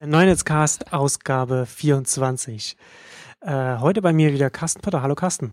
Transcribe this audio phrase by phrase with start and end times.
[0.00, 2.76] Neunetzcast Ausgabe 24.
[3.40, 5.02] Äh, heute bei mir wieder Carsten Potter.
[5.02, 5.50] Hallo Carsten.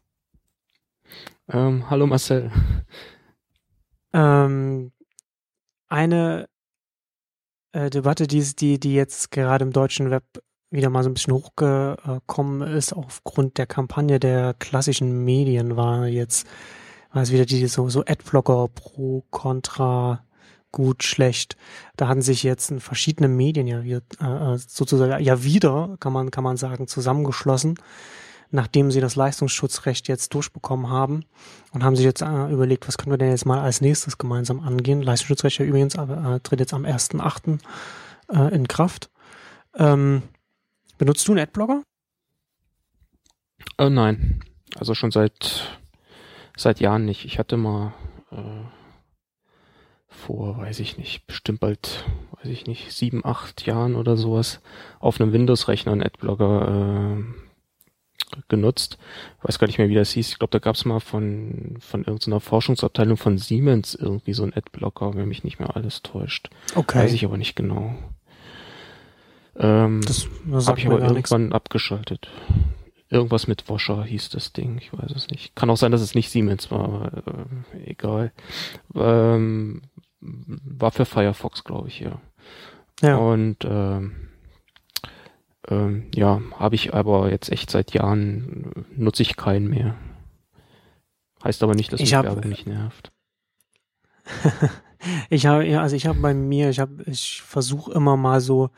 [1.50, 2.52] Ähm, hallo Marcel.
[4.14, 4.92] Ähm,
[5.88, 6.48] eine
[7.72, 10.24] äh, Debatte, die, die, die jetzt gerade im deutschen Web
[10.70, 16.48] wieder mal so ein bisschen hochgekommen ist aufgrund der Kampagne der klassischen Medien, war jetzt,
[17.12, 20.24] war es wieder die so, so Adblocker pro, contra,
[20.76, 21.56] gut, schlecht.
[21.96, 26.44] Da hatten sich jetzt verschiedene Medien ja wieder, äh, sozusagen ja wieder, kann man, kann
[26.44, 27.80] man sagen, zusammengeschlossen,
[28.52, 31.24] nachdem sie das Leistungsschutzrecht jetzt durchbekommen haben
[31.72, 34.60] und haben sich jetzt äh, überlegt, was können wir denn jetzt mal als nächstes gemeinsam
[34.60, 35.02] angehen.
[35.02, 37.60] Leistungsschutzrecht ja übrigens äh, tritt jetzt am 1.8.
[38.28, 39.10] Äh, in Kraft.
[39.78, 40.24] Ähm,
[40.98, 41.84] benutzt du einen Adblocker?
[43.78, 44.44] Äh, nein,
[44.78, 45.80] also schon seit
[46.58, 47.26] seit Jahren nicht.
[47.26, 47.94] Ich hatte mal
[48.32, 48.85] äh,
[50.16, 52.04] vor, weiß ich nicht, bestimmt bald,
[52.42, 54.62] weiß ich nicht, sieben, acht Jahren oder sowas
[55.00, 57.24] auf einem Windows-Rechner einen Adblocker äh,
[58.50, 58.98] genutzt.
[59.40, 60.30] Ich weiß gar nicht mehr, wie das hieß.
[60.30, 64.54] Ich glaube, da gab es mal von, von irgendeiner Forschungsabteilung von Siemens irgendwie so einen
[64.54, 66.50] Adblocker, wenn mich nicht mehr alles täuscht.
[66.76, 67.00] Okay.
[67.00, 67.96] Weiß ich aber nicht genau.
[69.58, 71.32] Ähm, Das, das habe ich aber gar nichts.
[71.32, 72.30] irgendwann abgeschaltet.
[73.10, 75.56] Irgendwas mit Washer hieß das Ding, ich weiß es nicht.
[75.56, 78.32] Kann auch sein, dass es nicht Siemens war, aber, äh, egal.
[78.96, 79.84] Ähm,
[80.26, 82.20] war für Firefox, glaube ich, ja.
[83.02, 83.18] Ja.
[83.18, 84.16] Und ähm,
[85.68, 89.96] ähm, ja, habe ich aber jetzt echt seit Jahren äh, nutze ich keinen mehr.
[91.44, 93.12] Heißt aber nicht, dass Ich mich hab- Werbung nicht nervt.
[95.30, 98.72] Ich habe, ja, also ich habe bei mir, ich habe, ich versuche immer mal so,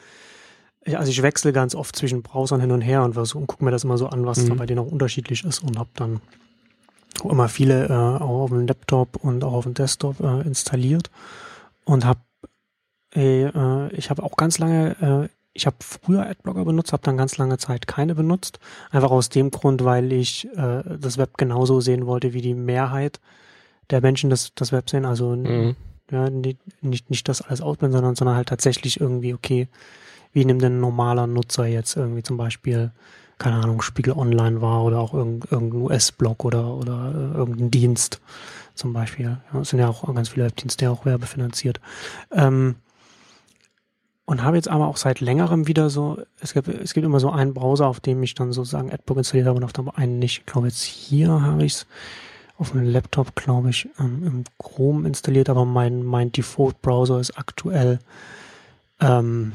[0.86, 3.72] also ich wechsle ganz oft zwischen Browsern hin und her und versuche und gucke mir
[3.72, 4.58] das immer so an, was da Mhm.
[4.58, 6.20] bei denen auch unterschiedlich ist und habe dann
[7.22, 11.10] auch immer viele äh, auch auf dem Laptop und auch auf dem Desktop äh, installiert
[11.86, 12.20] und habe,
[13.16, 17.38] äh, ich habe auch ganz lange, äh, ich habe früher Adblocker benutzt, habe dann ganz
[17.38, 18.60] lange Zeit keine benutzt,
[18.92, 23.20] einfach aus dem Grund, weil ich äh, das Web genauso sehen wollte, wie die Mehrheit
[23.90, 25.76] der Menschen das, das Web sehen, also Mhm.
[26.12, 29.68] ja, nicht, nicht, nicht das alles ausblenden, sondern, sondern halt tatsächlich irgendwie, okay,
[30.34, 32.92] wie nimmt denn ein normaler Nutzer jetzt irgendwie zum Beispiel,
[33.38, 38.20] keine Ahnung, Spiegel Online wahr oder auch irgendein, US-Blog oder, oder äh, irgendein Dienst
[38.76, 39.38] zum Beispiel.
[39.54, 41.80] Ja, es sind ja auch ganz viele Webdienste auch werbefinanziert.
[42.32, 42.76] Ähm,
[44.26, 47.32] und habe jetzt aber auch seit längerem wieder so, es gibt, es gibt immer so
[47.32, 50.40] einen Browser, auf dem ich dann sozusagen Adblock installiert habe und auf dem einen nicht.
[50.40, 51.88] Ich glaube, jetzt hier habe ich es
[52.58, 58.00] auf dem Laptop, glaube ich, ähm, im Chrome installiert, aber mein, mein Default-Browser ist aktuell
[59.00, 59.54] ähm,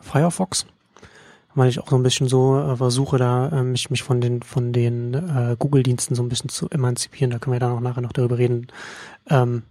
[0.00, 0.66] Firefox,
[1.54, 4.42] weil ich auch so ein bisschen so äh, versuche, da äh, mich, mich von den,
[4.42, 7.30] von den äh, Google-Diensten so ein bisschen zu emanzipieren.
[7.30, 8.66] Da können wir dann auch nachher noch darüber reden.
[9.28, 9.62] Ähm,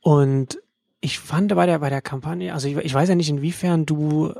[0.00, 0.60] und
[1.00, 4.32] ich fand bei der, bei der Kampagne, also ich, ich weiß ja nicht, inwiefern du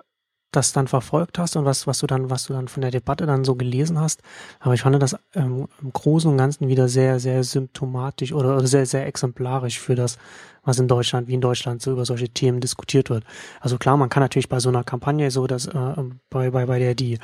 [0.53, 3.27] das dann verfolgt hast und was, was du dann, was du dann von der Debatte
[3.27, 4.23] dann so gelesen hast.
[4.61, 8.87] Aber ich fand das ähm, im Großen und Ganzen wieder sehr, sehr symptomatisch oder, sehr,
[8.87, 10.19] sehr exemplarisch für das,
[10.63, 13.25] was in Deutschland, wie in Deutschland so über solche Themen diskutiert wird.
[13.61, 15.95] Also klar, man kann natürlich bei so einer Kampagne so, dass äh,
[16.31, 17.19] bei, bei, bei der die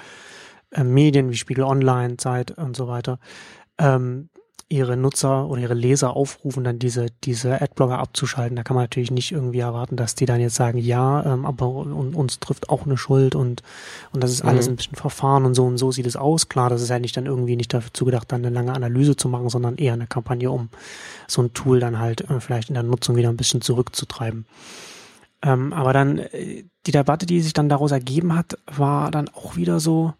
[0.72, 3.18] äh, Medien wie Spiegel Online, Zeit und so weiter
[3.78, 4.28] ähm,
[4.70, 8.54] ihre Nutzer oder ihre Leser aufrufen, dann diese, diese Adblocker abzuschalten.
[8.54, 11.68] Da kann man natürlich nicht irgendwie erwarten, dass die dann jetzt sagen, ja, ähm, aber
[11.68, 13.62] un- uns trifft auch eine Schuld und,
[14.12, 14.72] und das ist alles Mhm.
[14.72, 16.50] ein bisschen verfahren und so und so sieht es aus.
[16.50, 19.30] Klar, das ist ja nicht dann irgendwie nicht dazu gedacht, dann eine lange Analyse zu
[19.30, 20.68] machen, sondern eher eine Kampagne, um
[21.26, 24.44] so ein Tool dann halt äh, vielleicht in der Nutzung wieder ein bisschen zurückzutreiben.
[25.40, 29.56] Ähm, aber dann äh, die Debatte, die sich dann daraus ergeben hat, war dann auch
[29.56, 30.12] wieder so,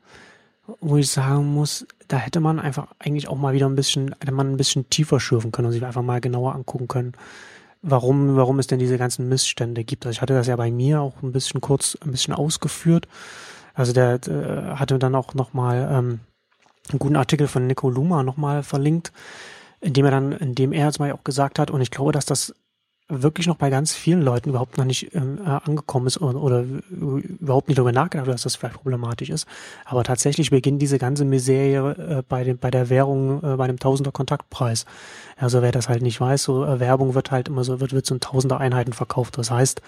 [0.81, 4.33] wo ich sagen muss, da hätte man einfach eigentlich auch mal wieder ein bisschen, hätte
[4.33, 7.13] man ein bisschen tiefer schürfen können und sich einfach mal genauer angucken können,
[7.83, 10.07] warum, warum es denn diese ganzen Missstände gibt.
[10.07, 13.07] Also ich hatte das ja bei mir auch ein bisschen kurz, ein bisschen ausgeführt.
[13.75, 16.21] Also der äh, hatte dann auch nochmal ähm,
[16.91, 19.13] einen guten Artikel von Nico Luma nochmal verlinkt,
[19.81, 22.13] in dem er dann, in dem er zum Beispiel auch gesagt hat, und ich glaube,
[22.13, 22.55] dass das
[23.09, 26.65] wirklich noch bei ganz vielen Leuten überhaupt noch nicht ähm, äh, angekommen ist oder, oder
[26.91, 29.47] überhaupt nicht darüber nachgedacht, dass das vielleicht problematisch ist.
[29.87, 33.79] Aber tatsächlich beginnt diese ganze Misere äh, bei, dem, bei der Währung, äh, bei dem
[33.79, 34.85] Tausender Kontaktpreis.
[35.37, 38.05] Also wer das halt nicht weiß, so äh, Werbung wird halt immer so, wird, wird
[38.07, 39.39] so in Tausender Einheiten verkauft.
[39.39, 39.81] Das heißt,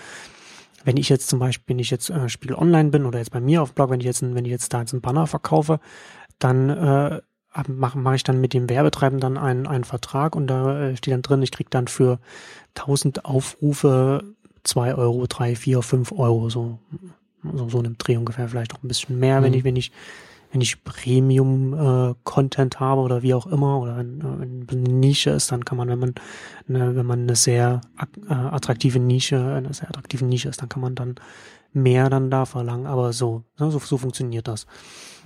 [0.85, 3.41] wenn ich jetzt zum Beispiel, wenn ich jetzt äh, Spiegel Online bin oder jetzt bei
[3.41, 5.79] mir auf Blog, wenn ich jetzt, ein- wenn ich jetzt da jetzt einen Banner verkaufe,
[6.39, 7.21] dann äh,
[7.69, 11.13] mache mach ich dann mit dem Werbetreibenden dann einen, einen Vertrag und da äh, steht
[11.15, 12.19] dann drin, ich krieg dann für
[12.77, 14.23] 1000 Aufrufe
[14.63, 16.79] zwei Euro, drei, vier, fünf Euro, so,
[17.43, 19.59] so, so in einem Dreh ungefähr, vielleicht auch ein bisschen mehr, wenn Mhm.
[19.59, 19.93] ich, wenn ich,
[20.53, 24.23] wenn ich Premium-Content äh, habe oder wie auch immer, oder wenn,
[24.69, 26.15] wenn eine Nische ist, dann kann man, wenn man,
[26.69, 27.81] eine, wenn man eine sehr
[28.29, 31.15] äh, attraktive Nische, eine sehr attraktive Nische ist, dann kann man dann
[31.73, 32.87] mehr dann da verlangen.
[32.87, 34.67] Aber so, ne, so, so funktioniert das.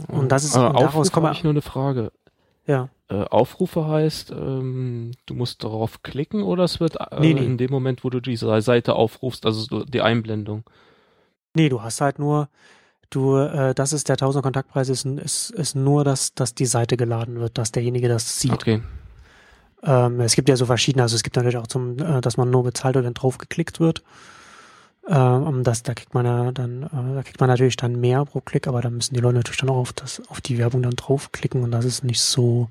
[0.09, 2.13] Und das ist, äh, und daraus komme ich nur eine Frage.
[2.67, 2.89] Ja.
[3.09, 7.45] Äh, Aufrufe heißt, ähm, du musst darauf klicken oder es wird äh, Nee, nee.
[7.45, 10.65] in dem Moment, wo du diese Seite aufrufst, also so die Einblendung.
[11.55, 12.49] Nee, du hast halt nur,
[13.11, 16.97] du, äh, das ist der Tausender Kontaktpreis, ist, ist, ist nur, dass, dass die Seite
[16.97, 18.53] geladen wird, dass derjenige das sieht.
[18.53, 18.83] Okay.
[19.83, 22.51] Ähm, es gibt ja so verschiedene, also es gibt natürlich auch zum, äh, dass man
[22.51, 24.03] nur bezahlt oder dann drauf geklickt wird.
[25.09, 28.41] Ähm, das, da kriegt man ja dann, äh, da kriegt man natürlich dann mehr pro
[28.41, 30.97] Klick, aber da müssen die Leute natürlich dann auch auf das, auf die Werbung dann
[30.97, 32.71] draufklicken und das ist nicht so,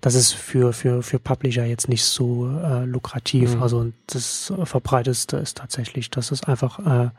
[0.00, 3.54] das ist für, für, für Publisher jetzt nicht so äh, lukrativ.
[3.56, 3.62] Mhm.
[3.62, 7.10] Also das verbreiteste ist tatsächlich, das ist einfach, äh,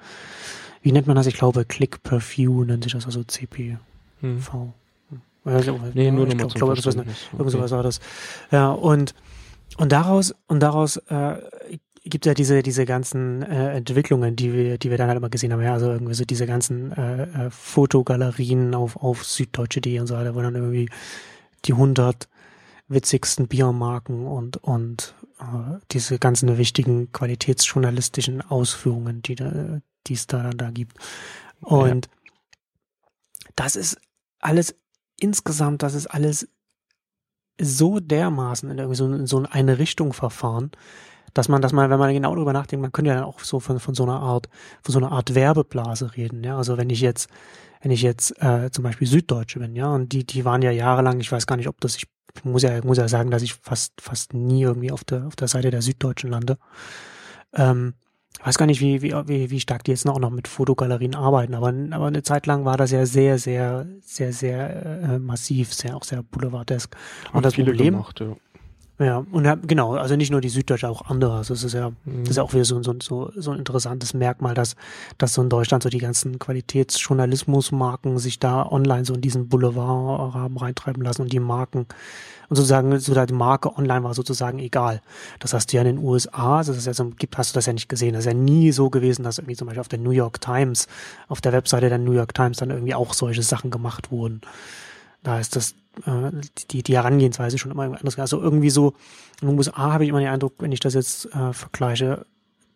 [0.83, 1.25] wie nennt man das?
[1.25, 3.77] Ich glaube, Click per View nennt sich das, also CPV.
[4.21, 4.43] Hm.
[5.43, 7.17] Also, Nee, nur ich glaube, glaub, das was, Verständnis.
[7.31, 7.49] Irgend Okay.
[7.51, 7.99] sowas war das.
[8.51, 9.15] Ja, und,
[9.77, 11.37] und daraus, und daraus äh,
[12.09, 15.51] gibt ja diese, diese ganzen äh, Entwicklungen, die wir, die wir dann halt immer gesehen
[15.51, 15.61] haben.
[15.61, 20.35] Ja, also irgendwie so diese ganzen äh, äh, Fotogalerien auf, auf süddeutsche.de und so weiter,
[20.35, 20.89] wo dann irgendwie
[21.65, 22.27] die 100
[22.87, 30.43] witzigsten Biermarken und, und äh, diese ganzen wichtigen qualitätsjournalistischen Ausführungen, die da, die es da
[30.43, 30.97] dann da gibt.
[31.61, 32.07] Und
[33.55, 33.97] das ist
[34.39, 34.75] alles
[35.19, 36.47] insgesamt, das ist alles
[37.59, 40.71] so dermaßen in irgendwie so, in so eine Richtung verfahren,
[41.35, 43.79] dass man, dass man, wenn man genau darüber nachdenkt, man könnte ja auch so von,
[43.79, 44.49] von so einer Art,
[44.81, 46.57] von so einer Art Werbeblase reden, ja.
[46.57, 47.29] Also wenn ich jetzt,
[47.81, 51.19] wenn ich jetzt äh, zum Beispiel Süddeutsche bin, ja, und die, die waren ja jahrelang,
[51.19, 52.07] ich weiß gar nicht, ob das, ich
[52.43, 55.49] muss ja, muss ja sagen, dass ich fast, fast nie irgendwie auf der, auf der
[55.49, 56.57] Seite der Süddeutschen lande.
[57.53, 57.95] Ähm,
[58.39, 61.15] ich weiß gar nicht, wie, wie, wie, wie stark die jetzt noch, noch mit Fotogalerien
[61.15, 65.73] arbeiten, aber, aber eine Zeit lang war das ja sehr, sehr, sehr, sehr äh, massiv,
[65.73, 66.95] sehr, auch sehr boulevardesk.
[67.25, 68.35] Haben Und das viele Problem, gemacht, ja.
[68.97, 71.37] Ja, und ja, genau, also nicht nur die Süddeutsche, auch andere.
[71.37, 72.21] Also es ist ja, Mhm.
[72.21, 74.75] das ist ja auch wieder so, so, so, so ein interessantes Merkmal, dass,
[75.17, 80.57] dass so in Deutschland so die ganzen Qualitätsjournalismusmarken sich da online so in diesen Boulevard-Rahmen
[80.57, 81.87] reintreiben lassen und die Marken
[82.47, 85.01] und sozusagen, so die Marke online war sozusagen egal.
[85.39, 87.57] Das hast du ja in den USA, also das ist ja so, gibt, hast du
[87.57, 88.13] das ja nicht gesehen.
[88.13, 90.87] Das ist ja nie so gewesen, dass irgendwie zum Beispiel auf der New York Times,
[91.27, 94.41] auf der Webseite der New York Times dann irgendwie auch solche Sachen gemacht wurden.
[95.25, 95.71] Da ist das,
[96.05, 96.31] äh,
[96.69, 98.19] die, die Herangehensweise schon immer anders.
[98.19, 98.93] Also irgendwie so,
[99.41, 102.27] in den USA habe ich immer den Eindruck, wenn ich das jetzt äh, vergleiche,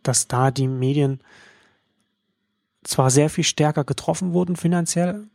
[0.01, 1.19] dass da die Medien
[2.83, 5.27] zwar sehr viel stärker getroffen wurden finanziell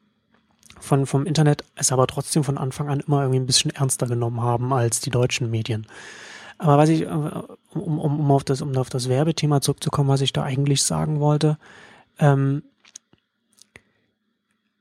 [0.81, 4.43] von, vom Internet, es aber trotzdem von Anfang an immer irgendwie ein bisschen ernster genommen
[4.43, 5.87] haben als die deutschen Medien.
[6.59, 10.21] Aber was ich, äh, um, um, um, auf das, um auf das Werbethema zurückzukommen, was
[10.21, 11.59] ich da eigentlich sagen wollte,
[12.19, 12.65] ähm,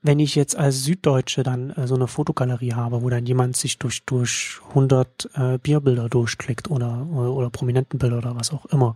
[0.03, 3.79] wenn ich jetzt als Süddeutsche dann äh, so eine Fotogalerie habe, wo dann jemand sich
[3.79, 8.95] durch, durch 100 äh, Bierbilder durchklickt oder, oder, oder Prominentenbilder oder was auch immer,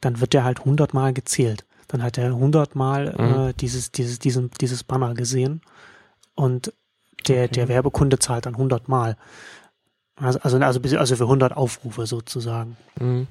[0.00, 1.64] dann wird der halt 100 Mal gezählt.
[1.88, 3.48] Dann hat er 100 Mal Mhm.
[3.48, 5.60] äh, dieses, dieses, diesen, dieses Banner gesehen
[6.34, 6.72] und
[7.28, 7.54] der, Okay.
[7.54, 9.16] der Werbekunde zahlt dann 100 Mal.
[10.16, 12.76] Also, also, also, also für 100 Aufrufe sozusagen.
[13.00, 13.26] Mhm.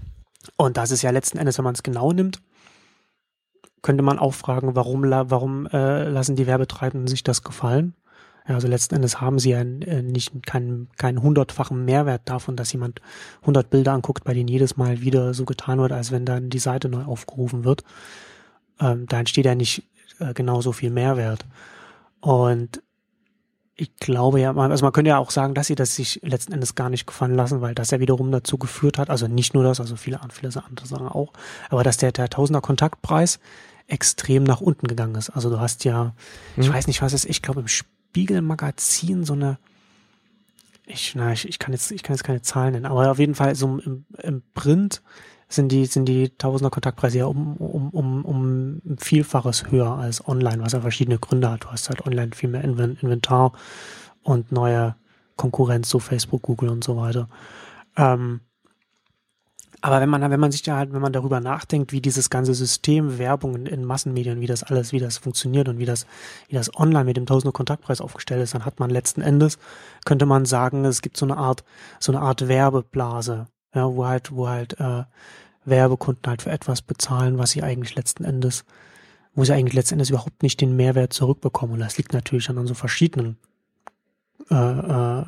[0.58, 2.42] Und das ist ja letzten Endes, wenn man es genau nimmt,
[3.84, 7.94] könnte man auch fragen, warum, warum äh, lassen die Werbetreibenden sich das gefallen?
[8.48, 12.74] Ja, also letzten Endes haben sie ja äh, nicht keinen, keinen hundertfachen Mehrwert davon, dass
[12.74, 13.02] jemand
[13.42, 16.60] 100 Bilder anguckt, bei denen jedes Mal wieder so getan wird, als wenn dann die
[16.60, 17.84] Seite neu aufgerufen wird.
[18.80, 19.84] Ähm, da entsteht ja nicht
[20.20, 21.46] äh, genauso viel Mehrwert.
[22.20, 22.82] Und
[23.76, 26.54] ich glaube ja, man- also man könnte ja auch sagen, dass sie das sich letzten
[26.54, 29.64] Endes gar nicht gefallen lassen, weil das ja wiederum dazu geführt hat, also nicht nur
[29.64, 31.34] das, also viele, viele andere Sachen auch,
[31.70, 33.40] aber dass der, der Tausender Kontaktpreis
[33.88, 35.30] extrem nach unten gegangen ist.
[35.30, 36.14] Also du hast ja,
[36.58, 36.74] ich Mhm.
[36.74, 39.58] weiß nicht, was es ist, ich glaube im Spiegelmagazin so eine,
[40.86, 43.36] ich, na, ich, ich kann jetzt, ich kann jetzt keine Zahlen nennen, aber auf jeden
[43.36, 45.02] Fall so im, im Print
[45.48, 50.28] sind die, sind die Tausender Kontaktpreise ja um, um, um, um ein Vielfaches höher als
[50.28, 51.64] online, was ja verschiedene Gründe hat.
[51.66, 53.54] Du hast halt online viel mehr Inven- Inventar
[54.24, 54.96] und neue
[55.36, 57.30] Konkurrenz, so Facebook, Google und so weiter.
[57.96, 58.42] Ähm,
[59.84, 62.54] aber wenn man, wenn man sich da halt, wenn man darüber nachdenkt, wie dieses ganze
[62.54, 66.08] System Werbung in, in Massenmedien, wie das alles, wie das funktioniert und wie das,
[66.48, 69.60] wie das online mit dem Tausender Kontaktpreis aufgestellt ist, dann hat man letzten Endes,
[70.06, 71.66] könnte man sagen, es gibt so eine Art,
[72.00, 75.04] so eine Art Werbeblase, ja, wo halt, wo halt äh,
[75.66, 78.64] Werbekunden halt für etwas bezahlen, was sie eigentlich letzten Endes,
[79.36, 81.74] wo sie eigentlich letzten Endes überhaupt nicht den Mehrwert zurückbekommen.
[81.74, 83.36] Und das liegt natürlich an so verschiedenen
[84.50, 85.26] äh, äh,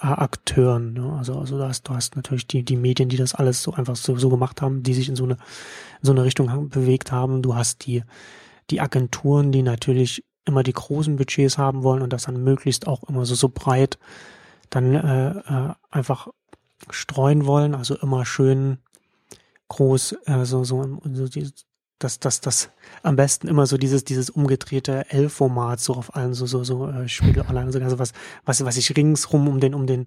[0.00, 0.94] Akteuren.
[0.94, 1.12] Ne?
[1.18, 3.96] Also, also du hast, du hast natürlich die, die Medien, die das alles so einfach
[3.96, 7.12] so, so gemacht haben, die sich in so eine, in so eine Richtung haben, bewegt
[7.12, 7.42] haben.
[7.42, 8.02] Du hast die,
[8.70, 13.04] die Agenturen, die natürlich immer die großen Budgets haben wollen und das dann möglichst auch
[13.04, 13.98] immer so, so breit
[14.70, 16.28] dann äh, äh, einfach
[16.90, 18.78] streuen wollen, also immer schön
[19.68, 21.50] groß, äh, so, so, so die,
[22.00, 22.70] dass das, das
[23.02, 27.08] am besten immer so dieses, dieses umgedrehte L-Format so auf allen so, so, so äh,
[27.08, 28.12] Spiegel online, so also was,
[28.44, 30.06] was, was sich ringsrum um den, um den,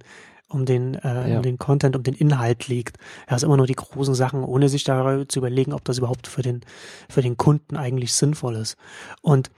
[0.50, 1.38] um den, äh, ja.
[1.38, 2.98] um den Content, um den Inhalt liegt.
[3.28, 6.28] Er ist immer nur die großen Sachen, ohne sich darüber zu überlegen, ob das überhaupt
[6.28, 6.62] für den,
[7.10, 8.76] für den Kunden eigentlich sinnvoll ist.
[9.22, 9.50] Und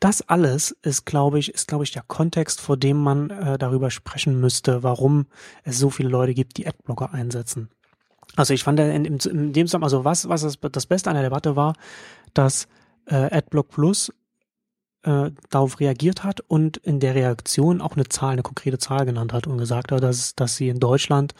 [0.00, 3.90] das alles ist, glaube ich, ist, glaube ich, der Kontext, vor dem man äh, darüber
[3.90, 5.26] sprechen müsste, warum
[5.64, 7.68] es so viele Leute gibt, die Adblocker einsetzen.
[8.36, 11.14] Also ich fand in, in, in dem Zusammenhang, also was, was das, das Beste an
[11.14, 11.74] der Debatte war,
[12.34, 12.68] dass
[13.06, 14.12] äh, Adblock Plus
[15.02, 19.32] äh, darauf reagiert hat und in der Reaktion auch eine Zahl, eine konkrete Zahl genannt
[19.32, 21.34] hat und gesagt hat, dass, dass sie in Deutschland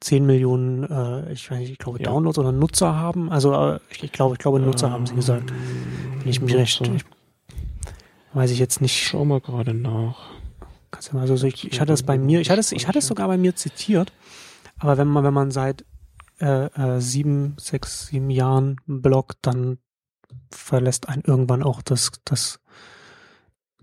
[0.00, 2.04] 10 Millionen, äh, ich weiß nicht, ich glaube, ja.
[2.04, 3.30] Downloads oder Nutzer haben.
[3.30, 5.52] Also äh, ich, ich glaube, ich glaube, Nutzer ähm, haben sie gesagt.
[6.18, 7.04] Wenn ich mich recht, ich,
[8.34, 9.02] weiß ich jetzt nicht.
[9.02, 10.30] Schau mal gerade nach.
[10.90, 12.86] Kannst du mal so, so ich, ich hatte es bei mir, ich hatte es, ich
[12.86, 14.12] hatte es sogar bei mir zitiert.
[14.78, 15.84] Aber wenn man, wenn man seit
[16.40, 19.78] äh, äh, sieben, sechs, sieben Jahren bloggt, dann
[20.50, 22.60] verlässt einen irgendwann auch das, das,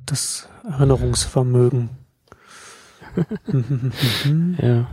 [0.06, 1.90] das Erinnerungsvermögen.
[4.58, 4.88] ja.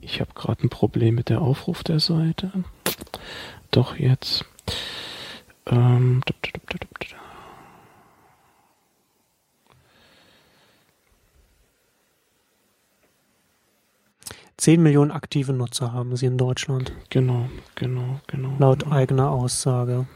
[0.00, 2.52] Ich habe gerade ein Problem mit der Aufruf der Seite.
[3.70, 4.44] Doch jetzt.
[5.66, 6.20] Ähm,
[14.64, 16.90] 10 Millionen aktive Nutzer haben sie in Deutschland.
[17.10, 18.54] Genau, genau, genau.
[18.58, 20.06] Laut eigener Aussage.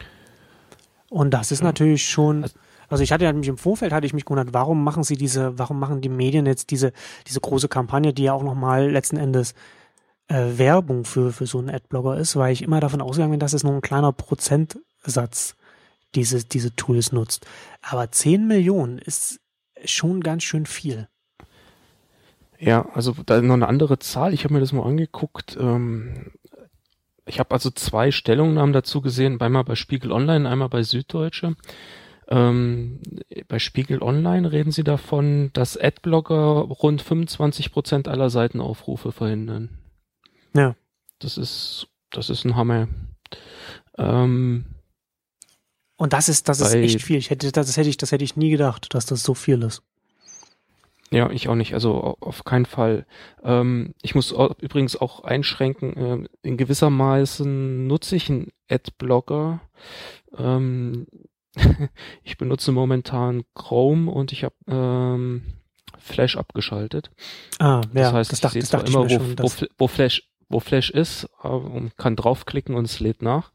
[1.10, 1.66] Und das ist ja.
[1.66, 4.82] natürlich schon, also, also ich hatte ja mich im Vorfeld hatte ich mich gewundert, warum
[4.82, 6.94] machen sie diese, warum machen die Medien jetzt diese,
[7.26, 9.52] diese große Kampagne, die ja auch nochmal letzten Endes
[10.28, 13.52] äh, Werbung für, für so einen Adblogger ist, weil ich immer davon ausgegangen bin, dass
[13.52, 15.56] es nur ein kleiner Prozentsatz
[16.14, 17.46] diese, diese Tools nutzt.
[17.82, 19.40] Aber 10 Millionen ist
[19.84, 21.06] schon ganz schön viel.
[22.58, 24.34] Ja, also da noch eine andere Zahl.
[24.34, 25.56] Ich habe mir das mal angeguckt.
[25.60, 26.32] Ähm,
[27.24, 31.56] ich habe also zwei Stellungnahmen dazu gesehen, einmal bei Spiegel Online, einmal bei Süddeutsche.
[32.28, 33.00] Ähm,
[33.46, 39.78] bei Spiegel Online reden sie davon, dass Adblogger rund 25 Prozent aller Seitenaufrufe verhindern.
[40.54, 40.74] Ja.
[41.20, 42.88] Das ist, das ist ein Hammer.
[43.96, 44.66] Ähm,
[45.96, 47.18] und das ist, das ist echt viel.
[47.18, 49.82] Ich hätte, das hätte ich, das hätte ich nie gedacht, dass das so viel ist.
[51.10, 51.74] Ja, ich auch nicht.
[51.74, 53.06] Also auf keinen Fall.
[53.42, 59.60] Ähm, ich muss übrigens auch einschränken, äh, in gewisser Maßen nutze ich einen Adblocker.
[60.36, 61.06] Ähm,
[62.24, 65.42] ich benutze momentan Chrome und ich habe ähm,
[65.98, 67.10] Flash abgeschaltet.
[67.58, 70.28] Ah, ja, das heißt, das dachte, ich sehe zwar immer, wo, schon, wo, wo, Flash,
[70.48, 73.52] wo Flash ist, und kann draufklicken und es lädt nach.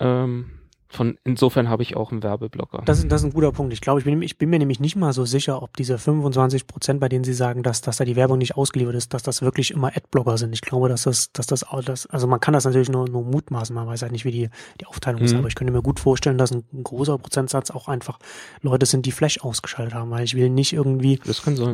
[0.00, 0.57] Ähm,
[0.90, 2.82] von insofern habe ich auch einen Werbeblocker.
[2.86, 3.74] Das, ist das ist ein guter Punkt.
[3.74, 6.66] Ich glaube, ich bin, ich bin mir nämlich nicht mal so sicher, ob diese 25
[6.66, 9.42] Prozent, bei denen Sie sagen, dass, dass da die Werbung nicht ausgeliefert ist, dass das
[9.42, 10.54] wirklich immer Adblocker sind.
[10.54, 13.74] Ich glaube, dass das, dass das, das also man kann das natürlich nur, nur mutmaßen,
[13.74, 14.48] man weiß halt nicht, wie die,
[14.80, 15.26] die Aufteilung mhm.
[15.26, 18.18] ist, aber ich könnte mir gut vorstellen, dass ein, ein, großer Prozentsatz auch einfach
[18.62, 21.20] Leute sind, die Flash ausgeschaltet haben, weil ich will nicht irgendwie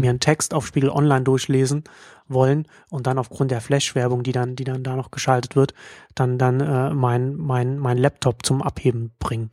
[0.00, 1.84] mir einen Text auf Spiegel Online durchlesen
[2.28, 5.74] wollen und dann aufgrund der Flash-Werbung, die dann, die dann da noch geschaltet wird,
[6.14, 9.50] dann, dann äh, mein, mein, mein Laptop zum Abheben bringen.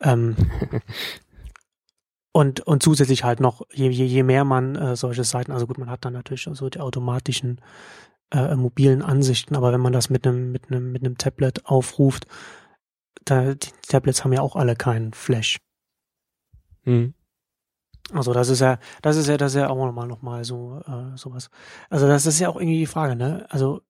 [0.00, 0.36] Ähm,
[2.32, 5.78] und, und zusätzlich halt noch, je, je, je mehr man äh, solche Seiten, also gut,
[5.78, 7.60] man hat dann natürlich so die automatischen
[8.30, 12.26] äh, mobilen Ansichten, aber wenn man das mit einem, mit einem, mit einem Tablet aufruft,
[13.24, 15.58] da, die Tablets haben ja auch alle keinen Flash.
[16.84, 17.14] Hm.
[18.12, 20.80] Also das ist ja, das ist ja, das ist ja auch nochmal noch mal so
[20.86, 21.50] äh, sowas.
[21.90, 23.46] Also das ist ja auch irgendwie die Frage, ne?
[23.50, 23.82] Also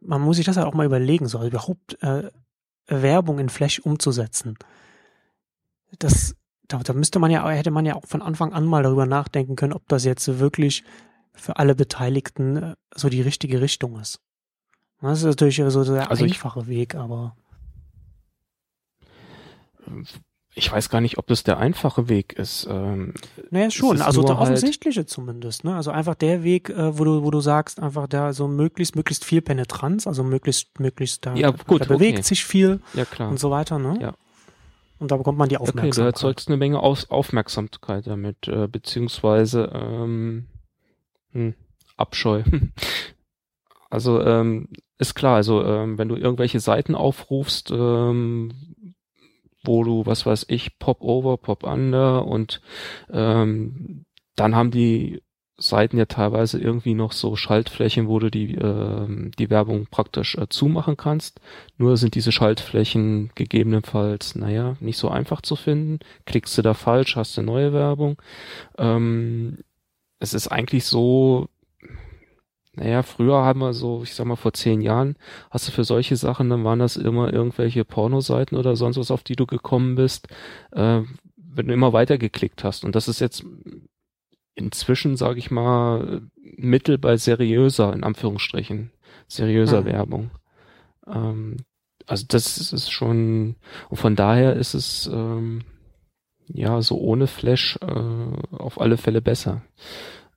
[0.00, 2.30] man muss sich das ja auch mal überlegen, so also überhaupt äh,
[2.86, 4.56] Werbung in Flash umzusetzen.
[5.98, 6.36] Das,
[6.68, 9.56] da, da müsste man ja, hätte man ja auch von Anfang an mal darüber nachdenken
[9.56, 10.84] können, ob das jetzt wirklich
[11.34, 14.20] für alle Beteiligten äh, so die richtige Richtung ist.
[15.00, 17.36] Das ist natürlich so der also einfache ich, Weg, aber
[20.56, 22.66] ich weiß gar nicht, ob das der einfache Weg ist.
[22.70, 23.14] Ähm,
[23.50, 25.64] naja, schon, also der halt offensichtliche halt zumindest.
[25.64, 25.74] Ne?
[25.74, 29.24] Also einfach der Weg, äh, wo du, wo du sagst, einfach da so möglichst, möglichst
[29.24, 32.22] viel Penetranz, also möglichst, möglichst da, ja, gut, da bewegt okay.
[32.22, 33.30] sich viel ja, klar.
[33.30, 33.78] und so weiter.
[33.78, 33.98] Ne?
[34.00, 34.14] Ja.
[34.98, 35.92] Und da bekommt man die Aufmerksamkeit.
[35.92, 40.46] Okay, du erzeugst eine Menge Aus Aufmerksamkeit damit, äh, beziehungsweise ähm,
[41.32, 41.54] hm,
[41.96, 42.44] Abscheu.
[43.90, 44.68] also ähm,
[44.98, 48.52] ist klar, also ähm, wenn du irgendwelche Seiten aufrufst, ähm,
[49.64, 52.60] wo du, was weiß ich, Pop over, Pop under und
[53.10, 54.04] ähm,
[54.36, 55.22] dann haben die
[55.56, 60.48] Seiten ja teilweise irgendwie noch so Schaltflächen, wo du die, äh, die Werbung praktisch äh,
[60.48, 61.40] zumachen kannst.
[61.78, 66.00] Nur sind diese Schaltflächen gegebenenfalls, naja, nicht so einfach zu finden.
[66.26, 68.20] Klickst du da falsch, hast du neue Werbung.
[68.78, 69.58] Ähm,
[70.18, 71.48] es ist eigentlich so,
[72.76, 75.16] naja, früher haben wir so, ich sag mal, vor zehn Jahren
[75.50, 79.22] hast du für solche Sachen, dann waren das immer irgendwelche Pornoseiten oder sonst was, auf
[79.22, 80.28] die du gekommen bist,
[80.72, 81.02] äh,
[81.36, 82.84] wenn du immer weiter geklickt hast.
[82.84, 83.44] Und das ist jetzt
[84.54, 88.90] inzwischen, sage ich mal, Mittel bei seriöser, in Anführungsstrichen,
[89.28, 89.86] seriöser mhm.
[89.86, 90.30] Werbung.
[91.06, 91.56] Ähm,
[92.06, 93.56] also das ist schon,
[93.88, 95.62] und von daher ist es ähm,
[96.48, 99.62] ja so ohne Flash äh, auf alle Fälle besser.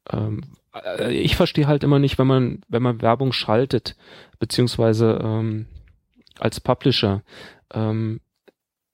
[0.10, 0.67] Ähm, äh,
[1.10, 3.96] ich verstehe halt immer nicht, wenn man, wenn man Werbung schaltet,
[4.40, 5.68] beziehungsweise ähm,
[6.40, 7.24] als Publisher,
[7.74, 8.22] ähm,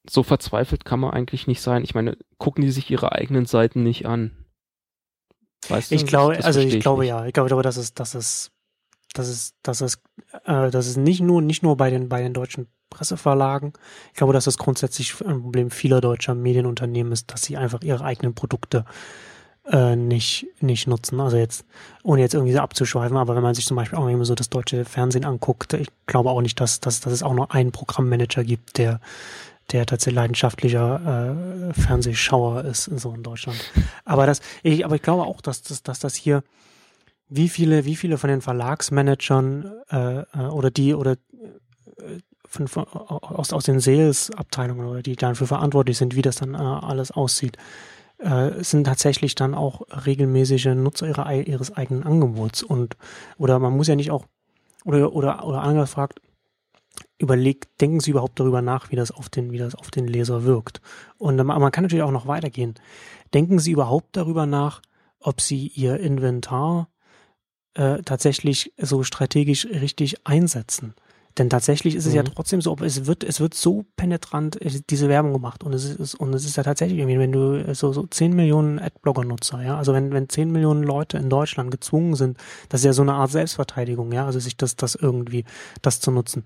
[0.08, 1.82] so verzweifelt kann man eigentlich nicht sein.
[1.82, 4.32] Ich meine, gucken die sich ihre eigenen Seiten nicht an.
[5.68, 7.08] Weißt du, ich glaube, also ich, ich glaube nicht.
[7.08, 8.50] ja, ich glaube, dass es, dass es,
[9.14, 10.02] dass es, dass es,
[10.44, 13.72] äh, dass es nicht nur, nicht nur bei den, bei den deutschen Presseverlagen.
[14.08, 18.04] Ich glaube, dass das grundsätzlich ein Problem vieler deutscher Medienunternehmen ist, dass sie einfach ihre
[18.04, 18.84] eigenen Produkte
[19.70, 21.20] äh, nicht, nicht nutzen.
[21.20, 21.64] Also jetzt,
[22.02, 24.50] ohne jetzt irgendwie so abzuschweifen, aber wenn man sich zum Beispiel auch immer so das
[24.50, 28.44] deutsche Fernsehen anguckt, ich glaube auch nicht, dass, dass, dass es auch nur einen Programmmanager
[28.44, 29.00] gibt, der
[29.72, 33.58] der tatsächlich leidenschaftlicher äh, Fernsehschauer ist, so in Deutschland.
[34.04, 36.42] Aber das, ich, aber ich glaube auch, dass, dass, dass das hier,
[37.28, 42.84] wie viele, wie viele von den Verlagsmanagern äh, äh oder die oder äh, von, von,
[42.84, 47.56] aus, aus den Sales-Abteilungen oder die dafür verantwortlich sind, wie das dann äh, alles aussieht,
[48.18, 52.96] äh, sind tatsächlich dann auch regelmäßige Nutzer ihrer, ihres eigenen Angebots und
[53.38, 54.24] oder man muss ja nicht auch
[54.84, 56.20] oder oder oder angefragt
[57.18, 60.44] überlegt, denken Sie überhaupt darüber nach, wie das auf den, wie das auf den Leser
[60.44, 60.80] wirkt.
[61.18, 62.74] Und man kann natürlich auch noch weitergehen.
[63.32, 64.82] Denken Sie überhaupt darüber nach,
[65.20, 66.88] ob Sie Ihr Inventar
[67.74, 70.94] äh, tatsächlich so strategisch richtig einsetzen.
[71.36, 72.16] Denn tatsächlich ist es mhm.
[72.16, 75.84] ja trotzdem so, es wird, es wird so penetrant äh, diese Werbung gemacht und es
[75.84, 79.62] ist, und es ist ja tatsächlich irgendwie, wenn du äh, so, so 10 Millionen Adblogger-Nutzer,
[79.62, 82.38] ja, also wenn, wenn 10 Millionen Leute in Deutschland gezwungen sind,
[82.68, 85.44] das ist ja so eine Art Selbstverteidigung, ja, also sich das, das irgendwie,
[85.82, 86.44] das zu nutzen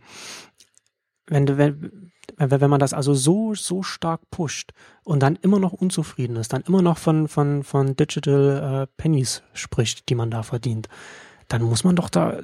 [1.29, 4.73] wenn, du, wenn, wenn man das also so, so stark pusht
[5.05, 9.43] und dann immer noch unzufrieden ist, dann immer noch von, von, von Digital äh, Pennies
[9.53, 10.89] spricht, die man da verdient,
[11.49, 12.41] dann muss man doch da,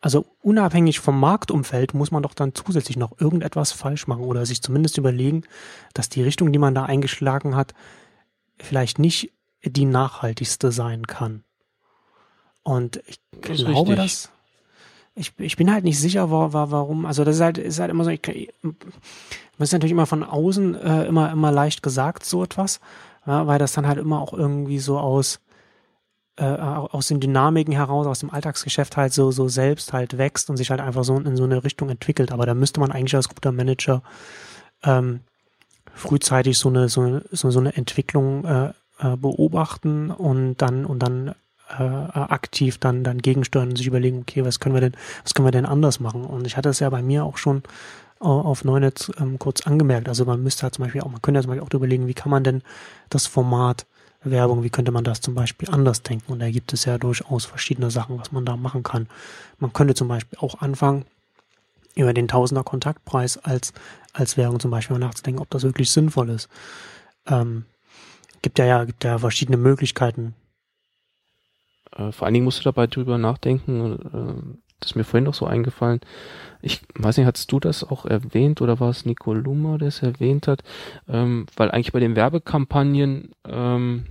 [0.00, 4.62] also unabhängig vom Marktumfeld, muss man doch dann zusätzlich noch irgendetwas falsch machen oder sich
[4.62, 5.42] zumindest überlegen,
[5.92, 7.74] dass die Richtung, die man da eingeschlagen hat,
[8.58, 9.32] vielleicht nicht
[9.62, 11.44] die nachhaltigste sein kann.
[12.62, 14.30] Und ich das glaube, dass
[15.14, 17.04] ich, ich bin halt nicht sicher, war, war, warum.
[17.04, 18.50] Also das ist halt, ist halt immer so, ich, ich,
[19.58, 22.80] das ist natürlich immer von außen äh, immer, immer leicht gesagt, so etwas,
[23.26, 25.40] ja, weil das dann halt immer auch irgendwie so aus,
[26.40, 30.56] äh, aus den Dynamiken heraus, aus dem Alltagsgeschäft halt so, so selbst halt wächst und
[30.56, 32.32] sich halt einfach so in so eine Richtung entwickelt.
[32.32, 34.02] Aber da müsste man eigentlich als guter Manager
[34.82, 35.20] ähm,
[35.94, 41.34] frühzeitig so eine, so, so, so eine Entwicklung äh, äh beobachten und dann, und dann
[41.78, 45.46] äh, aktiv dann, dann gegensteuern und sich überlegen, okay, was können wir denn, was können
[45.46, 46.24] wir denn anders machen?
[46.24, 47.62] Und ich hatte es ja bei mir auch schon
[48.18, 50.06] auf Neunetz ähm, kurz angemerkt.
[50.06, 52.14] Also man müsste halt zum Beispiel auch, man könnte ja zum Beispiel auch überlegen, wie
[52.14, 52.62] kann man denn
[53.08, 53.86] das Format
[54.22, 56.32] Werbung, wie könnte man das zum Beispiel anders denken?
[56.32, 59.08] Und da gibt es ja durchaus verschiedene Sachen, was man da machen kann.
[59.58, 61.06] Man könnte zum Beispiel auch anfangen,
[61.94, 63.72] über den Tausender Kontaktpreis als,
[64.12, 66.48] als Werbung zum Beispiel mal nachzudenken, ob das wirklich sinnvoll ist.
[67.26, 67.64] Ähm,
[68.42, 70.34] gibt ja, ja, gibt ja verschiedene Möglichkeiten,
[71.96, 73.98] äh, vor allen Dingen musst du dabei drüber nachdenken,
[74.56, 76.00] äh, das ist mir vorhin noch so eingefallen.
[76.62, 80.02] Ich weiß nicht, hast du das auch erwähnt oder war es Nico Lummer, der es
[80.02, 80.62] erwähnt hat?
[81.08, 84.06] Ähm, weil eigentlich bei den Werbekampagnen, ähm,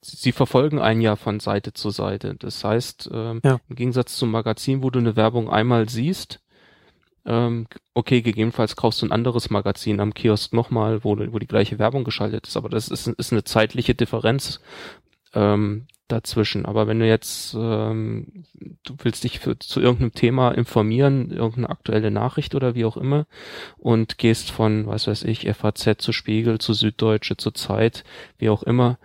[0.00, 2.36] sie verfolgen ein Jahr von Seite zu Seite.
[2.36, 3.60] Das heißt, ähm, ja.
[3.68, 6.40] im Gegensatz zum Magazin, wo du eine Werbung einmal siehst,
[7.26, 11.78] ähm, okay, gegebenenfalls kaufst du ein anderes Magazin am Kiosk nochmal, wo, wo die gleiche
[11.78, 14.60] Werbung geschaltet ist, aber das ist, ist eine zeitliche Differenz,
[15.34, 16.66] ähm, dazwischen.
[16.66, 18.44] Aber wenn du jetzt, ähm,
[18.82, 23.26] du willst dich für, zu irgendeinem Thema informieren, irgendeine aktuelle Nachricht oder wie auch immer
[23.76, 28.04] und gehst von, was weiß ich, FAZ zu Spiegel, zu Süddeutsche, zur Zeit,
[28.38, 28.98] wie auch immer,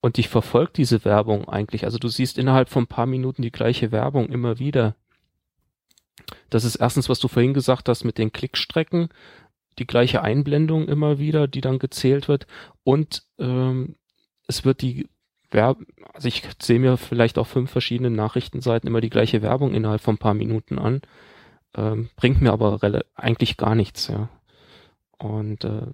[0.00, 1.84] und dich verfolgt diese Werbung eigentlich.
[1.84, 4.94] Also du siehst innerhalb von ein paar Minuten die gleiche Werbung immer wieder.
[6.50, 9.08] Das ist erstens, was du vorhin gesagt hast mit den Klickstrecken,
[9.78, 12.46] die gleiche Einblendung immer wieder, die dann gezählt wird
[12.84, 13.96] und ähm,
[14.46, 15.08] es wird die
[15.50, 15.78] Werb
[16.12, 20.16] also ich sehe mir vielleicht auf fünf verschiedenen Nachrichtenseiten immer die gleiche Werbung innerhalb von
[20.16, 21.00] ein paar Minuten an.
[21.76, 22.78] Ähm, bringt mir aber
[23.14, 24.28] eigentlich gar nichts, ja.
[25.18, 25.86] Und äh,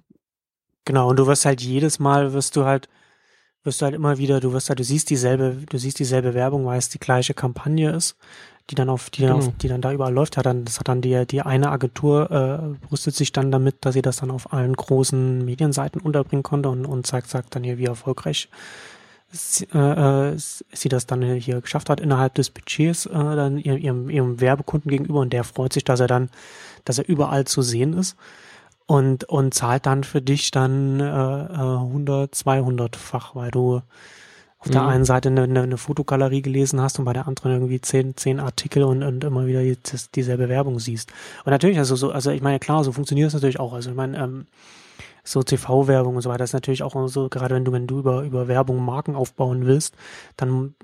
[0.83, 2.89] genau, und du wirst halt jedes Mal wirst du halt
[3.65, 6.65] wirst du halt immer wieder, du wirst halt, du siehst dieselbe, du siehst dieselbe Werbung,
[6.65, 8.15] weil es die gleiche Kampagne ist,
[8.69, 9.47] die dann auf, die dann, Genau.
[9.47, 10.37] auf, die dann da überall läuft.
[10.37, 13.93] Hat dann, das hat dann die, die eine Agentur äh, brüstet sich dann damit, dass
[13.93, 17.77] sie das dann auf allen großen Medienseiten unterbringen konnte und, und zeigt, sagt dann hier,
[17.79, 18.49] wie erfolgreich
[19.31, 24.09] sie, äh, äh, sie das dann hier geschafft hat innerhalb des Budgets äh, dann ihrem,
[24.09, 26.29] ihrem, Werbekunden gegenüber und der freut sich, dass er dann,
[26.83, 28.15] dass er überall zu sehen ist
[28.85, 33.81] und und zahlt dann für dich dann äh, äh, 100, 200-fach, weil du
[34.65, 34.87] auf der Mhm.
[34.89, 38.39] einen Seite eine, eine, eine Fotogalerie gelesen hast und bei der anderen irgendwie zehn, zehn
[38.39, 39.77] Artikel und, und immer wieder die,
[40.15, 41.11] dieselbe Werbung siehst.
[41.43, 43.73] Und natürlich, also so, also ich meine, klar, so funktioniert es natürlich auch.
[43.73, 44.47] Also ich meine, ähm,
[45.25, 48.21] so TV-Werbung und so weiter ist natürlich auch so, gerade wenn du, wenn du über,
[48.21, 49.95] über Werbung Marken aufbauen willst,
[50.37, 50.75] dann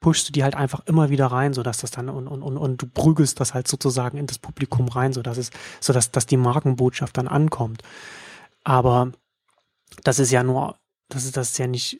[0.00, 2.56] pushst du die halt einfach immer wieder rein, so dass das dann und, und, und,
[2.56, 6.10] und du prügelst das halt sozusagen in das Publikum rein, so dass es, so dass,
[6.10, 7.82] dass die Markenbotschaft dann ankommt.
[8.64, 9.12] Aber
[10.04, 10.76] das ist ja nur,
[11.08, 11.98] das ist das ist ja nicht,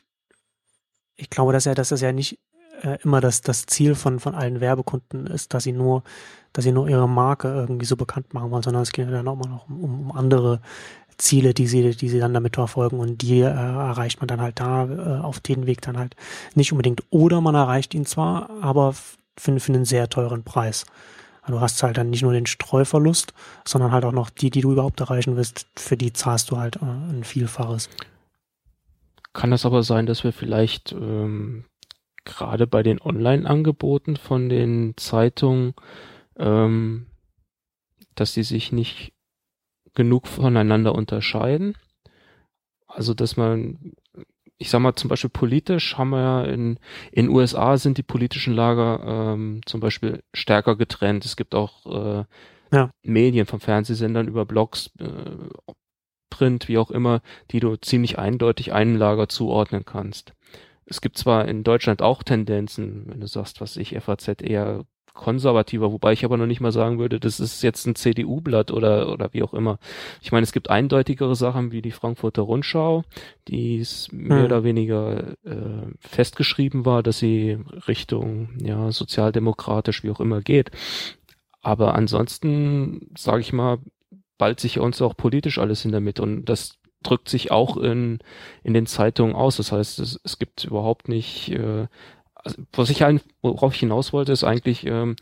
[1.17, 2.39] ich glaube, dass ja, dass das ja nicht
[2.83, 6.03] äh, immer das, das Ziel von, von allen Werbekunden ist, dass sie nur,
[6.53, 9.29] dass sie nur ihre Marke irgendwie so bekannt machen wollen, sondern es geht ja dann
[9.29, 10.61] auch immer noch um, um andere
[11.19, 14.61] Ziele, die sie, die sie dann damit verfolgen und die äh, erreicht man dann halt
[14.61, 16.15] da äh, auf den Weg dann halt
[16.55, 17.03] nicht unbedingt.
[17.11, 18.95] Oder man erreicht ihn zwar, aber
[19.37, 20.85] für, für einen sehr teuren Preis.
[21.43, 23.33] Also Du hast halt dann nicht nur den Streuverlust,
[23.65, 26.77] sondern halt auch noch die, die du überhaupt erreichen willst, für die zahlst du halt
[26.77, 27.89] äh, ein Vielfaches.
[29.33, 31.65] Kann das aber sein, dass wir vielleicht ähm,
[32.25, 35.75] gerade bei den Online-Angeboten von den Zeitungen,
[36.39, 37.07] ähm,
[38.15, 39.13] dass die sich nicht
[39.97, 41.77] genug voneinander unterscheiden?
[42.87, 43.95] Also, dass man,
[44.59, 46.79] ich sag mal zum Beispiel politisch haben wir ja in
[47.13, 51.25] in USA sind die politischen Lager ähm, zum Beispiel stärker getrennt.
[51.25, 51.87] Es gibt auch
[52.21, 52.25] äh,
[52.73, 52.91] Ja.
[53.05, 55.49] Medien von Fernsehsendern über Blogs, äh,
[56.31, 60.35] Print, wie auch immer, die du ziemlich eindeutig einem Lager zuordnen kannst.
[60.87, 64.85] Es gibt zwar in Deutschland auch Tendenzen, wenn du sagst, was ich, FAZ eher
[65.17, 69.11] konservativer, wobei ich aber noch nicht mal sagen würde, das ist jetzt ein CDU-Blatt oder,
[69.11, 69.79] oder wie auch immer.
[70.23, 73.03] Ich meine, es gibt eindeutigere Sachen wie die Frankfurter Rundschau,
[73.49, 74.45] die es mehr Hm.
[74.45, 80.71] oder weniger äh, festgeschrieben war, dass sie Richtung ja sozialdemokratisch wie auch immer geht.
[81.63, 83.79] Aber ansonsten, sage ich mal,
[84.39, 88.19] ballt sich uns auch politisch alles in der Mitte und das drückt sich auch in,
[88.63, 89.57] in den Zeitungen aus.
[89.57, 91.87] Das heißt, es, es gibt überhaupt nicht, äh,
[92.47, 95.17] also, was ich ein, worauf ich hinaus wollte, ist eigentlich, ähm,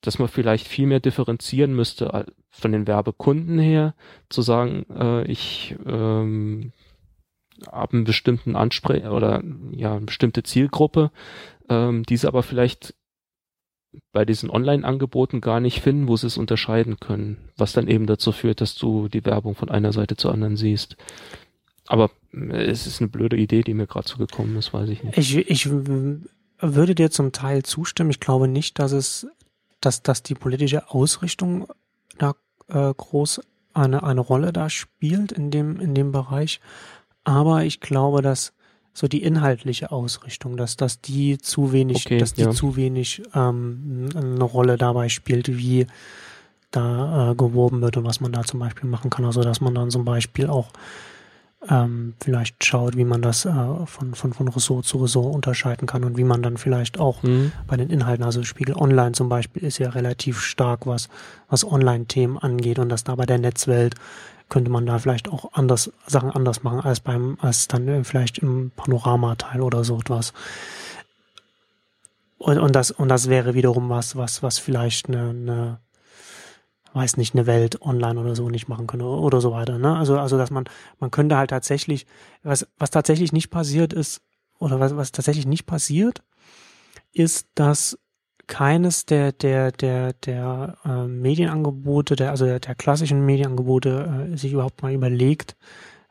[0.00, 3.94] dass man vielleicht viel mehr differenzieren müsste von den Werbekunden her,
[4.28, 6.72] zu sagen, äh, ich ähm,
[7.66, 11.10] habe einen bestimmten Ansprech oder ja, eine bestimmte Zielgruppe,
[11.68, 12.94] ähm, diese aber vielleicht
[14.12, 18.30] bei diesen Online-Angeboten gar nicht finden, wo sie es unterscheiden können, was dann eben dazu
[18.30, 20.96] führt, dass du die Werbung von einer Seite zur anderen siehst.
[21.88, 25.02] Aber äh, es ist eine blöde Idee, die mir gerade so gekommen ist, weiß ich
[25.02, 25.18] nicht.
[25.18, 25.68] Ich, ich
[26.60, 28.10] würde dir zum Teil zustimmen.
[28.10, 29.26] Ich glaube nicht, dass es,
[29.80, 31.68] dass, dass die politische Ausrichtung
[32.18, 32.34] da
[32.68, 33.40] äh, groß
[33.74, 36.60] eine, eine Rolle da spielt in dem, in dem Bereich.
[37.24, 38.52] Aber ich glaube, dass
[38.92, 42.50] so die inhaltliche Ausrichtung, dass, dass die zu wenig, Okay, dass die ja.
[42.50, 45.86] zu wenig ähm, eine Rolle dabei spielt, wie
[46.70, 49.24] da äh, geworben wird und was man da zum Beispiel machen kann.
[49.24, 50.68] Also dass man dann zum Beispiel auch
[51.68, 53.52] ähm, vielleicht schaut, wie man das äh,
[53.86, 57.52] von, von, von Ressort zu Ressort unterscheiden kann und wie man dann vielleicht auch Hm?
[57.66, 61.08] bei den Inhalten, also Spiegel Online zum Beispiel, ist ja relativ stark, was,
[61.48, 63.94] was Online-Themen angeht und dass da bei der Netzwelt
[64.48, 68.70] könnte man da vielleicht auch anders, Sachen anders machen als beim, als dann vielleicht im
[68.76, 70.32] Panorama-Teil oder so etwas.
[72.38, 75.78] Und, und das, und das wäre wiederum was, was, was vielleicht eine, eine
[76.92, 79.78] weiß nicht, eine Welt online oder so nicht machen könnte oder so weiter.
[79.78, 79.96] Ne?
[79.96, 80.64] Also, also dass man,
[80.98, 82.06] man könnte halt tatsächlich,
[82.42, 84.22] was, was tatsächlich nicht passiert ist,
[84.58, 86.22] oder was, was tatsächlich nicht passiert,
[87.12, 87.98] ist, dass
[88.46, 94.52] keines der, der, der, der äh, Medienangebote, der, also der, der klassischen Medienangebote, äh, sich
[94.52, 95.56] überhaupt mal überlegt,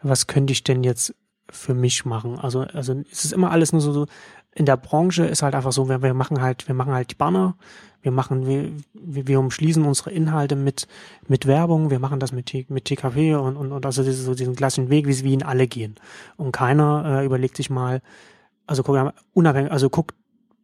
[0.01, 1.15] was könnte ich denn jetzt
[1.49, 2.37] für mich machen?
[2.39, 4.05] Also, also es ist immer alles nur so, so
[4.53, 7.15] in der Branche ist halt einfach so, wir, wir machen halt, wir machen halt die
[7.15, 7.55] Banner,
[8.01, 10.87] wir machen, wir, wir, wir umschließen unsere Inhalte mit,
[11.27, 14.89] mit Werbung, wir machen das mit, mit TKP und, und, und also so diesen klassischen
[14.89, 15.95] Weg, wie wie ihn alle gehen.
[16.37, 18.01] Und keiner äh, überlegt sich mal,
[18.65, 20.15] also guck, unabhängig, also guckt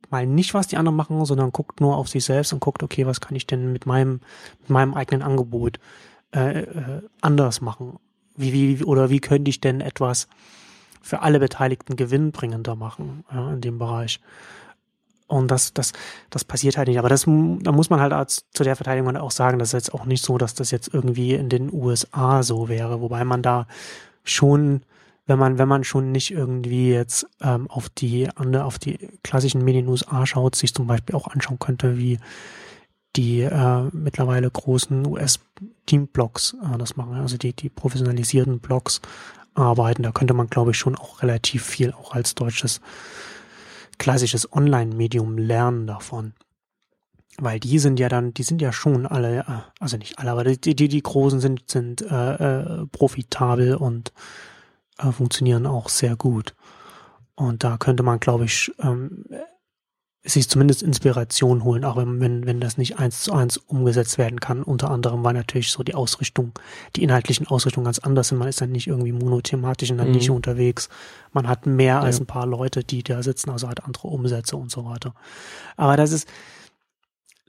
[0.10, 3.06] mal nicht, was die anderen machen, sondern guckt nur auf sich selbst und guckt, okay,
[3.06, 4.22] was kann ich denn mit meinem,
[4.62, 5.80] mit meinem eigenen Angebot
[6.34, 7.98] äh, äh, anders machen?
[8.36, 10.28] Wie, wie, oder wie könnte ich denn etwas
[11.02, 14.20] für alle Beteiligten gewinnbringender machen ja, in dem Bereich?
[15.28, 15.94] Und das, das,
[16.30, 17.00] das passiert halt nicht.
[17.00, 19.94] Aber das, da muss man halt als, zu der Verteidigung auch sagen, das ist jetzt
[19.94, 23.68] auch nicht so, dass das jetzt irgendwie in den USA so wäre, wobei man da
[24.24, 24.82] schon
[25.26, 29.88] wenn man, wenn man schon nicht irgendwie jetzt ähm, auf die auf die klassischen Medien
[29.88, 32.20] USA schaut, sich zum Beispiel auch anschauen könnte, wie
[33.16, 39.02] die äh, mittlerweile großen US-Team-Blogs äh, das machen, also die, die professionalisierten Blogs
[39.54, 40.04] arbeiten.
[40.04, 42.82] Da könnte man, glaube ich, schon auch relativ viel auch als deutsches
[44.04, 46.34] klassisches Online-Medium lernen davon.
[47.38, 49.44] Weil die sind ja dann, die sind ja schon alle, äh,
[49.80, 54.12] also nicht alle, aber die, die, die großen sind, sind äh, äh, profitabel und
[55.00, 56.54] äh, funktionieren auch sehr gut.
[57.36, 59.24] Und da könnte man, glaube ich, ähm,
[60.26, 64.40] sich zumindest Inspiration holen, auch wenn, wenn, wenn das nicht eins zu eins umgesetzt werden
[64.40, 64.64] kann.
[64.64, 66.54] Unter anderem war natürlich so die Ausrichtung,
[66.96, 68.38] die inhaltlichen Ausrichtungen ganz anders sind.
[68.38, 70.14] Man ist dann nicht irgendwie monothematisch in der mhm.
[70.14, 70.88] Nische unterwegs.
[71.34, 72.00] Man hat mehr ja.
[72.00, 75.14] als ein paar Leute, die da sitzen, also hat andere Umsätze und so weiter.
[75.76, 76.30] Aber das ist,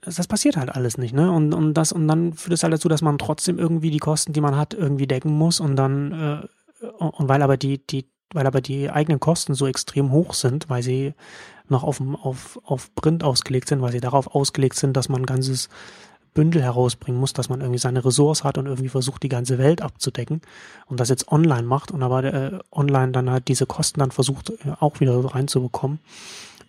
[0.01, 1.31] das, das passiert halt alles nicht, ne?
[1.31, 4.33] Und, und das, und dann führt es halt dazu, dass man trotzdem irgendwie die Kosten,
[4.33, 6.11] die man hat, irgendwie decken muss und dann,
[6.81, 10.69] äh, und weil aber die, die, weil aber die eigenen Kosten so extrem hoch sind,
[10.69, 11.13] weil sie
[11.69, 15.25] noch auf, auf, auf Print ausgelegt sind, weil sie darauf ausgelegt sind, dass man ein
[15.25, 15.69] ganzes
[16.35, 19.81] Bündel herausbringen muss, dass man irgendwie seine Ressource hat und irgendwie versucht, die ganze Welt
[19.81, 20.41] abzudecken
[20.87, 24.49] und das jetzt online macht und aber äh, online dann halt diese Kosten dann versucht
[24.49, 25.99] äh, auch wieder reinzubekommen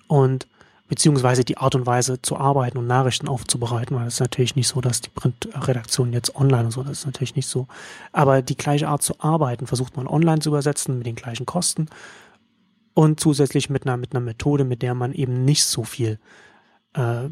[0.06, 0.46] und
[0.88, 4.68] beziehungsweise die Art und Weise zu arbeiten und Nachrichten aufzubereiten, weil es ist natürlich nicht
[4.68, 7.66] so, dass die Printredaktion jetzt online und so, das ist natürlich nicht so.
[8.12, 11.88] Aber die gleiche Art zu arbeiten versucht man online zu übersetzen mit den gleichen Kosten
[12.96, 16.18] und zusätzlich mit einer, mit einer Methode, mit der man eben nicht so viel
[16.96, 17.28] äh, äh,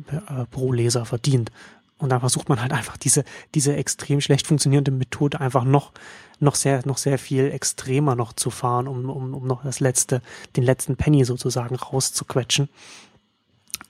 [0.51, 1.51] pro Leser verdient.
[1.97, 3.25] Und da versucht man halt einfach diese,
[3.55, 5.93] diese extrem schlecht funktionierende Methode einfach noch,
[6.39, 10.21] noch sehr, noch sehr viel extremer noch zu fahren, um, um, um noch das letzte,
[10.55, 12.69] den letzten Penny sozusagen rauszuquetschen.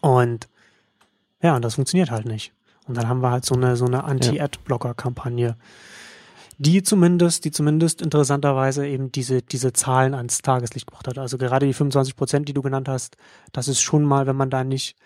[0.00, 0.46] Und
[1.42, 2.52] ja, und das funktioniert halt nicht.
[2.86, 5.56] Und dann haben wir halt so eine, so eine Anti-Ad-Blocker-Kampagne,
[6.58, 11.18] die zumindest, die zumindest interessanterweise eben diese, diese Zahlen ans Tageslicht gebracht hat.
[11.18, 13.16] Also gerade die 25 Prozent, die du genannt hast,
[13.52, 14.96] das ist schon mal, wenn man da nicht,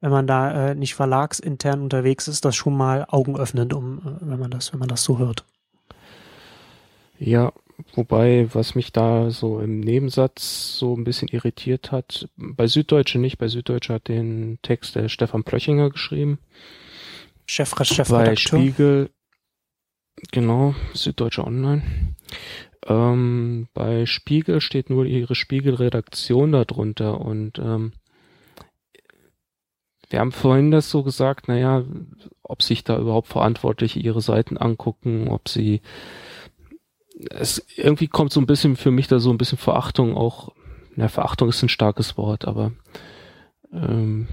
[0.00, 4.38] wenn man da äh, nicht verlagsintern unterwegs ist, das schon mal augenöffnend, um, äh, wenn
[4.38, 5.44] man das, wenn man das so hört.
[7.18, 7.52] Ja,
[7.94, 13.38] wobei, was mich da so im Nebensatz so ein bisschen irritiert hat, bei Süddeutsche nicht,
[13.38, 16.38] bei Süddeutsche hat den Text der Stefan Plöchinger geschrieben.
[17.46, 18.24] Chef, Chefredakteur.
[18.24, 19.10] Bei Spiegel,
[20.32, 21.82] Genau, Süddeutsche Online.
[22.86, 27.92] Ähm, bei Spiegel steht nur ihre Spiegelredaktion darunter und ähm,
[30.08, 31.84] wir haben vorhin das so gesagt, naja,
[32.42, 35.82] ob sich da überhaupt Verantwortliche ihre Seiten angucken, ob sie
[37.30, 40.52] es irgendwie kommt so ein bisschen für mich da so ein bisschen Verachtung auch,
[40.96, 42.72] na, Verachtung ist ein starkes Wort, aber
[43.72, 44.26] ähm,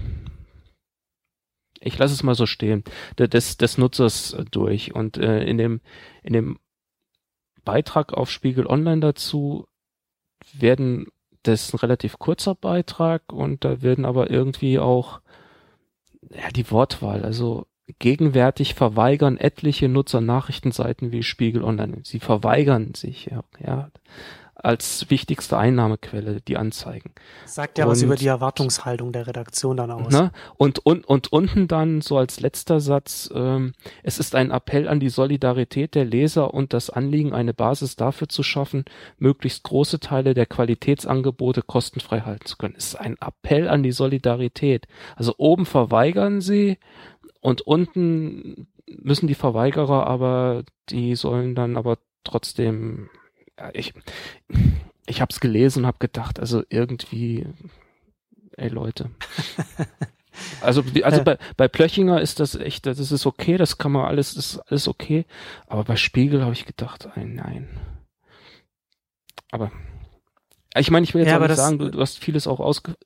[1.80, 2.84] ich lasse es mal so stehen,
[3.18, 4.94] des, des Nutzers durch.
[4.94, 5.80] Und äh, in dem,
[6.22, 6.58] in dem
[7.64, 9.66] Beitrag auf Spiegel Online dazu
[10.52, 11.06] werden,
[11.42, 15.20] das ist ein relativ kurzer Beitrag und da werden aber irgendwie auch,
[16.30, 17.66] ja, die Wortwahl, also
[17.98, 22.00] gegenwärtig verweigern etliche Nutzer Nachrichtenseiten wie Spiegel Online.
[22.04, 23.90] Sie verweigern sich, ja, ja
[24.60, 27.12] als wichtigste Einnahmequelle die Anzeigen.
[27.46, 30.12] Sagt ja und, was über die Erwartungshaltung der Redaktion dann aus.
[30.12, 30.32] Ne?
[30.56, 34.98] Und, und, und unten dann so als letzter Satz, ähm, es ist ein Appell an
[34.98, 38.84] die Solidarität der Leser und das Anliegen, eine Basis dafür zu schaffen,
[39.18, 42.74] möglichst große Teile der Qualitätsangebote kostenfrei halten zu können.
[42.76, 44.88] Es ist ein Appell an die Solidarität.
[45.14, 46.78] Also oben verweigern sie
[47.40, 53.08] und unten müssen die Verweigerer aber, die sollen dann aber trotzdem
[53.72, 53.94] ich,
[55.06, 57.46] ich habe es gelesen und habe gedacht, also irgendwie,
[58.56, 59.10] ey Leute.
[60.60, 64.34] Also, also bei, bei Plöchinger ist das echt, das ist okay, das kann man alles,
[64.34, 65.24] das ist alles okay.
[65.66, 67.68] Aber bei Spiegel habe ich gedacht, ey, nein.
[69.50, 69.72] Aber
[70.76, 72.96] ich meine, ich will jetzt ja, auch nicht sagen, du, du, hast vieles auch ausge,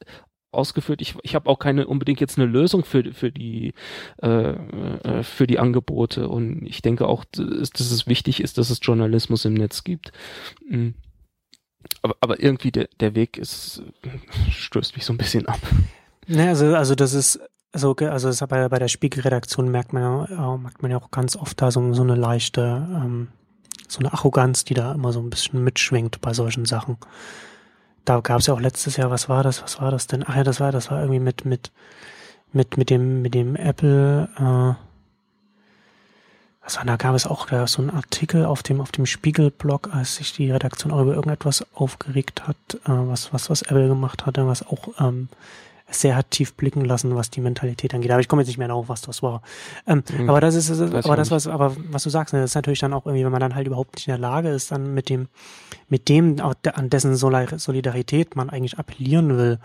[0.52, 1.00] ausgeführt.
[1.00, 3.74] Ich, ich habe auch keine unbedingt jetzt eine Lösung für, für die
[4.22, 8.78] äh, äh, für die Angebote und ich denke auch, dass es wichtig ist, dass es
[8.82, 10.12] Journalismus im Netz gibt.
[10.68, 10.94] Mhm.
[12.02, 13.82] Aber, aber irgendwie der, der Weg ist
[14.50, 15.60] stößt mich so ein bisschen ab.
[16.26, 17.40] Ne, also, also das ist
[17.72, 21.36] also, also ist bei, bei der Spiegelredaktion merkt man ja, merkt man ja auch ganz
[21.36, 23.28] oft da so, so eine leichte, ähm,
[23.88, 26.98] so eine Arroganz, die da immer so ein bisschen mitschwingt bei solchen Sachen
[28.04, 30.24] da gab es ja auch letztes Jahr, was war das, was war das denn?
[30.26, 31.70] Ach ja, das war, das war irgendwie mit, mit,
[32.52, 34.74] mit, mit dem, mit dem Apple, äh,
[36.64, 39.92] was war, da gab es auch da so einen Artikel auf dem, auf dem Spiegelblog,
[39.92, 44.26] als sich die Redaktion auch über irgendetwas aufgeregt hat, äh, was, was, was Apple gemacht
[44.26, 45.28] hatte, was auch, ähm,
[45.92, 48.10] sehr hat tief blicken lassen, was die Mentalität angeht.
[48.10, 49.42] Aber ich komme jetzt nicht mehr darauf, was das war.
[49.86, 50.28] Ähm, mhm.
[50.28, 52.80] Aber das ist, das aber das, was, aber was du sagst, ne, das ist natürlich
[52.80, 55.08] dann auch irgendwie, wenn man dann halt überhaupt nicht in der Lage ist, dann mit
[55.08, 55.28] dem,
[55.88, 59.58] mit dem, an dessen Solidarität man eigentlich appellieren will,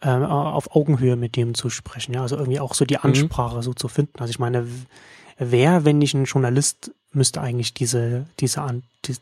[0.00, 2.14] äh, auf Augenhöhe mit dem zu sprechen.
[2.14, 3.00] Ja, also irgendwie auch so die mhm.
[3.02, 3.62] Ansprache mhm.
[3.62, 4.18] so zu finden.
[4.18, 4.66] Also ich meine,
[5.38, 8.62] wer, wenn nicht ein Journalist, müsste eigentlich diese, diese,
[9.04, 9.16] die,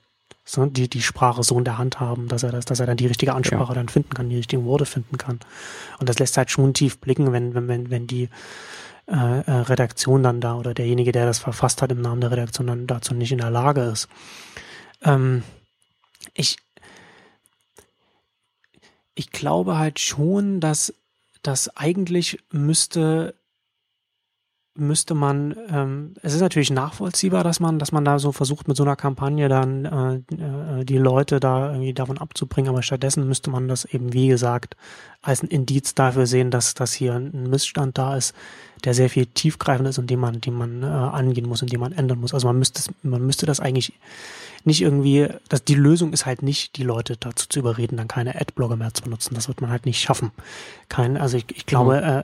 [0.44, 2.96] so, die, die Sprache so in der Hand haben, dass er das, dass er dann
[2.96, 3.74] die richtige Ansprache ja.
[3.74, 5.38] dann finden kann, die richtigen Worte finden kann.
[6.00, 8.28] Und das lässt halt schon tief blicken, wenn, wenn, wenn, wenn die
[9.06, 12.66] äh, äh, Redaktion dann da oder derjenige, der das verfasst hat im Namen der Redaktion,
[12.66, 14.08] dann dazu nicht in der Lage ist.
[15.02, 15.42] Ähm,
[16.34, 16.56] ich,
[19.14, 20.94] ich glaube halt schon, dass
[21.42, 23.34] das eigentlich müsste
[24.74, 28.76] müsste man, ähm, es ist natürlich nachvollziehbar, dass man, dass man da so versucht, mit
[28.76, 33.50] so einer Kampagne dann äh, äh, die Leute da irgendwie davon abzubringen, aber stattdessen müsste
[33.50, 34.76] man das eben, wie gesagt,
[35.20, 38.34] als ein Indiz dafür sehen, dass, dass hier ein Missstand da ist,
[38.84, 41.80] der sehr viel tiefgreifend ist und den man, den man äh, angehen muss und den
[41.80, 42.32] man ändern muss.
[42.32, 43.92] Also man müsste, man müsste das eigentlich
[44.64, 48.40] nicht irgendwie, dass die Lösung ist halt nicht, die Leute dazu zu überreden, dann keine
[48.40, 49.34] Adblogger mehr zu benutzen.
[49.34, 50.30] Das wird man halt nicht schaffen.
[50.88, 52.08] Kein, also ich, ich glaube, mhm.
[52.08, 52.22] äh,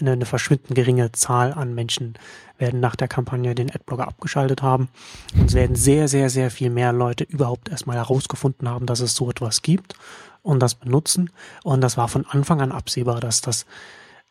[0.00, 2.14] eine, eine verschwindend geringe Zahl an Menschen
[2.58, 4.88] werden nach der Kampagne den Adblocker abgeschaltet haben.
[5.34, 9.14] Und es werden sehr, sehr, sehr viel mehr Leute überhaupt erstmal herausgefunden haben, dass es
[9.14, 9.94] so etwas gibt
[10.42, 11.30] und das benutzen.
[11.64, 13.66] Und das war von Anfang an absehbar, dass das,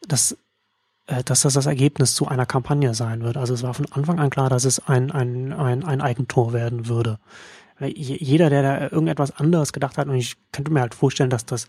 [0.08, 0.38] dass,
[1.08, 3.38] äh, dass das das Ergebnis zu einer Kampagne sein wird.
[3.38, 6.88] Also es war von Anfang an klar, dass es ein, ein, ein, ein Eigentor werden
[6.88, 7.19] würde.
[7.80, 11.67] Jeder, der da irgendetwas anderes gedacht hat, und ich könnte mir halt vorstellen, dass das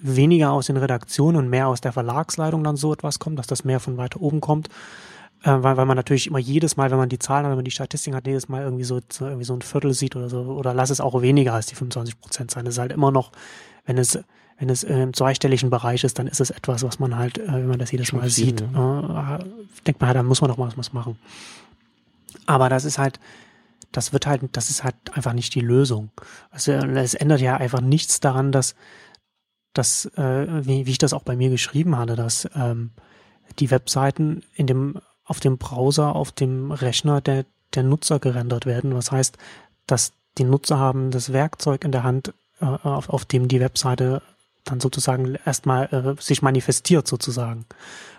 [0.00, 3.64] weniger aus den Redaktionen und mehr aus der Verlagsleitung dann so etwas kommt, dass das
[3.64, 4.68] mehr von weiter oben kommt.
[5.42, 7.64] Äh, weil, weil man natürlich immer jedes Mal, wenn man die Zahlen hat, wenn man
[7.64, 10.40] die Statistiken hat, jedes Mal irgendwie so, so, irgendwie so ein Viertel sieht oder so,
[10.40, 12.66] oder lass es auch weniger als die 25 Prozent sein.
[12.66, 13.30] Es ist halt immer noch,
[13.86, 14.18] wenn es,
[14.58, 17.68] wenn es im zweistelligen Bereich ist, dann ist es etwas, was man halt, äh, wenn
[17.68, 19.36] man das jedes Mal sieht, ja.
[19.36, 19.44] äh,
[19.86, 21.16] denkt man, ja, da muss man doch mal was machen.
[22.46, 23.20] Aber das ist halt,
[23.92, 26.10] das wird halt, das ist halt einfach nicht die Lösung.
[26.50, 28.74] Also, es ändert ja einfach nichts daran, dass,
[29.72, 32.90] dass, äh, wie, wie ich das auch bei mir geschrieben hatte, dass ähm,
[33.58, 38.94] die Webseiten in dem, auf dem Browser, auf dem Rechner der, der Nutzer gerendert werden.
[38.94, 39.36] Was heißt,
[39.86, 44.22] dass die Nutzer haben das Werkzeug in der Hand, äh, auf, auf dem die Webseite
[44.64, 47.64] dann sozusagen erstmal äh, sich manifestiert sozusagen.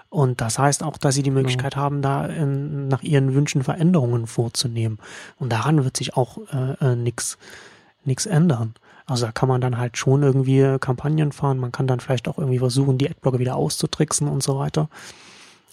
[0.10, 1.82] Und das heißt auch, dass sie die Möglichkeit ja.
[1.82, 4.98] haben, da in, nach ihren Wünschen Veränderungen vorzunehmen.
[5.38, 7.38] Und daran wird sich auch äh, äh, nichts
[8.26, 8.74] ändern.
[9.10, 11.58] Also da kann man dann halt schon irgendwie Kampagnen fahren.
[11.58, 14.90] Man kann dann vielleicht auch irgendwie versuchen, die Adblocker wieder auszutricksen und so weiter.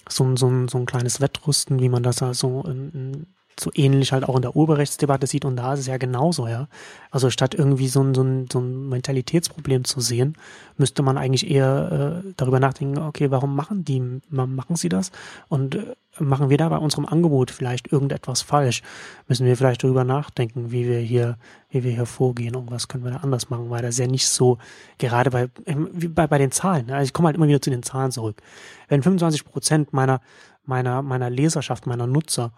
[0.09, 3.27] So, so, so ein kleines Wettrüsten, wie man das da so in, in
[3.59, 6.67] so ähnlich halt auch in der Urheberrechtsdebatte sieht und da ist es ja genauso, ja.
[7.11, 10.37] Also statt irgendwie so ein, so ein, so ein Mentalitätsproblem zu sehen,
[10.77, 15.11] müsste man eigentlich eher äh, darüber nachdenken, okay, warum machen die, machen sie das?
[15.47, 18.81] Und äh, machen wir da bei unserem Angebot vielleicht irgendetwas falsch?
[19.27, 21.37] Müssen wir vielleicht darüber nachdenken, wie wir hier,
[21.69, 24.27] wie wir hier vorgehen und was können wir da anders machen, weil das ja nicht
[24.27, 24.57] so,
[24.97, 26.95] gerade bei, ähm, bei, bei den Zahlen, ne?
[26.95, 28.41] also ich komme halt immer wieder zu den Zahlen zurück.
[28.87, 30.21] Wenn 25 Prozent meiner,
[30.65, 32.51] meiner, meiner Leserschaft, meiner Nutzer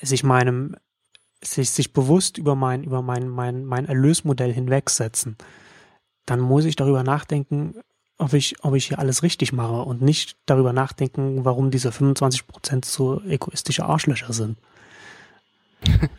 [0.00, 0.76] sich meinem,
[1.42, 5.36] sich, sich bewusst über mein, über mein, mein, mein Erlösmodell hinwegsetzen,
[6.26, 7.74] dann muss ich darüber nachdenken,
[8.18, 12.46] ob ich, ob ich hier alles richtig mache und nicht darüber nachdenken, warum diese 25
[12.46, 14.58] Prozent so egoistische Arschlöcher sind.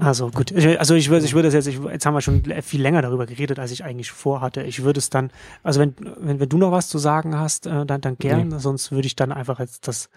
[0.00, 2.80] Also gut, also ich würde, ich würde das jetzt, ich, jetzt haben wir schon viel
[2.80, 4.62] länger darüber geredet, als ich eigentlich vorhatte.
[4.62, 5.30] Ich würde es dann,
[5.62, 8.58] also wenn, wenn, wenn du noch was zu sagen hast, äh, dann, dann gern, nee.
[8.58, 10.08] sonst würde ich dann einfach jetzt das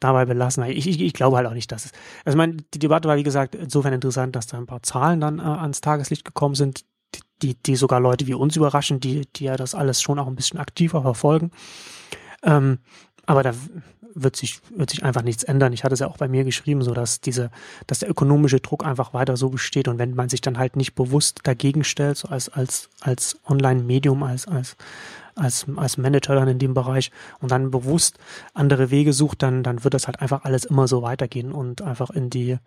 [0.00, 0.64] dabei belassen.
[0.64, 1.92] Ich, ich, ich glaube halt auch nicht, dass es.
[2.24, 5.20] Also ich meine, die Debatte war wie gesagt insofern interessant, dass da ein paar Zahlen
[5.20, 6.84] dann äh, ans Tageslicht gekommen sind,
[7.42, 10.36] die, die sogar Leute wie uns überraschen, die, die ja das alles schon auch ein
[10.36, 11.50] bisschen aktiver verfolgen.
[12.42, 12.78] Ähm,
[13.26, 13.54] aber da
[14.14, 15.72] wird sich, wird sich einfach nichts ändern.
[15.72, 17.50] Ich hatte es ja auch bei mir geschrieben, so dass diese,
[17.86, 20.94] dass der ökonomische Druck einfach weiter so besteht und wenn man sich dann halt nicht
[20.94, 24.76] bewusst dagegen stellt, so als, als, als Online-Medium, als, als,
[25.34, 28.18] als, als Manager dann in dem Bereich und dann bewusst
[28.52, 32.10] andere Wege sucht, dann, dann wird das halt einfach alles immer so weitergehen und einfach
[32.10, 32.58] in die,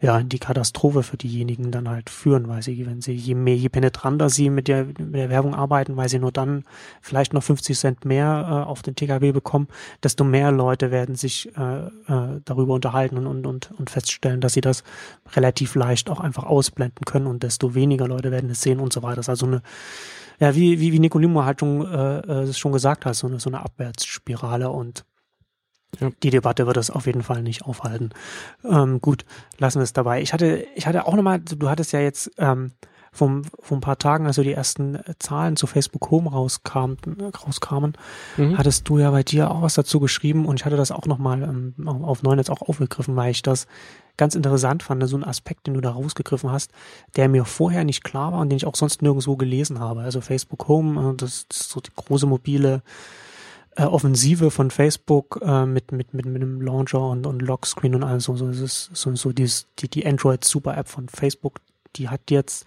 [0.00, 3.56] ja, in die Katastrophe für diejenigen dann halt führen, weil sie, wenn sie, je mehr,
[3.56, 6.64] je penetranter sie mit der, mit der Werbung arbeiten, weil sie nur dann
[7.00, 9.66] vielleicht noch 50 Cent mehr äh, auf den TKW bekommen,
[10.04, 14.52] desto mehr Leute werden sich äh, äh, darüber unterhalten und, und, und, und feststellen, dass
[14.52, 14.84] sie das
[15.34, 19.02] relativ leicht auch einfach ausblenden können und desto weniger Leute werden es sehen und so
[19.02, 19.16] weiter.
[19.16, 19.62] Das ist also eine,
[20.38, 23.50] ja, wie, wie, wie Nicolimo halt schon, äh, äh, schon gesagt hat, so eine, so
[23.50, 25.04] eine Abwärtsspirale und
[26.00, 26.10] ja.
[26.22, 28.10] Die Debatte wird das auf jeden Fall nicht aufhalten.
[28.64, 29.24] Ähm, gut,
[29.58, 30.20] lassen wir es dabei.
[30.20, 32.72] Ich hatte, ich hatte auch nochmal, du hattest ja jetzt ähm,
[33.10, 36.94] vor, vor ein paar Tagen, also die ersten Zahlen zu Facebook Home rauskam,
[37.44, 37.94] rauskamen,
[38.36, 38.58] mhm.
[38.58, 41.42] hattest du ja bei dir auch was dazu geschrieben und ich hatte das auch nochmal
[41.42, 43.66] ähm, auf neun jetzt auch aufgegriffen, weil ich das
[44.16, 46.72] ganz interessant fand, so ein Aspekt, den du da rausgegriffen hast,
[47.16, 50.00] der mir vorher nicht klar war und den ich auch sonst nirgendwo gelesen habe.
[50.00, 52.82] Also Facebook Home, äh, das, das ist so die große mobile
[53.78, 58.02] äh, Offensive von Facebook äh, mit, mit, mit, mit einem Launcher und, und Lockscreen und
[58.02, 58.34] alles so.
[58.34, 61.60] so das ist so, so dieses, die, die Android Super App von Facebook,
[61.94, 62.66] die hat jetzt,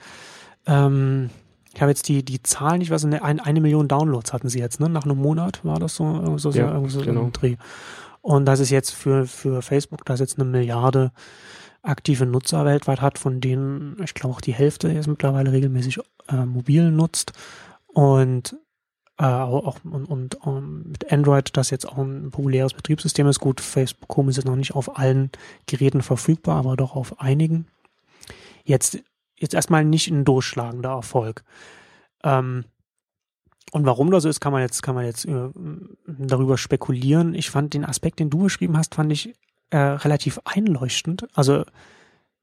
[0.66, 1.30] ähm,
[1.74, 4.60] ich habe jetzt die, die Zahlen, ich weiß nicht, eine, eine Million Downloads hatten sie
[4.60, 4.88] jetzt, ne?
[4.88, 7.26] Nach einem Monat war das so, so, ja, so, so genau.
[7.26, 7.58] ein Dreh.
[8.22, 11.12] Und das ist jetzt für, für Facebook, das jetzt eine Milliarde
[11.82, 16.00] aktive Nutzer weltweit hat, von denen, ich glaube auch die Hälfte jetzt mittlerweile regelmäßig
[16.30, 17.34] äh, mobil nutzt.
[17.88, 18.56] Und
[19.18, 23.40] äh, auch und, und um, ähm, mit Android, das jetzt auch ein populäres Betriebssystem ist.
[23.40, 25.32] Gut, Facebook Home ist jetzt noch nicht auf allen
[25.68, 27.68] Geräten verfügbar, aber doch auf einigen.
[28.64, 29.00] Jetzt,
[29.38, 31.44] jetzt erstmal nicht ein durchschlagender Erfolg.
[32.24, 32.66] Ähm,
[33.72, 35.50] und warum das so ist, kann man jetzt, kann man jetzt äh,
[36.06, 37.34] darüber spekulieren.
[37.34, 39.34] Ich fand den Aspekt, den du beschrieben hast, fand ich
[39.70, 41.28] äh, relativ einleuchtend.
[41.34, 41.64] Also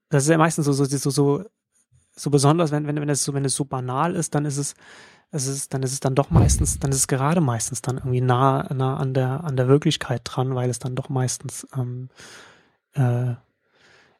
[0.09, 1.45] das ist ja meistens so, so, so, so,
[2.17, 4.75] so besonders, wenn, wenn, wenn es so, wenn es so banal ist, dann ist es,
[5.31, 8.21] es ist, dann ist es dann doch meistens, dann ist es gerade meistens dann irgendwie
[8.21, 12.09] nah, nah an der, an der Wirklichkeit dran, weil es dann doch meistens ähm,
[12.95, 13.35] äh,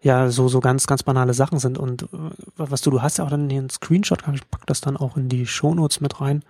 [0.01, 1.79] ja so so ganz ganz banale Sachen sind.
[1.79, 4.97] Und äh, was du du hast ja auch dann den Screenshot ich pack das dann
[4.97, 6.45] auch in die Shownotes mit rein.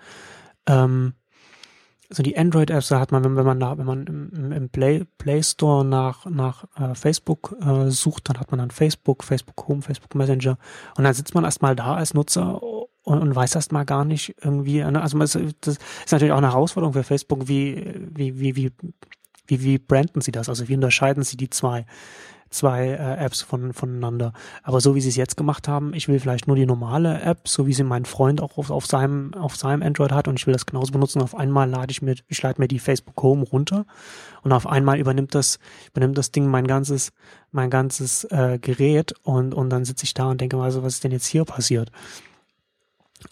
[0.66, 1.14] Ähm,
[2.10, 5.04] also die Android-Apps, da hat man, wenn, wenn man da, wenn man im, im Play,
[5.18, 9.82] Play Store nach, nach äh, Facebook äh, sucht, dann hat man dann Facebook, Facebook Home,
[9.82, 10.56] Facebook Messenger.
[10.96, 12.62] Und dann sitzt man erstmal da als Nutzer
[13.08, 16.92] und, und weiß erstmal gar nicht irgendwie, ne, also das ist natürlich auch eine Herausforderung
[16.92, 18.72] für Facebook, wie, wie, wie, wie,
[19.46, 20.48] wie, wie branden sie das?
[20.48, 21.86] Also wie unterscheiden sie die zwei?
[22.50, 24.32] zwei äh, Apps von, voneinander.
[24.62, 27.46] Aber so wie sie es jetzt gemacht haben, ich will vielleicht nur die normale App,
[27.46, 30.46] so wie sie mein Freund auch auf, auf seinem, auf seinem Android hat und ich
[30.46, 31.20] will das genauso benutzen.
[31.20, 33.84] Auf einmal lade ich mir, ich lade mir die Facebook Home runter
[34.42, 35.58] und auf einmal übernimmt das,
[35.90, 37.12] übernimmt das Ding mein ganzes,
[37.52, 40.94] mein ganzes äh, Gerät und, und dann sitze ich da und denke mal so, was
[40.94, 41.90] ist denn jetzt hier passiert?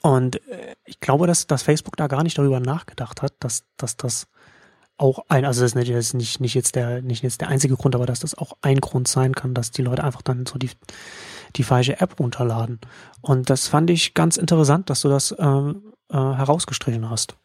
[0.02, 3.96] Und äh, ich glaube, dass, dass Facebook da gar nicht darüber nachgedacht hat, dass, dass
[3.96, 4.28] das
[4.98, 8.06] auch ein, also das ist nicht, nicht, jetzt der, nicht jetzt der einzige Grund, aber
[8.06, 10.70] dass das auch ein Grund sein kann, dass die Leute einfach dann so die,
[11.56, 12.80] die falsche App runterladen.
[13.20, 15.74] Und das fand ich ganz interessant, dass du das äh, äh,
[16.10, 17.36] herausgestrichen hast.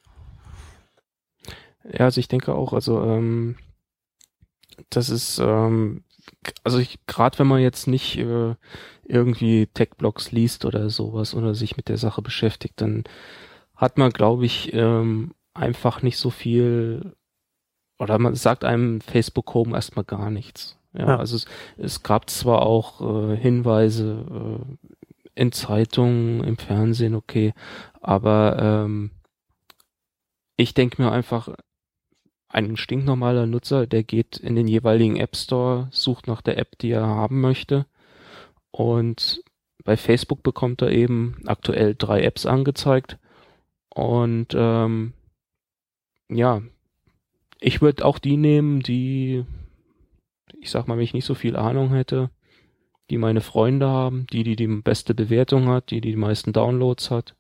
[1.84, 3.58] Ja, also ich denke auch, also ähm,
[4.89, 6.04] das ist, ähm,
[6.64, 8.56] also gerade wenn man jetzt nicht äh,
[9.12, 13.03] irgendwie Tech-Blogs liest oder sowas oder sich mit der Sache beschäftigt, dann
[13.76, 17.14] hat man, glaube ich, ähm, einfach nicht so viel
[17.99, 20.78] oder man sagt einem Facebook Home erstmal gar nichts.
[20.93, 21.18] Ja, ja.
[21.18, 21.45] also es,
[21.78, 24.26] es, gab zwar auch äh, Hinweise
[24.59, 24.89] äh,
[25.36, 27.53] in Zeitungen, im Fernsehen, okay,
[28.01, 29.12] aber ähm,
[30.57, 31.49] ich denke mir einfach,
[32.49, 36.91] ein stinknormaler Nutzer, der geht in den jeweiligen App Store, sucht nach der App, die
[36.91, 37.86] er haben möchte
[38.72, 39.44] und
[39.84, 43.18] bei Facebook bekommt er eben aktuell drei Apps angezeigt
[43.94, 45.14] und ähm,
[46.30, 46.62] ja,
[47.60, 49.46] ich würde auch die nehmen, die,
[50.60, 52.32] ich sag mal, wenn ich nicht so viel Ahnung hätte,
[53.10, 57.12] die meine Freunde haben, die, die die beste Bewertung hat, die die, die meisten Downloads
[57.12, 57.36] hat.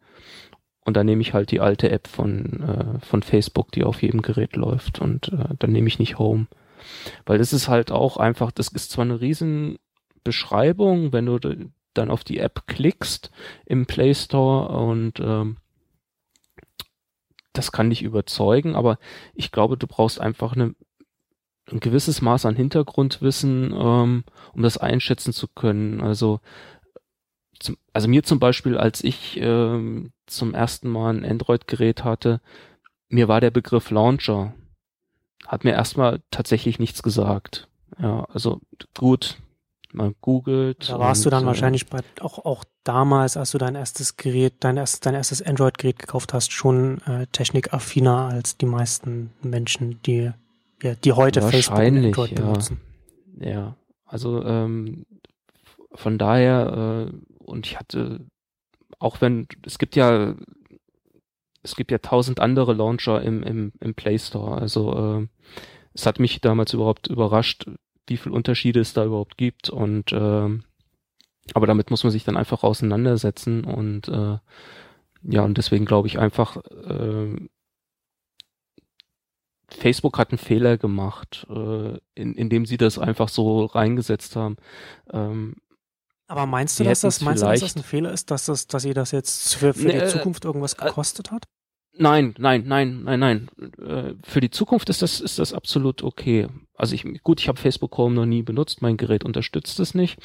[0.83, 4.21] Und dann nehme ich halt die alte App von, äh, von Facebook, die auf jedem
[4.21, 4.99] Gerät läuft.
[4.99, 6.47] Und äh, dann nehme ich nicht Home.
[7.25, 9.77] Weil das ist halt auch einfach, das ist zwar eine riesen
[10.23, 11.39] Beschreibung, wenn du
[11.93, 13.31] dann auf die App klickst
[13.65, 15.57] im Play Store und ähm,
[17.53, 18.97] das kann dich überzeugen, aber
[19.33, 20.73] ich glaube, du brauchst einfach eine,
[21.69, 26.01] ein gewisses Maß an Hintergrundwissen, ähm, um das einschätzen zu können.
[26.01, 26.39] Also,
[27.59, 32.41] zum, also mir zum Beispiel, als ich ähm, zum ersten Mal ein Android-Gerät hatte,
[33.09, 34.53] mir war der Begriff Launcher,
[35.45, 37.67] hat mir erstmal tatsächlich nichts gesagt.
[37.99, 38.61] Ja, also
[38.97, 39.37] gut,
[39.93, 40.89] man googelt.
[40.89, 44.17] Da warst und, du dann äh, wahrscheinlich bei, auch, auch damals, als du dein erstes
[44.17, 50.01] Gerät, dein erstes, dein erstes Android-Gerät gekauft hast, schon äh, technikaffiner als die meisten Menschen,
[50.03, 50.31] die,
[50.81, 52.35] ja, die heute Facebook und Android ja.
[52.35, 52.81] benutzen.
[53.39, 53.75] Ja,
[54.05, 55.05] also ähm,
[55.93, 58.25] von daher, äh, und ich hatte,
[58.99, 60.35] auch wenn, es gibt ja,
[61.63, 64.59] es gibt ja tausend andere Launcher im, im, im Play Store.
[64.59, 65.27] Also äh,
[65.93, 67.65] es hat mich damals überhaupt überrascht,
[68.11, 70.49] wie viel Unterschiede es da überhaupt gibt und äh,
[71.53, 74.37] aber damit muss man sich dann einfach auseinandersetzen und äh,
[75.23, 77.35] ja, und deswegen glaube ich einfach, äh,
[79.69, 84.57] Facebook hat einen Fehler gemacht, äh, in, indem sie das einfach so reingesetzt haben.
[85.11, 85.55] Ähm,
[86.27, 88.83] Aber meinst du, dass das, meinst du, dass das ein Fehler ist, dass, das, dass
[88.83, 91.45] ihr das jetzt für, für nee, die Zukunft irgendwas äh, gekostet hat?
[92.01, 93.49] Nein, nein, nein, nein, nein.
[93.77, 96.47] Äh, für die Zukunft ist das, ist das absolut okay.
[96.75, 100.17] Also ich, gut, ich habe Facebook Chrome noch nie benutzt, mein Gerät unterstützt es nicht.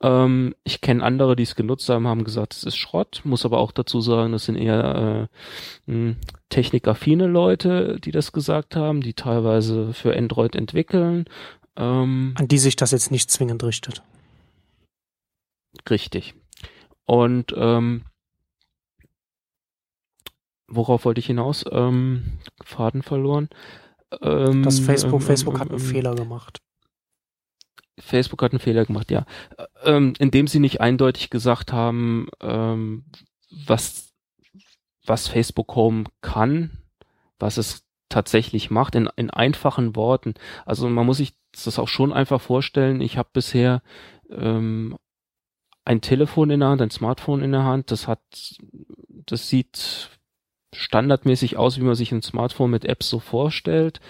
[0.00, 3.20] Ähm, ich kenne andere, die es genutzt haben, haben gesagt, es ist Schrott.
[3.24, 5.28] Muss aber auch dazu sagen, das sind eher
[5.86, 6.16] äh, hm,
[6.48, 11.26] technikaffine Leute, die das gesagt haben, die teilweise für Android entwickeln.
[11.76, 14.02] Ähm, An die sich das jetzt nicht zwingend richtet.
[15.90, 16.34] Richtig.
[17.04, 18.04] Und ähm,
[20.68, 21.64] worauf wollte ich hinaus?
[21.70, 23.48] Ähm, Faden verloren.
[24.22, 26.60] Ähm, das Facebook, ähm, Facebook hat einen ähm, Fehler gemacht.
[27.98, 29.24] Facebook hat einen Fehler gemacht, ja.
[29.84, 33.04] Ähm, indem sie nicht eindeutig gesagt haben, ähm,
[33.66, 34.12] was,
[35.06, 36.78] was Facebook Home kann,
[37.38, 40.34] was es tatsächlich macht, in, in einfachen Worten.
[40.64, 43.00] Also man muss sich das auch schon einfach vorstellen.
[43.00, 43.82] Ich habe bisher
[44.30, 44.96] ähm,
[45.84, 47.90] ein Telefon in der Hand, ein Smartphone in der Hand.
[47.90, 48.20] Das hat,
[49.08, 50.10] das sieht
[50.76, 54.00] standardmäßig aus, wie man sich ein Smartphone mit Apps so vorstellt.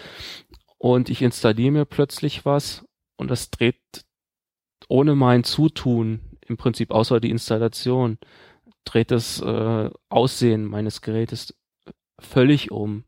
[0.79, 2.85] Und ich installiere mir plötzlich was
[3.17, 3.81] und das dreht
[4.89, 8.19] ohne mein Zutun, im Prinzip außer die Installation,
[8.85, 11.55] dreht das äh, Aussehen meines Gerätes
[12.21, 13.05] völlig um.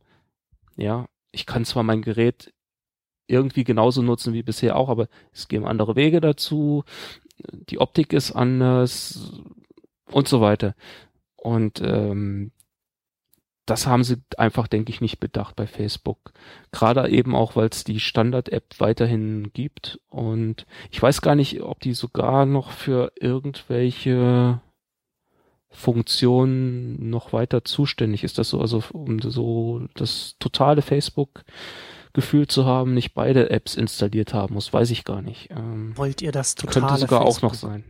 [0.77, 2.53] Ja, ich kann zwar mein Gerät
[3.29, 6.85] irgendwie genauso nutzen wie bisher auch, aber es gehen andere Wege dazu
[7.53, 9.41] die Optik ist anders
[10.11, 10.75] und so weiter.
[11.37, 12.53] Und ähm,
[13.69, 16.33] das haben sie einfach, denke ich, nicht bedacht bei Facebook.
[16.73, 20.01] Gerade eben auch, weil es die Standard-App weiterhin gibt.
[20.09, 24.61] Und ich weiß gar nicht, ob die sogar noch für irgendwelche
[25.71, 28.39] Funktionen noch weiter zuständig ist.
[28.39, 31.45] Das so, also um so das totale Facebook
[32.15, 35.51] Gefühl zu haben, nicht beide Apps installiert haben muss, weiß ich gar nicht.
[35.51, 37.37] Ähm, Wollt ihr das totale Könnte sogar Facebook?
[37.37, 37.85] auch noch sein.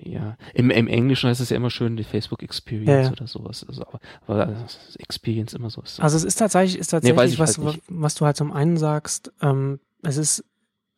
[0.00, 3.10] Ja, im, im Englischen heißt es ja immer schön die Facebook Experience ja, ja.
[3.10, 3.64] oder sowas.
[3.68, 4.56] Also, aber, aber
[4.98, 6.00] Experience immer so ist.
[6.00, 9.32] Also es ist tatsächlich, ist tatsächlich nee, was, halt was du halt zum einen sagst,
[9.42, 10.44] ähm, es ist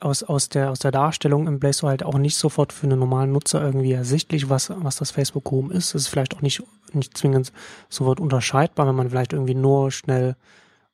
[0.01, 2.99] aus, aus, der, aus der Darstellung im Play Store halt auch nicht sofort für einen
[2.99, 5.95] normalen Nutzer irgendwie ersichtlich, was, was das Facebook Home ist.
[5.95, 7.53] Es ist vielleicht auch nicht, nicht zwingend
[7.89, 10.37] sofort unterscheidbar, wenn man vielleicht irgendwie nur schnell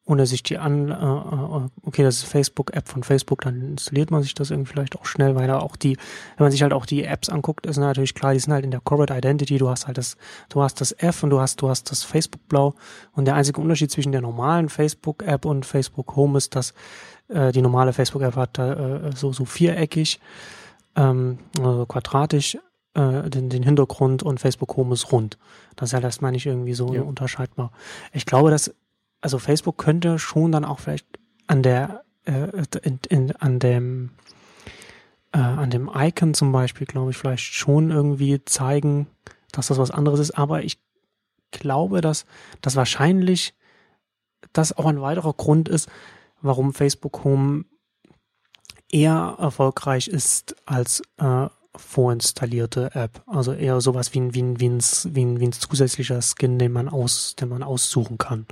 [0.06, 4.22] ohne sich die an, äh, äh, okay, das ist Facebook-App von Facebook, dann installiert man
[4.22, 5.96] sich das irgendwie vielleicht auch schnell, weil da auch die,
[6.36, 8.70] wenn man sich halt auch die Apps anguckt, ist natürlich klar, die sind halt in
[8.70, 10.16] der Corporate Identity, du hast halt das,
[10.48, 12.74] du hast das F und du hast, du hast das Facebook-Blau
[13.12, 16.72] und der einzige Unterschied zwischen der normalen Facebook-App und Facebook Home ist, dass
[17.28, 20.20] äh, die normale Facebook-App hat äh, so, so viereckig,
[20.94, 22.56] ähm, also quadratisch
[22.94, 25.36] äh, den, den Hintergrund und Facebook Home ist rund.
[25.74, 27.02] Das ist ja das meine ich irgendwie so ja.
[27.02, 27.72] unterscheidbar.
[28.12, 28.72] Ich glaube, dass
[29.26, 31.04] also Facebook könnte schon dann auch vielleicht
[31.48, 32.46] an der, äh,
[32.84, 34.10] in, in, an dem,
[35.32, 39.08] äh, an dem Icon zum Beispiel, glaube ich, vielleicht schon irgendwie zeigen,
[39.50, 40.38] dass das was anderes ist.
[40.38, 40.78] Aber ich
[41.50, 42.24] glaube, dass
[42.60, 43.52] das wahrscheinlich
[44.52, 45.88] das auch ein weiterer Grund ist,
[46.40, 47.64] warum Facebook Home
[48.92, 53.24] eher erfolgreich ist als äh, vorinstallierte App.
[53.26, 56.60] Also eher sowas wie ein, wie ein, wie ein, wie ein, wie ein zusätzlicher Skin,
[56.60, 58.46] den man aus, den man aussuchen kann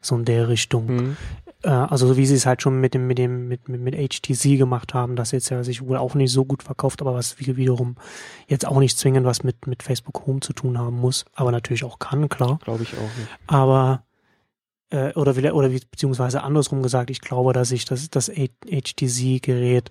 [0.00, 0.86] so in der Richtung.
[0.86, 1.16] Mhm.
[1.62, 3.94] Äh, also so wie sie es halt schon mit dem, mit dem, mit, mit, mit
[3.94, 7.38] HTC gemacht haben, das jetzt ja sich wohl auch nicht so gut verkauft, aber was
[7.38, 7.96] wiederum
[8.46, 11.84] jetzt auch nicht zwingend was mit, mit Facebook Home zu tun haben muss, aber natürlich
[11.84, 12.58] auch kann, klar.
[12.62, 13.28] Glaube ich auch nicht.
[13.46, 14.04] Aber
[14.90, 19.90] äh, oder oder wie, beziehungsweise andersrum gesagt, ich glaube, dass sich das, das HTC-Gerät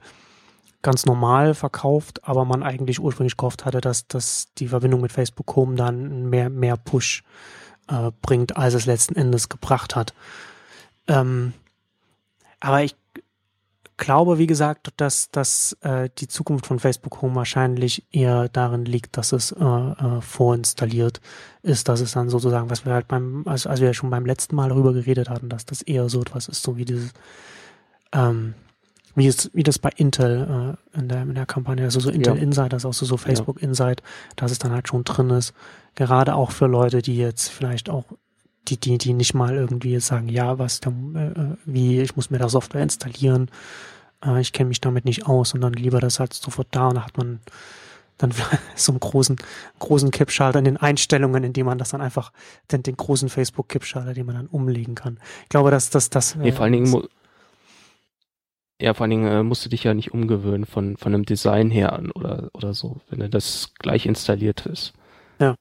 [0.81, 5.55] ganz normal verkauft, aber man eigentlich ursprünglich gehofft hatte, dass, dass die Verbindung mit Facebook
[5.55, 7.23] Home dann mehr, mehr Push
[7.87, 10.13] äh, bringt, als es letzten Endes gebracht hat.
[11.07, 11.53] Ähm,
[12.59, 12.95] aber ich
[13.97, 19.17] glaube, wie gesagt, dass, dass äh, die Zukunft von Facebook Home wahrscheinlich eher darin liegt,
[19.17, 21.19] dass es äh, äh, vorinstalliert
[21.63, 24.25] ist, dass es dann sozusagen, was wir halt beim, also als wir ja schon beim
[24.25, 27.11] letzten Mal darüber geredet hatten, dass das eher so etwas ist, so wie dieses,
[28.13, 28.53] ähm,
[29.17, 32.35] wie es, wie das bei Intel äh, in, der, in der Kampagne, also so Intel
[32.35, 32.41] ja.
[32.41, 33.67] Insight, das ist auch so, so Facebook ja.
[33.67, 34.03] Insight,
[34.35, 35.53] dass es dann halt schon drin ist.
[35.95, 38.05] Gerade auch für Leute, die jetzt vielleicht auch,
[38.67, 42.37] die, die, die nicht mal irgendwie jetzt sagen, ja, was, äh, wie, ich muss mir
[42.37, 43.49] da Software installieren,
[44.23, 46.95] äh, ich kenne mich damit nicht aus und dann lieber das halt sofort da und
[46.95, 47.39] da hat man
[48.19, 48.31] dann
[48.75, 49.37] so einen großen,
[49.79, 52.31] großen Kippschalter in den Einstellungen, in dem man das dann einfach,
[52.71, 55.19] den, den großen Facebook-Kippschalter, den man dann umlegen kann.
[55.43, 56.35] Ich glaube, dass das, das.
[56.35, 57.07] Nee, vor allen Dingen,
[58.79, 61.71] ja, vor allen Dingen äh, musst du dich ja nicht umgewöhnen von, von einem Design
[61.71, 64.93] her an oder, oder so, wenn das gleich installiert ist.
[65.39, 65.55] Ja.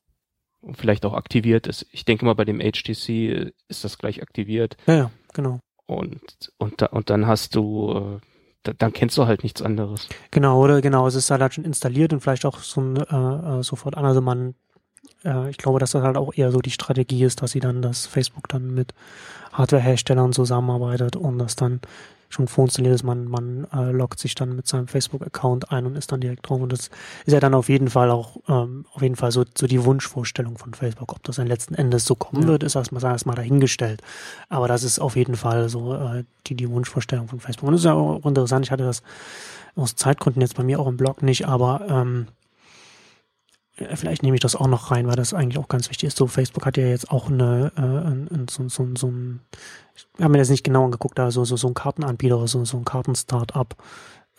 [0.61, 1.87] Und vielleicht auch aktiviert ist.
[1.93, 4.77] Ich denke mal, bei dem HTC ist das gleich aktiviert.
[4.87, 5.61] Ja, ja genau.
[5.87, 6.21] Und,
[6.59, 8.21] und, da, und dann hast du,
[8.65, 10.09] äh, dann kennst du halt nichts anderes.
[10.31, 13.63] Genau, oder genau, es ist halt schon installiert und vielleicht auch so ein, äh, äh,
[13.63, 14.05] sofort an.
[14.05, 14.57] Also man,
[15.25, 17.81] äh, ich glaube, dass das halt auch eher so die Strategie ist, dass sie dann,
[17.81, 18.93] dass Facebook dann mit
[19.53, 21.81] Hardwareherstellern zusammenarbeitet und das dann
[22.29, 23.03] schon vorinstalliert ist.
[23.03, 26.61] Man, man äh, loggt sich dann mit seinem Facebook-Account ein und ist dann direkt drauf.
[26.61, 26.91] Und das
[27.25, 30.59] ist ja dann auf jeden Fall auch ähm, auf jeden Fall so, so die Wunschvorstellung
[30.59, 31.13] von Facebook.
[31.13, 32.49] Ob das dann letzten Endes so kommen ja.
[32.49, 34.03] wird, ist erstmal erstmal dahingestellt.
[34.49, 37.69] Aber das ist auf jeden Fall so äh, die, die Wunschvorstellung von Facebook.
[37.69, 38.67] Und das ist ja auch interessant.
[38.67, 39.03] Ich hatte das
[39.75, 42.29] aus Zeitgründen jetzt bei mir auch im Blog nicht, aber ähm,
[43.95, 46.17] vielleicht nehme ich das auch noch rein, weil das eigentlich auch ganz wichtig ist.
[46.17, 49.41] So, Facebook hat ja jetzt auch eine, äh, so, so, so ein,
[49.95, 52.77] ich habe mir das nicht genau angeguckt, aber so, so, so ein Kartenanbieter, so, so
[52.79, 53.77] ein Kartenstartup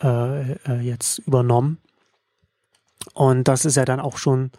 [0.02, 1.78] äh, äh, jetzt übernommen.
[3.14, 4.50] Und das ist ja dann auch schon,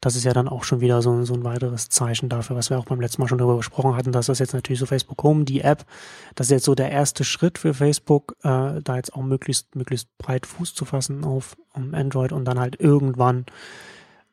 [0.00, 2.78] das ist ja dann auch schon wieder so, so ein weiteres Zeichen dafür, was wir
[2.78, 5.44] auch beim letzten Mal schon darüber gesprochen hatten, dass das jetzt natürlich so Facebook Home,
[5.44, 5.86] die App,
[6.34, 10.08] das ist jetzt so der erste Schritt für Facebook, äh, da jetzt auch möglichst, möglichst
[10.18, 13.46] breit Fuß zu fassen auf um Android und dann halt irgendwann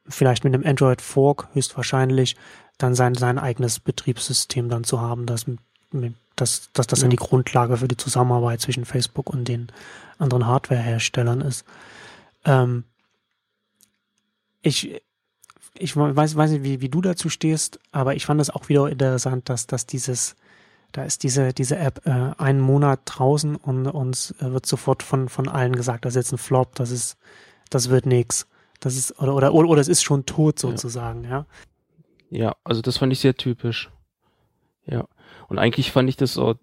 [0.08, 2.36] vielleicht mit einem Android Fork höchstwahrscheinlich
[2.78, 5.46] dann sein, sein eigenes Betriebssystem dann zu haben, dass,
[6.36, 7.04] dass, dass das ja.
[7.04, 9.68] dann die Grundlage für die Zusammenarbeit zwischen Facebook und den
[10.18, 11.66] anderen Hardwareherstellern ist.
[12.46, 12.84] Ähm,
[14.62, 15.02] ich,
[15.74, 18.90] ich weiß, weiß nicht, wie, wie du dazu stehst, aber ich fand es auch wieder
[18.90, 20.36] interessant, dass, dass dieses,
[20.92, 25.30] da ist diese, diese App äh, einen Monat draußen und uns äh, wird sofort von,
[25.30, 27.18] von allen gesagt, das ist jetzt ein Flop, das ist,
[27.70, 28.48] das wird nix.
[28.82, 31.46] Das ist, oder, oder, oder, es ist schon tot sozusagen, ja.
[32.32, 33.92] Ja, also das fand ich sehr typisch.
[34.86, 35.06] Ja.
[35.48, 36.56] Und eigentlich fand ich das auch,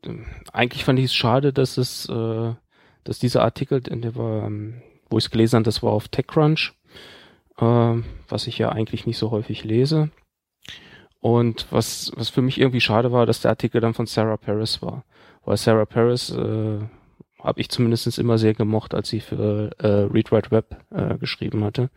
[0.53, 2.55] eigentlich fand ich es schade, dass es, äh,
[3.05, 6.75] dass dieser Artikel, der war, ähm, wo ich es gelesen habe, das war auf TechCrunch,
[7.59, 7.95] äh,
[8.29, 10.11] was ich ja eigentlich nicht so häufig lese.
[11.21, 14.83] Und was, was für mich irgendwie schade war, dass der Artikel dann von Sarah Paris
[14.83, 15.05] war.
[15.45, 16.81] Weil Sarah Paris äh,
[17.43, 21.64] habe ich zumindest immer sehr gemocht, als sie für äh, Read Write Web äh, geschrieben
[21.64, 21.91] hatte.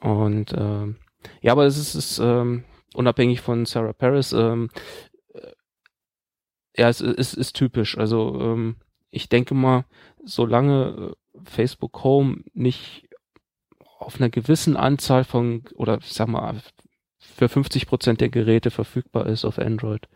[0.00, 0.94] Und äh,
[1.40, 4.70] ja, aber es ist, ist ähm, unabhängig von Sarah Paris, ähm,
[5.34, 5.52] äh,
[6.76, 7.98] ja, es, es ist typisch.
[7.98, 8.76] Also ähm,
[9.10, 9.84] ich denke mal,
[10.24, 13.08] solange äh, Facebook Home nicht
[13.98, 16.60] auf einer gewissen Anzahl von, oder ich sag mal,
[17.18, 20.08] für 50 Prozent der Geräte verfügbar ist auf Android,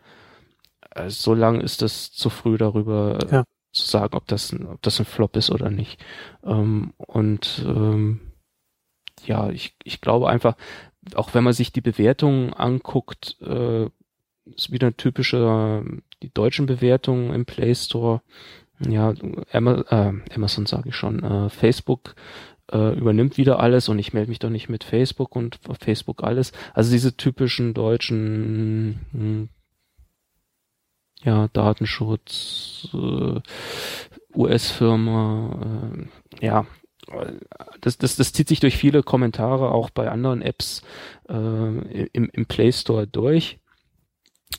[0.91, 4.81] äh, so lang ist das zu früh darüber ja zu sagen, ob das, ein, ob
[4.81, 6.03] das ein Flop ist oder nicht.
[6.43, 8.21] Ähm, und ähm,
[9.25, 10.55] ja, ich, ich glaube einfach,
[11.15, 13.89] auch wenn man sich die Bewertungen anguckt, äh,
[14.55, 15.83] ist wieder ein typischer,
[16.21, 18.21] die deutschen Bewertungen im Play Store.
[18.79, 19.13] Ja,
[19.51, 22.15] Amazon, äh, Amazon sage ich schon, äh, Facebook
[22.71, 26.51] äh, übernimmt wieder alles und ich melde mich doch nicht mit Facebook und Facebook alles.
[26.73, 29.49] Also diese typischen deutschen hm,
[31.23, 33.41] ja, Datenschutz, äh,
[34.35, 35.91] US-Firma,
[36.41, 36.65] äh, ja,
[37.81, 40.81] das, das, das zieht sich durch viele Kommentare auch bei anderen Apps
[41.29, 43.59] äh, im, im Play Store durch.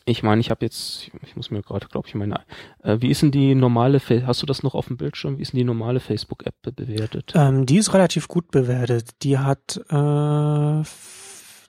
[0.05, 2.41] Ich meine, ich habe jetzt, ich muss mir gerade, glaube ich, meine,
[2.83, 5.39] äh, wie ist denn die normale, hast du das noch auf dem Bildschirm?
[5.39, 7.33] Wie ist denn die normale Facebook-App bewertet?
[7.35, 9.23] Ähm, die ist relativ gut bewertet.
[9.23, 10.83] Die hat äh,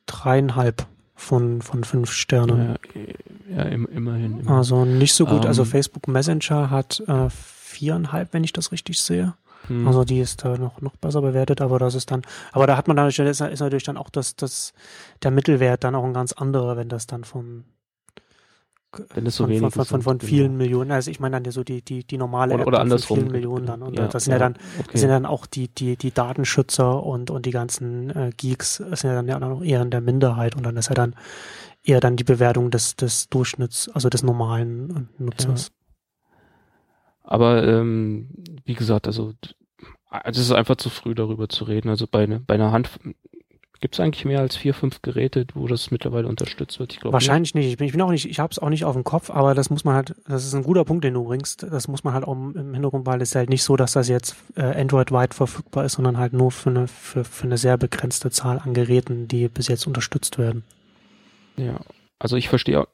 [0.06, 0.88] dreieinhalb
[1.20, 2.78] von, von fünf Sternen.
[2.96, 5.46] Ja, ja im, immerhin, immerhin, Also nicht so gut.
[5.46, 9.34] Also ähm, also Facebook Messenger hat äh, viereinhalb, wenn ich das richtig sehe.
[9.68, 9.86] Hm.
[9.88, 12.22] Also die ist da noch, noch besser bewertet, aber das ist dann,
[12.54, 14.74] aber da hat man dann, ist, ist natürlich dann auch das, das,
[15.22, 17.66] der Mittelwert dann auch ein ganz anderer, wenn das dann von
[19.14, 20.58] wenn es so von, wenig von, von, von, vielen genau.
[20.58, 23.20] Millionen, also ich meine dann ja so die, die, die normale oder, oder andersrum.
[23.20, 23.84] vielen Millionen dann.
[23.84, 24.90] Und ja, das sind ja, ja dann, okay.
[24.92, 29.04] das sind dann auch die, die, die Datenschützer und, und die ganzen äh, Geeks sind
[29.04, 31.16] ja dann ja noch eher in der Minderheit und dann ist ja dann
[31.84, 35.68] eher dann die Bewertung des, des Durchschnitts, also des normalen Nutzers.
[35.68, 36.38] Ja.
[37.24, 38.30] Aber ähm,
[38.66, 39.34] wie gesagt, also
[40.24, 41.90] es ist einfach zu früh darüber zu reden.
[41.90, 42.90] Also bei, ne, bei einer Hand
[43.82, 46.92] Gibt es eigentlich mehr als vier, fünf Geräte, wo das mittlerweile unterstützt wird?
[46.92, 47.64] Ich glaube Wahrscheinlich nicht.
[47.64, 47.72] nicht.
[47.72, 49.56] Ich bin, ich bin auch nicht, ich habe es auch nicht auf dem Kopf, aber
[49.56, 51.64] das muss man halt, das ist ein guter Punkt, den du bringst.
[51.64, 54.10] Das muss man halt auch im Hintergrund, weil es ist halt nicht so, dass das
[54.10, 58.32] jetzt äh, Android-weit verfügbar ist, sondern halt nur für eine, für, für eine sehr begrenzte
[58.32, 60.64] Zahl an Geräten, die bis jetzt unterstützt werden.
[61.56, 61.80] Ja,
[62.20, 62.86] also ich verstehe,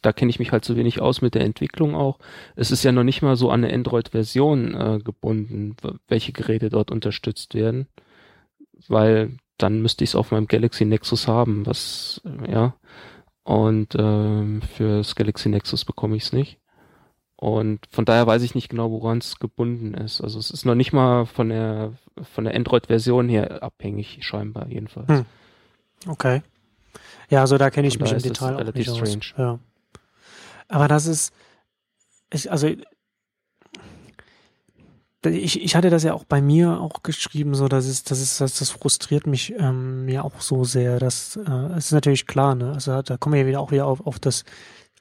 [0.00, 2.18] da kenne ich mich halt so wenig aus mit der Entwicklung auch.
[2.56, 5.76] Es ist ja noch nicht mal so an eine Android-Version äh, gebunden,
[6.08, 7.86] welche Geräte dort unterstützt werden,
[8.88, 12.74] weil dann müsste ich es auf meinem Galaxy Nexus haben, was, ja.
[13.44, 16.58] Und ähm, fürs Galaxy Nexus bekomme ich es nicht.
[17.36, 20.20] Und von daher weiß ich nicht genau, woran es gebunden ist.
[20.22, 21.92] Also es ist noch nicht mal von der
[22.22, 25.08] von der Android-Version her abhängig, scheinbar jedenfalls.
[25.08, 25.26] Hm.
[26.08, 26.42] Okay.
[27.28, 29.18] Ja, also da kenne ich mich im Detail auch nicht strange.
[29.18, 29.34] aus.
[29.36, 29.58] Ja.
[30.68, 31.34] Aber das ist,
[32.32, 32.68] ich, also
[35.30, 38.40] ich, ich hatte das ja auch bei mir auch geschrieben, so dass es, das ist,
[38.40, 40.98] das, das frustriert mich ähm, ja auch so sehr.
[40.98, 42.72] Dass äh, es ist natürlich klar, ne?
[42.72, 44.44] Also da kommen wir ja wieder auch wieder auf, auf das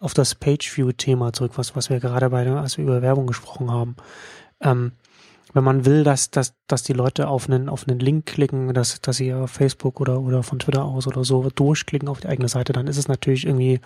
[0.02, 3.96] auf das Page-View-Thema zurück, was was wir gerade bei als wir über Werbung gesprochen haben.
[4.62, 4.92] Ähm,
[5.56, 9.00] wenn man will, dass, dass, dass die Leute auf einen, auf einen Link klicken, dass,
[9.00, 12.50] dass sie auf Facebook oder, oder von Twitter aus oder so durchklicken auf die eigene
[12.50, 13.80] Seite, dann ist es natürlich irgendwie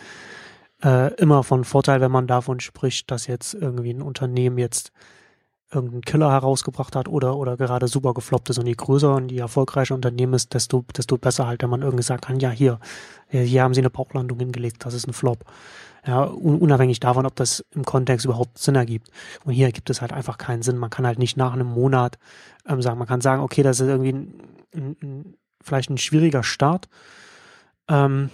[0.84, 4.92] äh, immer von Vorteil, wenn man davon spricht, dass jetzt irgendwie ein Unternehmen jetzt
[5.72, 8.57] irgendeinen Killer herausgebracht hat oder, oder gerade super gefloppt ist.
[8.57, 12.03] Und je größer und je erfolgreicher Unternehmen ist, desto, desto besser halt, wenn man irgendwie
[12.03, 12.80] sagen kann, ja, hier,
[13.30, 15.45] hier haben sie eine Bauchlandung hingelegt, das ist ein Flop.
[16.07, 19.11] Ja, unabhängig davon, ob das im Kontext überhaupt Sinn ergibt.
[19.43, 20.78] Und hier gibt es halt einfach keinen Sinn.
[20.78, 22.17] Man kann halt nicht nach einem Monat
[22.67, 24.34] ähm, sagen, man kann sagen, okay, das ist irgendwie ein,
[24.74, 26.88] ein, ein, vielleicht ein schwieriger Start.
[27.89, 28.30] Ähm,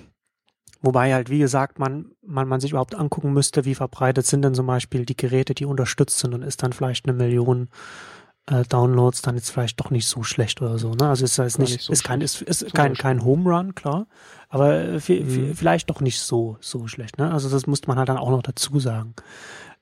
[0.86, 4.54] Wobei halt, wie gesagt, man, man, man sich überhaupt angucken müsste, wie verbreitet sind denn
[4.54, 7.70] zum Beispiel die Geräte, die unterstützt sind und ist dann vielleicht eine Million
[8.48, 10.92] äh, Downloads dann jetzt vielleicht doch nicht so schlecht oder so.
[10.92, 11.10] Ne?
[11.10, 14.06] Also ist, ist nicht, so ist kein, ist, ist kein, kein Home Run, klar,
[14.50, 15.56] aber mhm.
[15.56, 17.18] vielleicht doch nicht so, so schlecht.
[17.18, 17.32] Ne?
[17.32, 19.16] Also das muss man halt dann auch noch dazu sagen.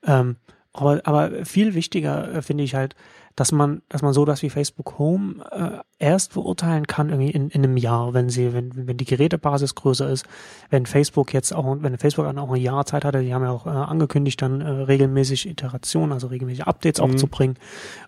[0.05, 0.37] Ähm,
[0.71, 2.95] aber, aber viel wichtiger äh, finde ich halt,
[3.35, 7.49] dass man, dass man so das wie Facebook Home äh, erst beurteilen kann irgendwie in,
[7.49, 10.25] in einem Jahr, wenn sie, wenn, wenn die Gerätebasis größer ist,
[10.69, 13.49] wenn Facebook jetzt auch, wenn Facebook dann auch ein Jahr Zeit hatte, die haben ja
[13.49, 17.05] auch äh, angekündigt, dann äh, regelmäßig Iterationen, also regelmäßig Updates mhm.
[17.05, 17.57] aufzubringen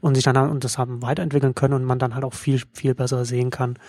[0.02, 2.94] und sich dann und das haben weiterentwickeln können und man dann halt auch viel, viel
[2.94, 3.80] besser sehen kann,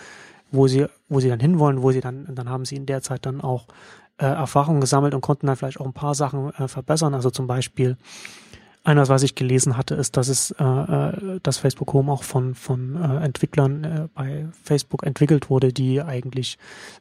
[0.51, 3.25] wo sie, wo sie dann hinwollen, wo sie dann, dann haben sie in der Zeit
[3.25, 3.67] dann auch
[4.17, 7.13] äh, Erfahrungen gesammelt und konnten dann vielleicht auch ein paar Sachen äh, verbessern.
[7.13, 7.97] Also zum Beispiel
[8.87, 12.55] eines, was ich gelesen hatte, ist, dass es, äh, äh, dass Facebook Home auch von
[12.55, 16.57] von äh, Entwicklern äh, bei Facebook entwickelt wurde, die eigentlich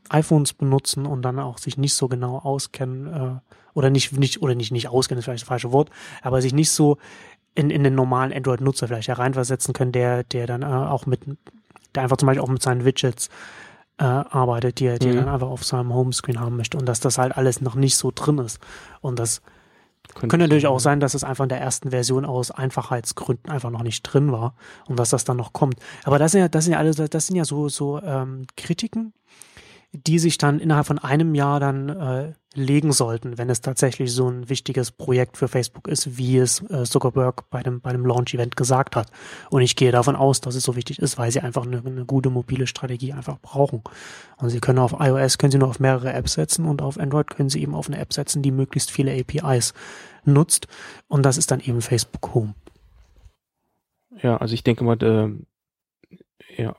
[0.09, 4.57] iPhones benutzen und dann auch sich nicht so genau auskennen äh, oder nicht nicht oder
[4.57, 5.91] nicht nicht auskennen, ist vielleicht das falsche Wort,
[6.23, 6.99] aber sich nicht so
[7.55, 11.21] in in den normalen Android-Nutzer vielleicht hereinversetzen können, der der dann äh, auch mit
[11.95, 13.29] der einfach zum Beispiel auch mit seinen Widgets
[13.99, 15.19] äh, arbeitet, die er, die mhm.
[15.19, 17.97] er dann einfach auf seinem Homescreen haben möchte und dass das halt alles noch nicht
[17.97, 18.59] so drin ist
[19.01, 19.41] und das
[20.17, 23.71] könnte, Könnte natürlich auch sein, dass es einfach in der ersten Version aus Einfachheitsgründen einfach
[23.71, 24.55] noch nicht drin war
[24.87, 25.77] und dass das dann noch kommt.
[26.05, 29.13] Aber das sind ja, das sind ja alles, das sind ja so, so ähm, Kritiken,
[29.93, 34.29] die sich dann innerhalb von einem Jahr dann äh, legen sollten, wenn es tatsächlich so
[34.29, 38.57] ein wichtiges Projekt für Facebook ist, wie es äh, Zuckerberg bei dem, bei dem Launch-Event
[38.57, 39.11] gesagt hat.
[39.51, 42.05] Und ich gehe davon aus, dass es so wichtig ist, weil sie einfach eine, eine
[42.05, 43.83] gute mobile Strategie einfach brauchen.
[44.39, 47.29] Und sie können auf iOS, können sie nur auf mehrere Apps setzen und auf Android
[47.29, 49.75] können sie eben auf eine App setzen, die möglichst viele APIs
[50.25, 50.67] nutzt.
[51.09, 52.55] Und das ist dann eben Facebook Home.
[54.23, 56.75] Ja, also ich denke mal, äh, ja,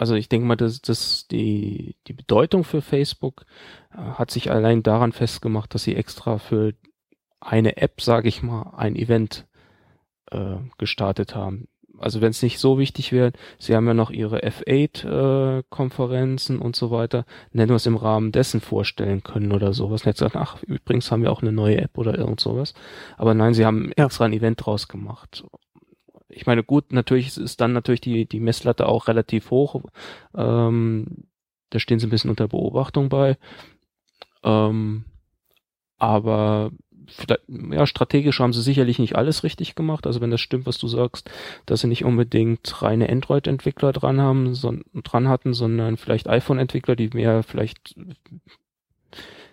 [0.00, 3.44] also ich denke mal, dass, dass die, die Bedeutung für Facebook
[3.92, 6.72] äh, hat sich allein daran festgemacht, dass sie extra für
[7.38, 9.46] eine App, sage ich mal, ein Event
[10.30, 11.68] äh, gestartet haben.
[11.98, 16.76] Also wenn es nicht so wichtig wäre, sie haben ja noch ihre F8-Konferenzen äh, und
[16.76, 20.06] so weiter, nennen wir es im Rahmen dessen vorstellen können oder sowas.
[20.06, 22.72] Nicht sagen, ach, übrigens haben wir auch eine neue App oder irgend sowas.
[23.18, 25.44] Aber nein, sie haben extra ein Event draus gemacht
[26.30, 29.80] ich meine, gut, natürlich ist dann natürlich die, die Messlatte auch relativ hoch.
[30.34, 31.06] Ähm,
[31.70, 33.36] da stehen sie ein bisschen unter Beobachtung bei.
[34.42, 35.04] Ähm,
[35.98, 36.70] aber
[37.48, 40.06] ja, strategisch haben sie sicherlich nicht alles richtig gemacht.
[40.06, 41.30] Also wenn das stimmt, was du sagst,
[41.66, 47.10] dass sie nicht unbedingt reine Android-Entwickler dran haben, so, dran hatten, sondern vielleicht iPhone-Entwickler, die
[47.12, 47.96] mehr vielleicht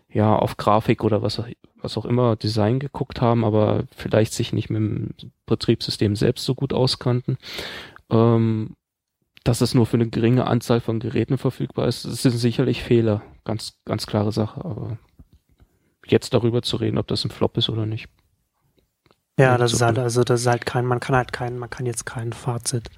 [0.10, 1.42] ja auf Grafik oder was
[1.82, 5.10] was auch immer Design geguckt haben, aber vielleicht sich nicht mit dem
[5.46, 7.38] Betriebssystem selbst so gut auskannten.
[8.10, 8.76] Ähm,
[9.44, 13.22] dass es nur für eine geringe Anzahl von Geräten verfügbar ist, das sind sicherlich Fehler.
[13.46, 14.64] Ganz, ganz klare Sache.
[14.66, 14.98] Aber
[16.06, 18.10] jetzt darüber zu reden, ob das ein Flop ist oder nicht.
[19.40, 21.86] Ja, das ist halt, also das ist halt kein, man kann halt kein, man kann
[21.86, 22.90] jetzt kein Fazit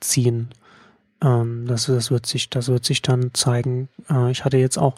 [0.00, 0.50] ziehen.
[1.22, 3.88] Ähm, das, das wird sich, das wird sich dann zeigen.
[4.10, 4.96] Äh, ich hatte jetzt auch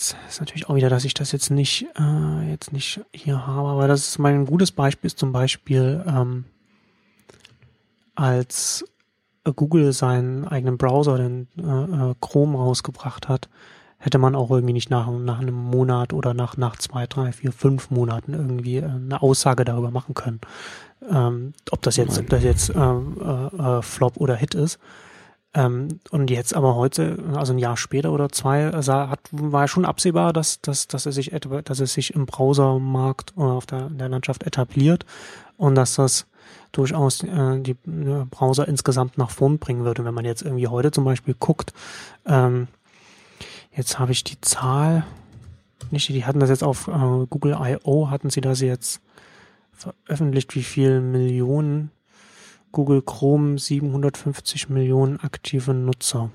[0.00, 3.68] Jetzt ist natürlich auch wieder, dass ich das jetzt nicht, äh, jetzt nicht hier habe,
[3.68, 6.46] aber das ist mal ein gutes Beispiel, ist zum Beispiel, ähm,
[8.14, 8.82] als
[9.44, 13.50] Google seinen eigenen Browser, den äh, äh, Chrome rausgebracht hat,
[13.98, 17.52] hätte man auch irgendwie nicht nach, nach einem Monat oder nach, nach zwei, drei, vier,
[17.52, 20.40] fünf Monaten irgendwie äh, eine Aussage darüber machen können.
[21.10, 24.78] Ähm, ob das jetzt, ob das jetzt äh, äh, äh Flop oder Hit ist.
[25.52, 29.84] Ähm, und jetzt aber heute, also ein Jahr später oder zwei, sah, hat, war schon
[29.84, 31.32] absehbar, dass, dass, dass er sich
[31.64, 35.04] dass es sich im Browsermarkt oder auf der, der Landschaft etabliert
[35.56, 36.26] und dass das
[36.72, 40.04] durchaus äh, die äh, Browser insgesamt nach vorn bringen würde.
[40.04, 41.72] Wenn man jetzt irgendwie heute zum Beispiel guckt,
[42.26, 42.68] ähm,
[43.72, 45.04] jetzt habe ich die Zahl,
[45.90, 49.00] nicht, die hatten das jetzt auf äh, Google I.O., hatten sie das jetzt
[49.72, 51.90] veröffentlicht, wie viel Millionen
[52.72, 56.30] Google Chrome 750 Millionen aktive Nutzer.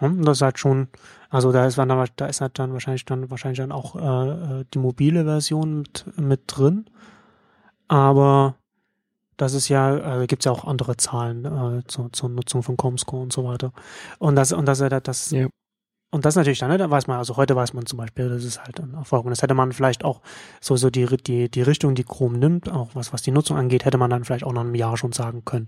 [0.00, 0.88] Und das ist halt schon,
[1.28, 4.64] also da ist, dann, da ist halt dann wahrscheinlich dann wahrscheinlich dann auch äh, äh,
[4.72, 6.86] die mobile Version mit, mit drin.
[7.88, 8.54] Aber
[9.36, 12.76] das ist ja, äh, gibt es ja auch andere Zahlen äh, zur, zur Nutzung von
[12.76, 13.72] Comscore und so weiter.
[14.18, 15.48] Und das, und das, das, das ja.
[16.12, 18.42] Und das natürlich dann, ne, da weiß man, also heute weiß man zum Beispiel, das
[18.42, 19.24] ist halt ein Erfolg.
[19.24, 20.20] Und das hätte man vielleicht auch
[20.60, 23.84] so, so die, die, die Richtung, die Chrome nimmt, auch was, was die Nutzung angeht,
[23.84, 25.66] hätte man dann vielleicht auch noch ein Jahr schon sagen können.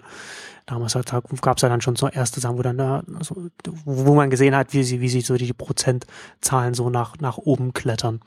[0.66, 3.36] Damals halt, gab es ja dann schon so erste Sachen, wo dann da, also,
[3.84, 7.72] wo man gesehen hat, wie sie, wie sie so die Prozentzahlen so nach, nach oben
[7.72, 8.20] klettern.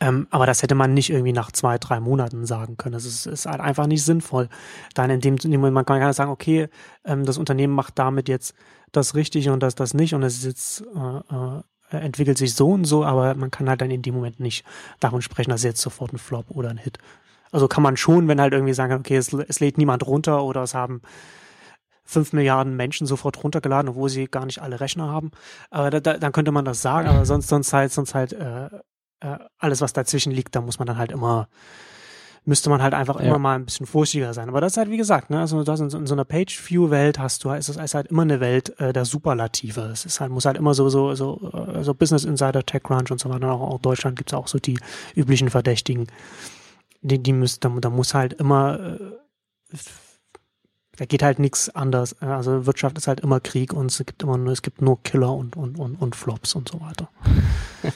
[0.00, 2.94] Ähm, aber das hätte man nicht irgendwie nach zwei, drei Monaten sagen können.
[2.94, 4.48] Das ist, ist halt einfach nicht sinnvoll.
[4.94, 6.68] Dann in dem, man kann sagen, okay,
[7.04, 8.54] ähm, das Unternehmen macht damit jetzt
[8.96, 11.62] das Richtige und das das nicht und es ist jetzt äh, äh,
[11.96, 14.64] entwickelt sich so und so, aber man kann halt dann in dem Moment nicht
[15.00, 16.98] davon sprechen, dass jetzt sofort ein Flop oder ein Hit.
[17.52, 20.62] Also kann man schon, wenn halt irgendwie sagen, okay, es, es lädt niemand runter oder
[20.62, 21.02] es haben
[22.04, 25.30] fünf Milliarden Menschen sofort runtergeladen, obwohl sie gar nicht alle Rechner haben.
[25.70, 28.66] Aber da, da, dann könnte man das sagen, aber sonst, sonst halt, sonst halt äh,
[29.20, 31.48] äh, alles, was dazwischen liegt, da muss man dann halt immer
[32.44, 33.26] müsste man halt einfach ja.
[33.26, 34.48] immer mal ein bisschen vorsichtiger sein.
[34.48, 37.18] Aber das ist halt, wie gesagt, ne, also das in, so, in so einer Page-View-Welt
[37.18, 39.82] hast du, ist es ist halt immer eine Welt äh, der Superlative.
[39.92, 43.20] Es ist halt, muss halt immer so, so, so, äh, so Business Insider, TechCrunch und
[43.20, 43.50] so weiter.
[43.50, 44.78] Auch, auch Deutschland gibt's auch so die
[45.14, 46.06] üblichen Verdächtigen.
[47.00, 48.98] Die, die müssen, da, da muss halt immer, äh,
[50.96, 52.20] da geht halt nichts anders.
[52.20, 55.32] Also Wirtschaft ist halt immer Krieg und es gibt immer nur, es gibt nur Killer
[55.32, 57.08] und, und, und, und Flops und so weiter.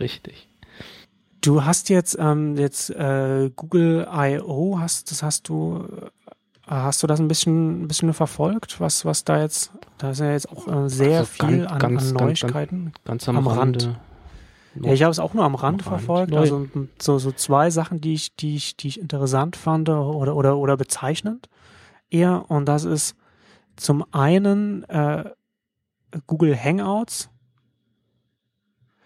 [0.00, 0.48] Richtig.
[1.44, 4.78] Du hast jetzt ähm, jetzt äh, Google I.O.
[4.78, 5.86] hast das hast du
[6.66, 10.20] äh, hast du das ein bisschen ein bisschen verfolgt, was was da jetzt da ist
[10.20, 13.84] ja jetzt auch äh, sehr also viel ganz, an, an, Neuigkeiten ganz, am, am Rand.
[13.84, 14.00] Rand.
[14.80, 16.32] Ja, ich habe es auch nur am Rand verfolgt.
[16.32, 16.40] Rand.
[16.40, 16.66] Also
[16.98, 20.76] so, so zwei Sachen, die ich, die ich, die ich interessant fand oder, oder, oder
[20.76, 21.48] bezeichnend
[22.10, 22.50] eher.
[22.50, 23.16] Und das ist
[23.76, 25.30] zum einen äh,
[26.26, 27.30] Google Hangouts.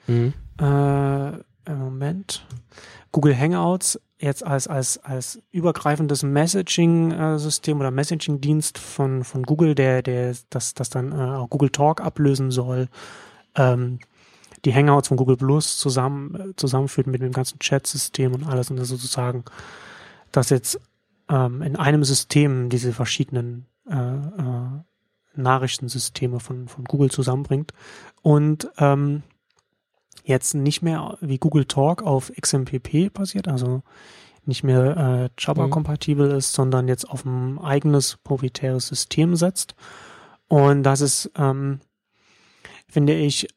[0.07, 0.33] Mhm.
[0.59, 2.47] Äh, Moment,
[3.13, 10.35] Google Hangouts jetzt als, als, als übergreifendes Messaging-System oder Messaging-Dienst von, von Google, der, der
[10.51, 12.89] das, das dann äh, auch Google Talk ablösen soll,
[13.55, 14.01] ähm,
[14.65, 18.71] die Hangouts von Google Plus zusammen, äh, zusammenführt mit dem ganzen Chat-System und alles.
[18.71, 19.45] Und das sozusagen,
[20.33, 20.81] dass jetzt
[21.29, 24.83] ähm, in einem System diese verschiedenen äh, äh,
[25.37, 27.73] Nachrichtensysteme von, von Google zusammenbringt.
[28.23, 29.23] Und ähm,
[30.29, 33.83] jetzt nicht mehr wie Google Talk auf XMPP basiert, also
[34.45, 36.37] nicht mehr äh, Java-kompatibel mhm.
[36.37, 39.75] ist, sondern jetzt auf ein eigenes proprietäres System setzt.
[40.49, 41.81] Und das ist, ähm,
[42.89, 43.49] finde ich,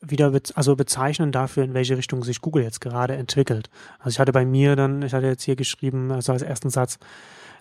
[0.00, 3.70] wieder be also bezeichnend dafür, in welche Richtung sich Google jetzt gerade entwickelt.
[3.98, 6.98] Also ich hatte bei mir dann, ich hatte jetzt hier geschrieben, also als ersten Satz,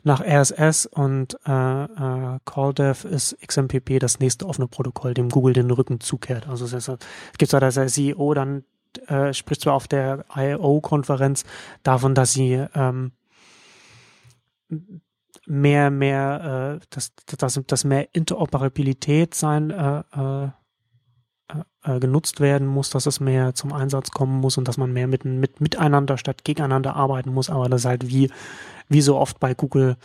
[0.08, 5.70] nach RSS und äh, äh, CallDev ist XMPP das nächste offene Protokoll, dem Google den
[5.70, 6.48] Rücken zukehrt.
[6.48, 6.92] Also es,
[7.38, 8.64] gibt zwar, dass der CEO dann
[9.08, 11.44] äh, spricht zwar auf der I.O.-Konferenz
[11.84, 13.12] davon, dass sie ähm,
[15.46, 20.50] mehr, mehr, äh, dass, dass, dass mehr Interoperabilität sein äh, äh,
[21.84, 25.08] äh, genutzt werden muss, dass es mehr zum Einsatz kommen muss und dass man mehr
[25.08, 28.30] mit, mit, miteinander statt gegeneinander arbeiten muss, aber das ist halt wie
[28.90, 29.98] wie so oft bei Google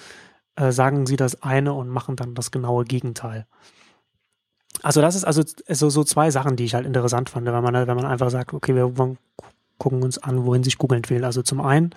[0.57, 3.47] äh, sagen sie das eine und machen dann das genaue Gegenteil.
[4.82, 7.74] Also das ist also so, so zwei Sachen, die ich halt interessant fand, wenn man,
[7.74, 8.93] wenn man einfach sagt, okay, wir
[9.78, 11.24] gucken uns an, wohin sich Google entwickelt.
[11.24, 11.95] Also zum einen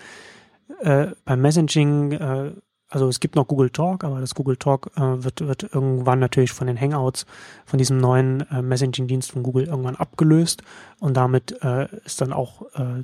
[0.81, 2.51] äh, beim Messaging, äh,
[2.95, 6.53] also es gibt noch Google Talk, aber das Google Talk äh, wird, wird irgendwann natürlich
[6.53, 7.25] von den Hangouts,
[7.65, 10.63] von diesem neuen äh, Messaging-Dienst von Google irgendwann abgelöst
[11.01, 13.03] und damit äh, ist dann auch äh,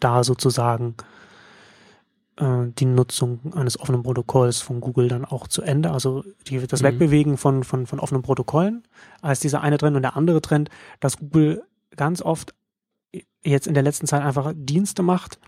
[0.00, 0.96] da sozusagen
[2.36, 5.92] äh, die Nutzung eines offenen Protokolls von Google dann auch zu Ende.
[5.92, 6.86] Also die, das mhm.
[6.86, 8.82] Wegbewegen von, von, von offenen Protokollen
[9.22, 11.62] als dieser eine Trend und der andere Trend, dass Google
[11.94, 12.56] ganz oft
[13.44, 15.38] jetzt in der letzten Zeit einfach Dienste macht,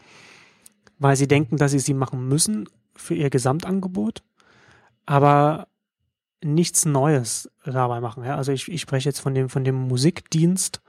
[1.00, 2.68] weil sie denken, dass sie sie machen müssen
[2.98, 4.22] für ihr Gesamtangebot,
[5.06, 5.68] aber
[6.42, 8.24] nichts Neues dabei machen.
[8.24, 8.36] Ja?
[8.36, 10.80] Also ich, ich spreche jetzt von dem, von dem Musikdienst,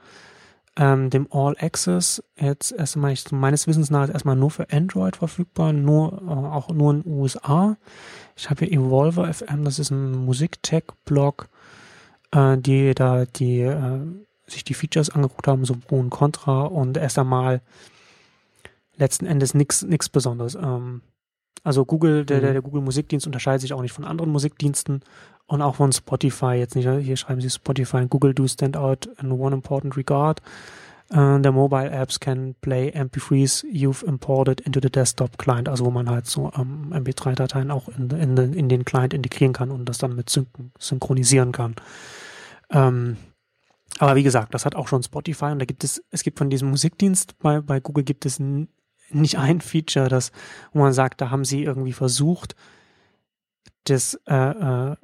[0.76, 5.72] ähm, dem All Access jetzt erstmal, ich, meines Wissens nach, erstmal nur für Android verfügbar,
[5.72, 7.76] nur äh, auch nur in den USA.
[8.36, 11.48] Ich habe hier Evolver FM, das ist ein Musik-Tech-Blog,
[12.32, 14.00] äh, die da die äh,
[14.46, 17.62] sich die Features angeguckt haben, so Pro und Contra und erst einmal
[18.96, 20.54] letzten Endes nichts nichts Besonderes.
[20.54, 21.02] Ähm,
[21.62, 22.54] also Google, der, der, mhm.
[22.54, 25.02] der Google Musikdienst unterscheidet sich auch nicht von anderen Musikdiensten
[25.46, 26.88] und auch von Spotify jetzt nicht.
[26.88, 30.40] Hier schreiben sie Spotify and Google do stand out in one important regard.
[31.12, 35.90] Uh, the mobile apps can play MP3s you've imported into the desktop client, also wo
[35.90, 39.98] man halt so ähm, MP3-Dateien auch in, in, in, den Client integrieren kann und das
[39.98, 40.46] dann mit sync
[40.78, 41.74] synchronisieren kann.
[42.70, 43.16] Ähm,
[43.98, 46.48] aber wie gesagt, das hat auch schon Spotify und da gibt es, es gibt von
[46.48, 48.38] diesem Musikdienst bei, bei Google gibt es
[49.14, 50.32] nicht ein Feature, das,
[50.72, 52.54] wo man sagt, da haben sie irgendwie versucht,
[53.84, 54.96] das, äh, äh,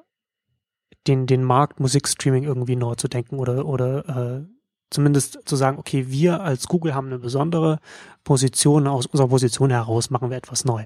[1.06, 4.08] den, den Markt Musikstreaming irgendwie neu zu denken oder, oder
[4.40, 4.56] äh,
[4.90, 7.78] zumindest zu sagen, okay, wir als Google haben eine besondere
[8.24, 10.84] Position, aus unserer Position heraus machen wir etwas neu.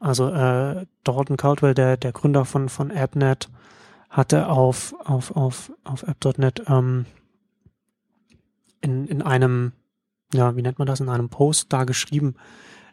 [0.00, 3.48] Also äh, Dalton Caldwell, der, der Gründer von, von AppNet,
[4.10, 7.06] hatte auf, auf, auf, auf App.net ähm,
[8.80, 9.72] in, in einem,
[10.34, 12.36] ja, wie nennt man das, in einem Post da geschrieben,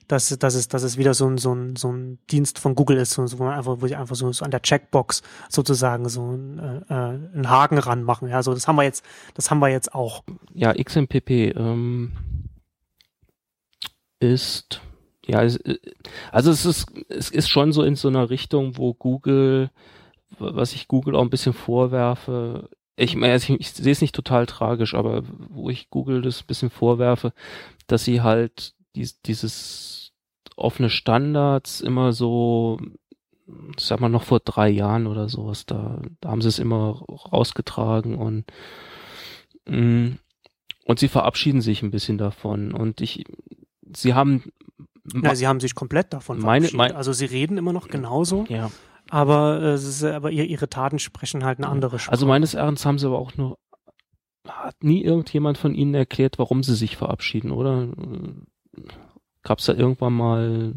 [0.08, 2.98] dass, dass, es, dass es wieder so ein, so ein, so ein Dienst von Google
[2.98, 6.60] ist, wo man einfach, wo sie einfach so, so an der Checkbox sozusagen so ein,
[6.60, 8.28] äh, äh einen Haken ranmachen.
[8.28, 10.24] Ja, so das haben wir jetzt, das haben wir jetzt auch.
[10.54, 12.14] Ja, XMPP ähm,
[14.20, 14.82] ist
[15.30, 15.78] ja, äh,
[16.32, 19.70] also es ist, es ist schon so in so einer Richtung, wo Google,
[20.40, 22.70] was ich Google auch ein bisschen vorwerfe,
[23.00, 26.48] ich meine, ich, ich sehe es nicht total tragisch, aber wo ich Google das ein
[26.48, 27.34] bisschen vorwerfe,
[27.88, 30.12] dass sie halt dies, dieses
[30.56, 32.78] offene Standards immer so,
[33.78, 38.16] sag mal noch vor drei Jahren oder sowas, da, da haben sie es immer rausgetragen
[38.16, 38.46] und
[39.66, 40.20] mh, mm,
[40.86, 43.24] und sie verabschieden sich ein bisschen davon und ich,
[43.96, 44.44] sie haben
[45.14, 48.46] ja, sie haben sich komplett davon meine, mein, also sie reden immer noch genauso.
[48.50, 48.70] Ja.
[49.10, 52.12] Aber, äh, ist, aber ihr, ihre Taten sprechen halt eine andere Sprache.
[52.12, 53.58] Also meines Erachtens haben sie aber auch nur,
[54.48, 57.88] hat nie irgendjemand von ihnen erklärt, warum sie sich verabschieden, oder?
[59.44, 60.74] Gab's da irgendwann mal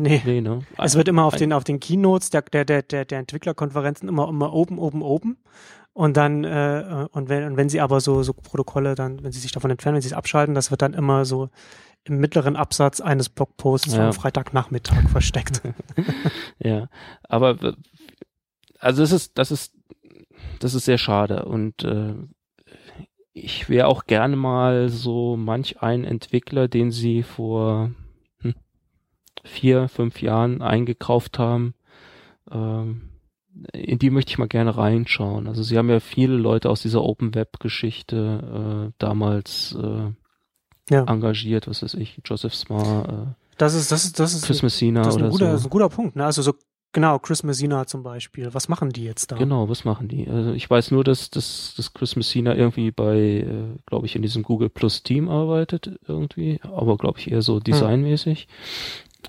[0.00, 0.22] Nee.
[0.24, 0.60] nee ne?
[0.78, 4.28] Es wird immer auf den, auf den Keynotes der, der, der, der, der Entwicklerkonferenzen immer,
[4.28, 5.38] immer oben, oben, oben.
[5.92, 9.40] Und dann, äh, und wenn, und wenn sie aber so, so Protokolle dann, wenn sie
[9.40, 11.48] sich davon entfernen, wenn sie es abschalten, das wird dann immer so
[12.08, 14.06] im mittleren Absatz eines Blogposts ja.
[14.06, 15.62] am Freitagnachmittag versteckt.
[16.58, 16.88] ja.
[17.22, 17.76] Aber
[18.78, 19.74] also das ist, das ist,
[20.60, 21.44] das ist sehr schade.
[21.44, 22.14] Und äh,
[23.32, 27.92] ich wäre auch gerne mal so manch ein Entwickler, den sie vor
[28.40, 28.54] hm,
[29.44, 31.74] vier, fünf Jahren eingekauft haben.
[32.50, 33.10] Ähm,
[33.72, 35.48] in die möchte ich mal gerne reinschauen.
[35.48, 40.12] Also sie haben ja viele Leute aus dieser Open Web Geschichte äh, damals äh,
[40.90, 41.04] ja.
[41.04, 45.02] engagiert, was weiß ich, Joseph Smar, äh, das ist, das ist, das ist, Chris Messina
[45.02, 45.52] das ist ein guter, so.
[45.52, 46.16] Das ist ein guter Punkt.
[46.16, 46.24] Ne?
[46.24, 46.54] Also so
[46.92, 48.54] Genau, Chris Messina zum Beispiel.
[48.54, 49.36] Was machen die jetzt da?
[49.36, 50.26] Genau, was machen die?
[50.26, 54.22] Also ich weiß nur, dass, dass, dass Chris Messina irgendwie bei, äh, glaube ich, in
[54.22, 57.64] diesem Google Plus Team arbeitet irgendwie, aber glaube ich eher so hm.
[57.64, 58.48] designmäßig.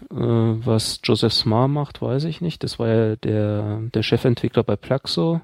[0.09, 0.17] Hm.
[0.17, 2.63] Äh, was Joseph Smar macht, weiß ich nicht.
[2.63, 5.41] Das war ja der, der Chefentwickler bei Plaxo,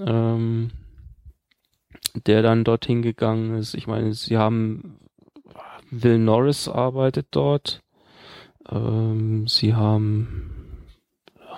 [0.00, 0.70] ähm,
[2.26, 3.74] der dann dorthin gegangen ist.
[3.74, 4.98] Ich meine, sie haben
[5.90, 7.82] Will Norris arbeitet dort.
[8.70, 10.58] Ähm, sie haben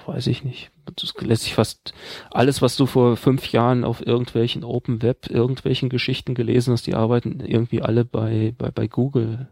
[0.06, 0.70] weiß ich nicht.
[0.96, 1.94] Das lässt sich fast
[2.30, 6.94] alles, was du vor fünf Jahren auf irgendwelchen Open Web, irgendwelchen Geschichten gelesen hast, die
[6.94, 9.48] arbeiten irgendwie alle bei, bei, bei Google.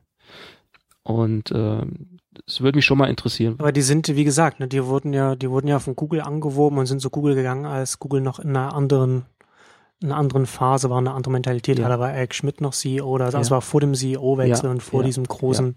[1.03, 1.83] Und äh,
[2.47, 3.55] es würde mich schon mal interessieren.
[3.59, 6.79] Aber die sind, wie gesagt, ne, die wurden ja, die wurden ja von Google angeworben
[6.79, 9.25] und sind zu Google gegangen, als Google noch in einer anderen
[10.03, 11.89] einer anderen Phase war, eine andere Mentalität ja.
[11.89, 13.51] Da war Eric Schmidt noch CEO, das ja.
[13.51, 14.71] war vor dem CEO-Wechsel ja.
[14.71, 15.77] und vor diesem großen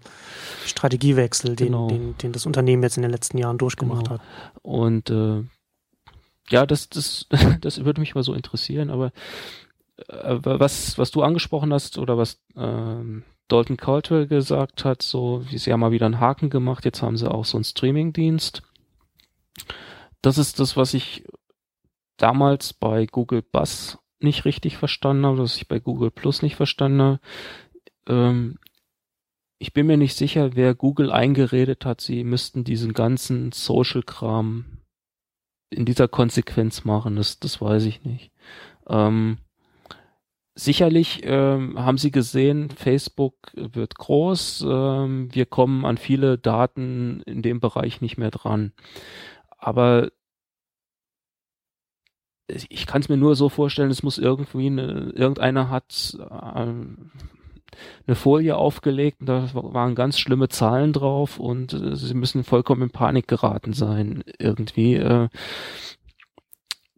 [0.64, 1.88] Strategiewechsel, den, genau.
[1.88, 4.20] den, den das Unternehmen jetzt in den letzten Jahren durchgemacht genau.
[4.20, 4.20] hat.
[4.62, 5.42] Und äh,
[6.50, 7.26] ja, das, das,
[7.60, 9.12] das würde mich mal so interessieren, aber
[10.08, 15.72] äh, was, was du angesprochen hast oder was ähm, Dalton Caldwell gesagt hat, so, sie
[15.72, 18.62] haben mal wieder einen Haken gemacht, jetzt haben sie auch so einen Streaming-Dienst.
[20.22, 21.24] Das ist das, was ich
[22.16, 27.02] damals bei Google Buzz nicht richtig verstanden habe, was ich bei Google Plus nicht verstanden
[27.02, 27.20] habe.
[28.08, 28.58] Ähm,
[29.58, 34.64] ich bin mir nicht sicher, wer Google eingeredet hat, sie müssten diesen ganzen Social-Kram
[35.70, 37.16] in dieser Konsequenz machen.
[37.16, 38.32] Das, das weiß ich nicht.
[38.88, 39.38] Ähm,
[40.54, 47.42] sicherlich ähm, haben sie gesehen, Facebook wird groß, ähm, wir kommen an viele Daten in
[47.42, 48.72] dem Bereich nicht mehr dran.
[49.58, 50.10] Aber
[52.68, 56.74] ich kann es mir nur so vorstellen, es muss irgendwie eine, irgendeiner hat äh,
[58.06, 62.82] eine Folie aufgelegt und da waren ganz schlimme Zahlen drauf und äh, sie müssen vollkommen
[62.82, 65.28] in Panik geraten sein irgendwie, äh,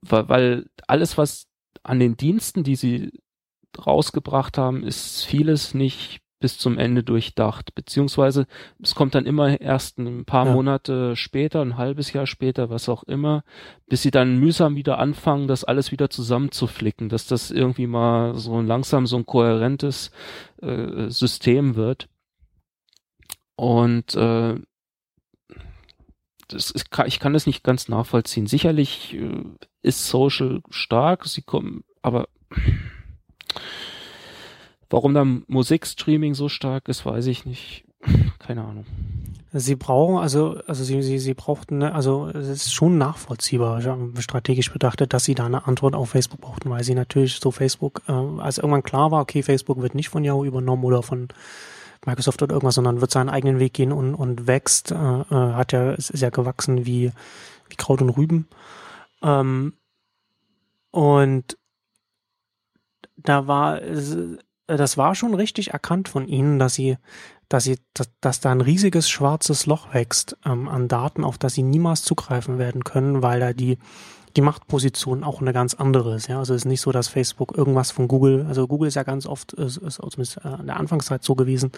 [0.02, 1.46] weil, weil alles was
[1.82, 3.12] an den Diensten, die sie
[3.86, 8.46] rausgebracht haben, ist vieles nicht bis zum Ende durchdacht, beziehungsweise
[8.82, 10.52] es kommt dann immer erst ein paar ja.
[10.52, 13.44] Monate später, ein halbes Jahr später, was auch immer,
[13.88, 18.60] bis sie dann mühsam wieder anfangen, das alles wieder zusammenzuflicken, dass das irgendwie mal so
[18.60, 20.10] langsam so ein kohärentes
[20.60, 22.10] äh, System wird.
[23.56, 24.56] Und äh,
[26.48, 28.46] das ist, ich kann das nicht ganz nachvollziehen.
[28.46, 29.44] Sicherlich äh,
[29.80, 32.28] ist Social stark, sie kommen, aber
[34.90, 37.84] warum dann Musikstreaming so stark ist, weiß ich nicht.
[38.38, 38.86] Keine Ahnung.
[39.52, 43.80] Sie brauchen, also, also sie, sie, sie brauchten, also es ist schon nachvollziehbar,
[44.18, 48.02] strategisch betrachtet, dass sie da eine Antwort auf Facebook brauchten, weil sie natürlich so Facebook,
[48.08, 51.28] äh, als irgendwann klar war, okay, Facebook wird nicht von Yahoo übernommen oder von
[52.04, 55.72] Microsoft oder irgendwas, sondern wird seinen eigenen Weg gehen und, und wächst, äh, äh, hat
[55.72, 57.12] ja, ist, ist ja gewachsen wie,
[57.68, 58.48] wie Kraut und Rüben.
[59.22, 59.74] Ähm,
[60.90, 61.56] und
[63.16, 63.80] da war,
[64.66, 66.96] das war schon richtig erkannt von ihnen, dass sie,
[67.48, 71.54] dass sie, dass, dass da ein riesiges schwarzes Loch wächst ähm, an Daten, auf das
[71.54, 73.78] sie niemals zugreifen werden können, weil da die
[74.36, 76.28] die Machtposition auch eine ganz andere ist.
[76.28, 76.38] Ja?
[76.38, 79.26] Also es ist nicht so, dass Facebook irgendwas von Google, also Google ist ja ganz
[79.26, 81.70] oft, ist, ist zumindest äh, in der Anfangszeit so gewesen,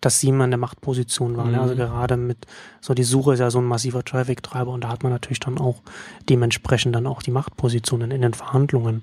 [0.00, 1.48] dass sie immer in der Machtposition waren.
[1.48, 1.54] Mhm.
[1.54, 1.62] Ja?
[1.62, 1.78] Also mhm.
[1.78, 2.46] gerade mit,
[2.80, 5.58] so die Suche ist ja so ein massiver Traffic-Treiber und da hat man natürlich dann
[5.58, 5.82] auch
[6.28, 9.02] dementsprechend dann auch die Machtpositionen in den Verhandlungen.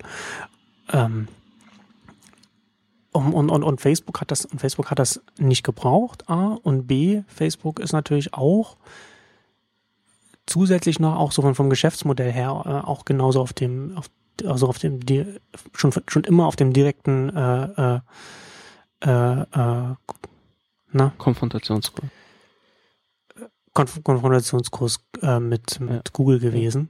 [0.91, 1.27] Ähm,
[3.13, 7.23] und, und, und Facebook hat das, und Facebook hat das nicht gebraucht, A, und B,
[7.27, 8.77] Facebook ist natürlich auch
[10.45, 14.09] zusätzlich noch auch so von, vom Geschäftsmodell her äh, auch genauso auf dem, auf,
[14.45, 15.25] also auf dem, die,
[15.73, 17.99] schon, schon immer auf dem direkten äh,
[19.01, 19.95] äh, äh,
[20.91, 21.11] na?
[21.17, 22.09] Konfrontationskurs.
[23.73, 26.01] Konf Konfrontationskurs äh, mit, mit ja.
[26.13, 26.89] Google gewesen.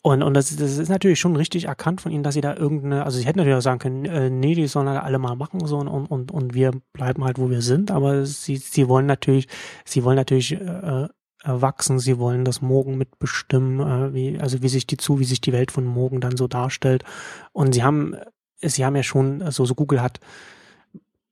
[0.00, 3.04] Und, und das, das ist natürlich schon richtig erkannt von ihnen, dass sie da irgendeine,
[3.04, 5.66] also sie hätten natürlich auch sagen können, äh, nee, die sollen halt alle mal machen
[5.66, 9.48] so und, und, und wir bleiben halt, wo wir sind, aber sie, sie wollen natürlich,
[9.84, 11.08] sie wollen natürlich äh,
[11.44, 15.40] wachsen, sie wollen das Morgen mitbestimmen, äh, wie, also wie sich die zu, wie sich
[15.40, 17.04] die Welt von morgen dann so darstellt.
[17.52, 18.16] Und sie haben,
[18.60, 20.20] sie haben ja schon, also so Google hat,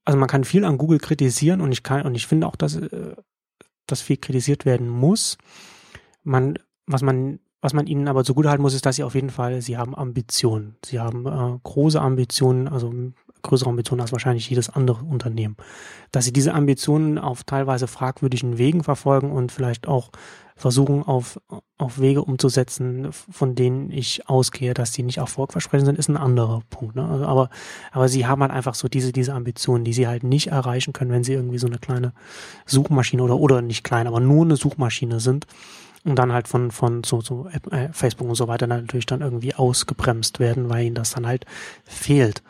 [0.05, 2.75] also man kann viel an Google kritisieren und ich kann, und ich finde auch, dass,
[2.75, 3.15] äh,
[3.85, 5.37] dass viel kritisiert werden muss.
[6.23, 9.15] Man, was man, was man ihnen aber so gut halten muss, ist, dass sie auf
[9.15, 10.75] jeden Fall, sie haben Ambitionen.
[10.85, 12.93] Sie haben äh, große Ambitionen, also
[13.41, 15.57] größere Ambitionen als wahrscheinlich jedes andere Unternehmen.
[16.11, 20.11] Dass sie diese Ambitionen auf teilweise fragwürdigen Wegen verfolgen und vielleicht auch
[20.55, 21.39] versuchen, auf,
[21.77, 26.61] auf Wege umzusetzen, von denen ich ausgehe, dass sie nicht erfolgversprechend sind, ist ein anderer
[26.69, 26.95] Punkt.
[26.95, 27.07] Ne?
[27.07, 27.49] Also, aber,
[27.91, 31.11] aber sie haben halt einfach so diese, diese Ambitionen, die sie halt nicht erreichen können,
[31.11, 32.11] wenn sie irgendwie so eine kleine
[32.65, 35.45] Suchmaschine oder, oder nicht klein, aber nur eine Suchmaschine sind
[36.07, 39.53] und dann halt von, von so, so äh, Facebook und so weiter natürlich dann irgendwie
[39.53, 41.45] ausgebremst werden, weil ihnen das dann halt
[41.83, 42.41] fehlt.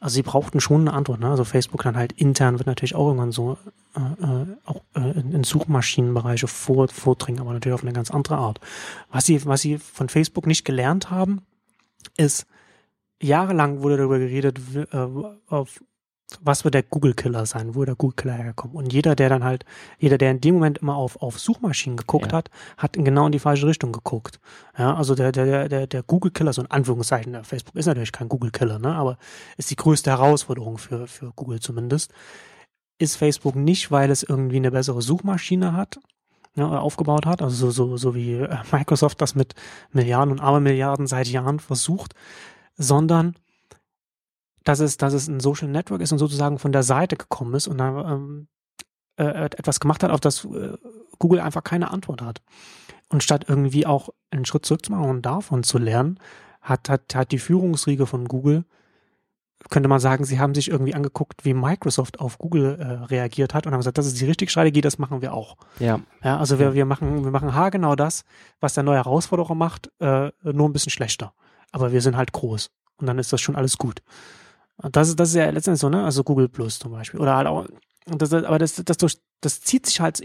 [0.00, 1.20] Also sie brauchten schon eine Antwort.
[1.20, 1.30] Ne?
[1.30, 3.56] Also Facebook dann halt intern wird natürlich auch irgendwann so
[3.96, 8.60] äh, äh, auch äh, in Suchmaschinenbereiche vor, vordringen, aber natürlich auf eine ganz andere Art.
[9.10, 11.42] Was sie, was sie von Facebook nicht gelernt haben,
[12.16, 12.46] ist,
[13.22, 14.58] jahrelang wurde darüber geredet,
[14.92, 15.06] äh,
[15.48, 15.80] auf
[16.40, 18.76] was wird der Google-Killer sein, wo wird der Google-Killer herkommen.
[18.76, 19.64] Und jeder, der dann halt,
[19.98, 22.38] jeder, der in dem Moment immer auf, auf Suchmaschinen geguckt ja.
[22.38, 24.40] hat, hat in genau in die falsche Richtung geguckt.
[24.78, 28.78] Ja, also der, der, der, der Google-Killer, so in Anführungszeichen, Facebook ist natürlich kein Google-Killer,
[28.78, 29.18] ne, aber
[29.56, 32.12] ist die größte Herausforderung für, für Google zumindest.
[32.98, 35.98] Ist Facebook nicht, weil es irgendwie eine bessere Suchmaschine hat,
[36.56, 39.54] ja, ne, aufgebaut hat, also so, so, so wie äh, Microsoft das mit
[39.92, 42.14] Milliarden und Abermilliarden seit Jahren versucht,
[42.76, 43.36] sondern
[44.64, 47.68] dass es, dass es ein Social Network ist und sozusagen von der Seite gekommen ist
[47.68, 48.48] und da ähm,
[49.16, 50.76] äh, etwas gemacht hat, auf das äh,
[51.18, 52.42] Google einfach keine Antwort hat.
[53.08, 56.18] Und statt irgendwie auch einen Schritt zurückzumachen und davon zu lernen,
[56.62, 58.64] hat, hat, hat die Führungsriege von Google,
[59.70, 63.66] könnte man sagen, sie haben sich irgendwie angeguckt, wie Microsoft auf Google äh, reagiert hat
[63.66, 65.56] und haben gesagt, das ist die richtige Strategie, das machen wir auch.
[65.78, 66.00] Ja.
[66.22, 68.24] Ja, also wir, wir machen, wir machen haargenau das,
[68.60, 71.32] was der neue Herausforderer macht, äh, nur ein bisschen schlechter.
[71.70, 72.70] Aber wir sind halt groß.
[72.96, 74.02] Und dann ist das schon alles gut.
[74.78, 76.04] Das ist, das ist ja letztendlich so, ne?
[76.04, 77.20] Also Google Plus zum Beispiel.
[77.20, 77.66] Oder halt auch,
[78.06, 80.20] das, aber das, das, durch, das zieht sich halt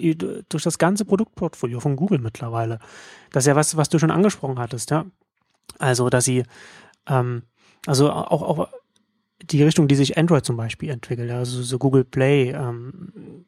[0.52, 2.80] durch das ganze Produktportfolio von Google mittlerweile.
[3.32, 5.06] Das ist ja was, was du schon angesprochen hattest, ja.
[5.78, 6.44] Also, dass sie,
[7.08, 7.44] ähm,
[7.86, 8.70] also auch, auch
[9.42, 13.46] die Richtung, die sich Android zum Beispiel entwickelt, also so Google Play, ähm,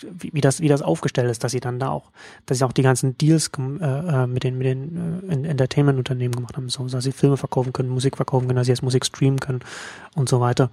[0.00, 2.10] wie, wie, das, wie das aufgestellt ist, dass sie dann da auch,
[2.46, 6.56] dass sie auch die ganzen Deals äh, äh, mit den, mit den äh, Entertainment-Unternehmen gemacht
[6.56, 9.40] haben, so, dass sie Filme verkaufen können, Musik verkaufen können, dass sie jetzt Musik streamen
[9.40, 9.60] können
[10.14, 10.70] und so weiter.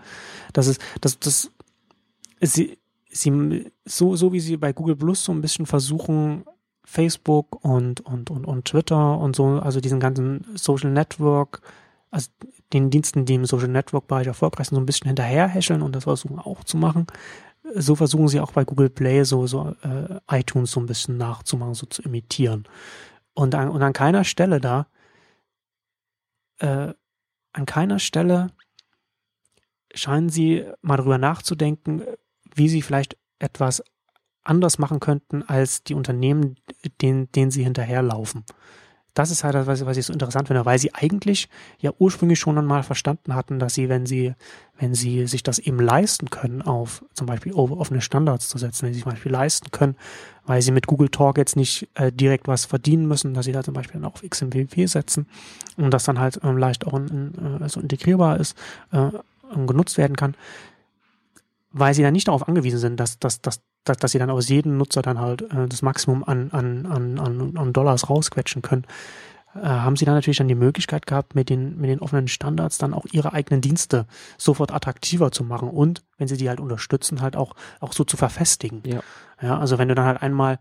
[0.53, 1.51] Das ist, das, das,
[2.41, 2.77] sie,
[3.09, 6.43] sie, so, so wie sie bei Google Plus so ein bisschen versuchen,
[6.83, 11.61] Facebook und, und, und, und Twitter und so, also diesen ganzen Social Network,
[12.09, 12.29] also
[12.73, 16.03] den Diensten, die im Social Network Bereich erfolgreich sind, so ein bisschen hinterherhäscheln und das
[16.03, 17.07] versuchen auch zu machen,
[17.76, 21.73] so versuchen sie auch bei Google Play so, so äh, iTunes so ein bisschen nachzumachen,
[21.73, 22.68] so zu imitieren.
[23.34, 24.88] Und an, und an keiner Stelle da,
[26.60, 26.93] äh,
[27.53, 28.52] an keiner Stelle
[29.93, 32.03] scheinen sie mal darüber nachzudenken,
[32.53, 33.84] wie sie vielleicht etwas
[34.43, 36.56] anders machen könnten als die Unternehmen,
[37.02, 38.43] denen, denen sie hinterherlaufen
[39.13, 42.39] das ist halt das, was, was ich so interessant finde, weil sie eigentlich ja ursprünglich
[42.39, 44.33] schon einmal verstanden hatten, dass sie, wenn sie,
[44.79, 48.93] wenn sie sich das eben leisten können, auf zum Beispiel offene Standards zu setzen, wenn
[48.93, 49.95] sie sich zum Beispiel leisten können,
[50.45, 53.63] weil sie mit Google Talk jetzt nicht äh, direkt was verdienen müssen, dass sie da
[53.63, 55.27] zum Beispiel dann auch auf XMPP setzen
[55.75, 58.57] und das dann halt ähm, leicht auch in, in, äh, so integrierbar ist,
[58.91, 59.09] äh,
[59.65, 60.35] genutzt werden kann,
[61.73, 64.49] weil sie dann nicht darauf angewiesen sind, dass, dass, dass dass, dass sie dann aus
[64.49, 68.85] jedem Nutzer dann halt äh, das Maximum an, an, an, an, an Dollars rausquetschen können,
[69.55, 72.77] äh, haben sie dann natürlich dann die Möglichkeit gehabt, mit den, mit den offenen Standards
[72.77, 74.05] dann auch ihre eigenen Dienste
[74.37, 78.17] sofort attraktiver zu machen und, wenn sie die halt unterstützen, halt auch, auch so zu
[78.17, 78.81] verfestigen.
[78.85, 79.01] Ja.
[79.41, 80.59] ja also wenn du dann halt einmal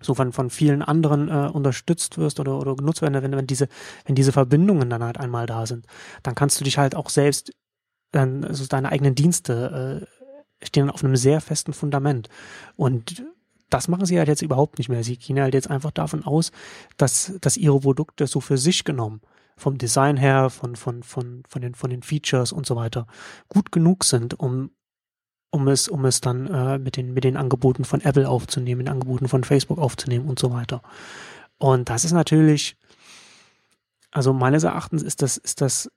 [0.00, 3.68] so von, von vielen anderen äh, unterstützt wirst oder, oder genutzt werden, wenn, wenn diese,
[4.04, 5.86] wenn diese Verbindungen dann halt einmal da sind,
[6.22, 7.52] dann kannst du dich halt auch selbst
[8.12, 10.23] dann also deine eigenen Dienste äh,
[10.64, 12.28] stehen auf einem sehr festen Fundament.
[12.76, 13.24] Und
[13.70, 15.02] das machen sie halt jetzt überhaupt nicht mehr.
[15.02, 16.52] Sie gehen halt jetzt einfach davon aus,
[16.96, 19.20] dass, dass ihre Produkte so für sich genommen,
[19.56, 23.06] vom Design her, von, von, von, von, den, von den Features und so weiter,
[23.48, 24.70] gut genug sind, um,
[25.50, 28.86] um es, um es dann äh, mit, den, mit den Angeboten von Apple aufzunehmen, mit
[28.88, 30.82] den Angeboten von Facebook aufzunehmen und so weiter.
[31.58, 32.76] Und das ist natürlich,
[34.10, 35.90] also meines Erachtens ist das, ist das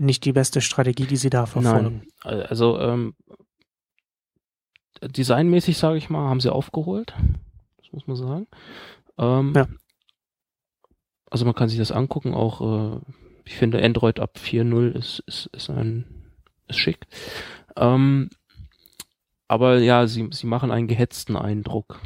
[0.00, 2.02] nicht die beste Strategie, die sie da verfolgen.
[2.24, 3.14] Nein, also ähm,
[5.02, 7.14] designmäßig, sage ich mal, haben sie aufgeholt.
[7.78, 8.46] Das muss man sagen.
[9.18, 9.66] Ähm, ja.
[11.30, 13.00] Also man kann sich das angucken, auch äh,
[13.44, 16.04] ich finde Android ab 4.0 ist, ist, ist ein
[16.68, 17.06] ist schick.
[17.76, 18.30] Ähm,
[19.48, 22.00] aber ja, sie, sie machen einen gehetzten Eindruck.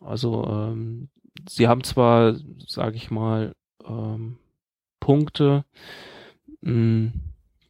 [0.00, 1.08] Also ähm,
[1.48, 2.36] sie haben zwar,
[2.66, 4.38] sage ich mal, ähm,
[5.00, 5.64] Punkte,
[6.60, 7.12] mh, hm,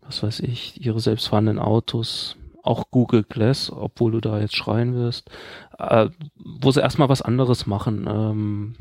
[0.01, 2.37] was weiß ich, ihre selbstfahrenden Autos,
[2.67, 5.31] auch Google Glass, obwohl du da jetzt schreien wirst,
[5.79, 8.75] äh, wo sie erstmal was anderes machen ähm,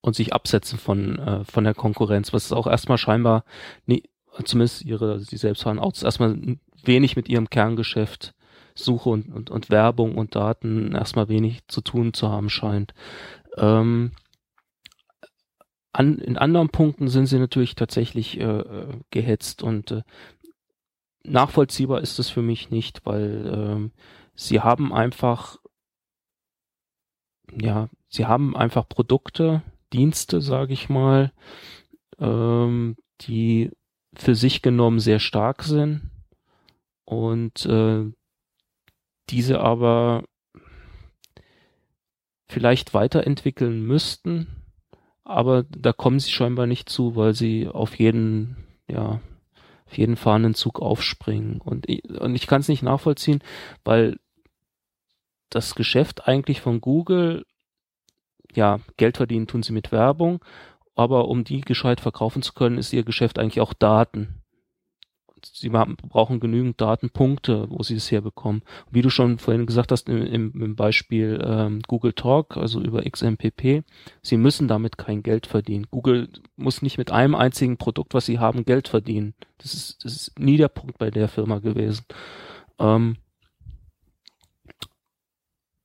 [0.00, 3.44] und sich absetzen von, äh, von der Konkurrenz, was auch erstmal scheinbar,
[3.86, 4.04] nie,
[4.44, 6.36] zumindest ihre, sie selbst waren Autos, erstmal
[6.84, 8.34] wenig mit ihrem Kerngeschäft
[8.78, 12.94] Suche und, und, und Werbung und Daten erstmal wenig zu tun zu haben scheint.
[13.56, 14.12] Ähm,
[15.92, 20.02] an, in anderen Punkten sind sie natürlich tatsächlich äh, äh gehetzt und äh,
[21.26, 23.92] nachvollziehbar ist es für mich nicht, weil ähm,
[24.34, 25.58] sie haben einfach,
[27.52, 29.62] ja, sie haben einfach Produkte,
[29.92, 31.32] Dienste, sage ich mal,
[32.18, 33.70] ähm, die
[34.14, 36.10] für sich genommen sehr stark sind.
[37.04, 38.04] Und äh,
[39.30, 40.24] diese aber
[42.48, 44.64] vielleicht weiterentwickeln müssten,
[45.24, 48.56] aber da kommen sie scheinbar nicht zu, weil sie auf jeden,
[48.88, 49.20] ja,
[49.86, 51.60] auf jeden fahrenden Zug aufspringen.
[51.60, 53.42] Und ich, und ich kann es nicht nachvollziehen,
[53.84, 54.18] weil
[55.50, 57.44] das Geschäft eigentlich von Google,
[58.54, 60.44] ja, Geld verdienen tun sie mit Werbung,
[60.94, 64.42] aber um die gescheit verkaufen zu können, ist ihr Geschäft eigentlich auch Daten
[65.54, 68.62] sie brauchen genügend Datenpunkte, wo sie es herbekommen.
[68.90, 73.84] Wie du schon vorhin gesagt hast im, im Beispiel ähm, Google Talk, also über XMPP,
[74.22, 75.86] sie müssen damit kein Geld verdienen.
[75.90, 79.34] Google muss nicht mit einem einzigen Produkt, was sie haben, Geld verdienen.
[79.58, 82.04] Das ist, das ist nie der Punkt bei der Firma gewesen.
[82.78, 83.16] Ähm,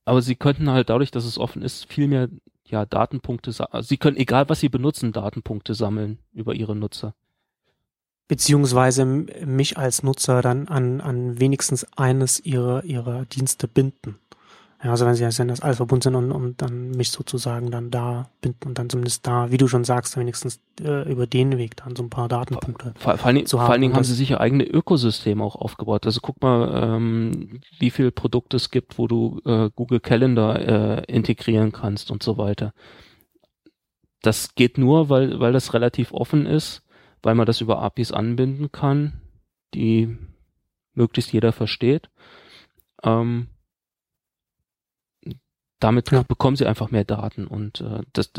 [0.04, 2.28] aber sie könnten halt dadurch, dass es offen ist, viel mehr
[2.66, 3.52] ja, Datenpunkte,
[3.82, 7.14] sie können, egal was sie benutzen, Datenpunkte sammeln über ihre Nutzer
[8.32, 14.16] beziehungsweise mich als Nutzer dann an, an wenigstens eines ihrer, ihrer Dienste binden.
[14.82, 17.90] Ja, also wenn sie wenn das alles verbunden sind und, und dann mich sozusagen dann
[17.90, 21.76] da binden und dann zumindest da, wie du schon sagst, wenigstens äh, über den Weg
[21.76, 23.66] dann so ein paar Datenpunkte vor, vor, allen, zu haben.
[23.66, 26.06] Vor allen Dingen haben sie sicher eigene Ökosysteme auch aufgebaut.
[26.06, 31.04] Also guck mal, ähm, wie viele Produkte es gibt, wo du äh, Google Calendar äh,
[31.04, 32.72] integrieren kannst und so weiter.
[34.22, 36.82] Das geht nur, weil, weil das relativ offen ist
[37.22, 39.20] weil man das über APIs anbinden kann,
[39.74, 40.16] die
[40.94, 42.10] möglichst jeder versteht.
[43.02, 43.48] Ähm,
[45.80, 46.22] damit ja.
[46.22, 48.32] bekommen sie einfach mehr Daten und äh, das,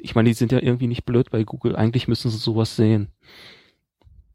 [0.00, 1.76] ich meine, die sind ja irgendwie nicht blöd bei Google.
[1.76, 3.08] Eigentlich müssen sie sowas sehen.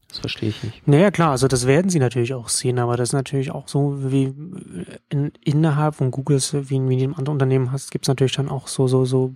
[0.10, 0.88] Das verstehe ich nicht.
[0.88, 4.12] Naja, klar, also das werden sie natürlich auch sehen, aber das ist natürlich auch so,
[4.12, 4.34] wie
[5.10, 8.68] in, innerhalb von Google, wie in jedem anderen Unternehmen hast, gibt es natürlich dann auch
[8.68, 9.36] so, so, so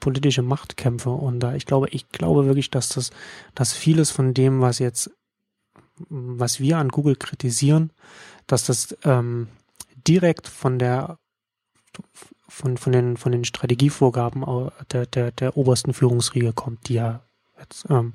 [0.00, 1.08] politische Machtkämpfe.
[1.08, 3.10] Und da, ich glaube, ich glaube wirklich, dass das,
[3.54, 5.10] dass vieles von dem, was jetzt,
[6.10, 7.90] was wir an Google kritisieren,
[8.46, 9.48] dass das ähm,
[10.06, 11.18] direkt von der
[12.46, 14.44] von, von, den, von den Strategievorgaben
[14.92, 17.20] der, der, der obersten Führungsriege kommt, die ja
[17.58, 18.12] jetzt, ähm,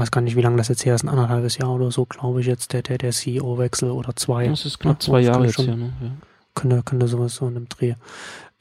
[0.00, 2.40] weiß gar nicht, wie lange das jetzt her ist, ein anderthalbes Jahr oder so, glaube
[2.40, 4.48] ich jetzt, der, der, der CEO-Wechsel oder zwei.
[4.48, 5.92] Das ist knapp zwei Jahre jetzt, ja, ne?
[6.00, 6.10] ja.
[6.54, 7.94] Könnte, könnte sowas so in einem Dreh.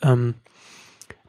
[0.01, 0.35] Ähm,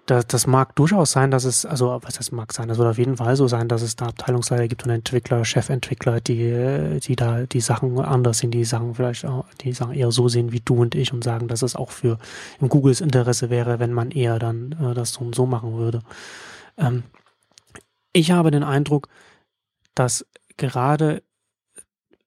[0.07, 2.99] das, das mag durchaus sein, dass es, also was das mag sein, das wird auf
[2.99, 7.47] jeden Fall so sein, dass es da Abteilungsleiter gibt und Entwickler, Chefentwickler, die, die da
[7.47, 10.75] die Sachen anders sehen, die Sachen vielleicht auch, die Sachen eher so sehen wie du
[10.81, 12.19] und ich und sagen, dass es auch für
[12.61, 16.01] im Googles Interesse wäre, wenn man eher dann äh, das so und so machen würde.
[16.77, 17.05] Ähm,
[18.13, 19.07] ich habe den Eindruck,
[19.95, 20.27] dass
[20.57, 21.23] gerade,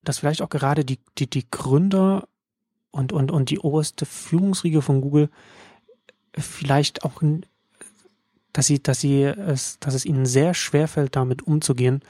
[0.03, 2.27] dass vielleicht auch gerade die, die, die Gründer
[2.91, 5.29] und, und, und die oberste Führungsriege von Google
[6.37, 7.21] vielleicht auch
[8.53, 12.01] dass sie, dass sie es, dass es ihnen sehr schwer fällt, damit umzugehen,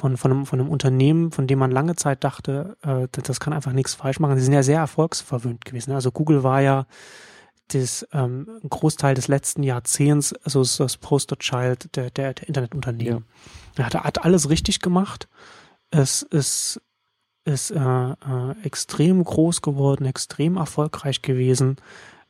[0.00, 3.52] von, von, einem, von einem Unternehmen, von dem man lange Zeit dachte, äh, das kann
[3.52, 4.38] einfach nichts falsch machen.
[4.38, 5.92] Sie sind ja sehr erfolgsverwöhnt gewesen.
[5.92, 6.86] Also Google war ja
[7.74, 13.24] das ähm, ein Großteil des letzten Jahrzehnts, also das Posterchild der, der, der Internetunternehmen.
[13.76, 13.84] Ja.
[13.84, 15.28] Er hat, hat alles richtig gemacht.
[15.90, 16.80] Es ist,
[17.44, 18.14] ist äh, äh,
[18.62, 21.76] extrem groß geworden, extrem erfolgreich gewesen.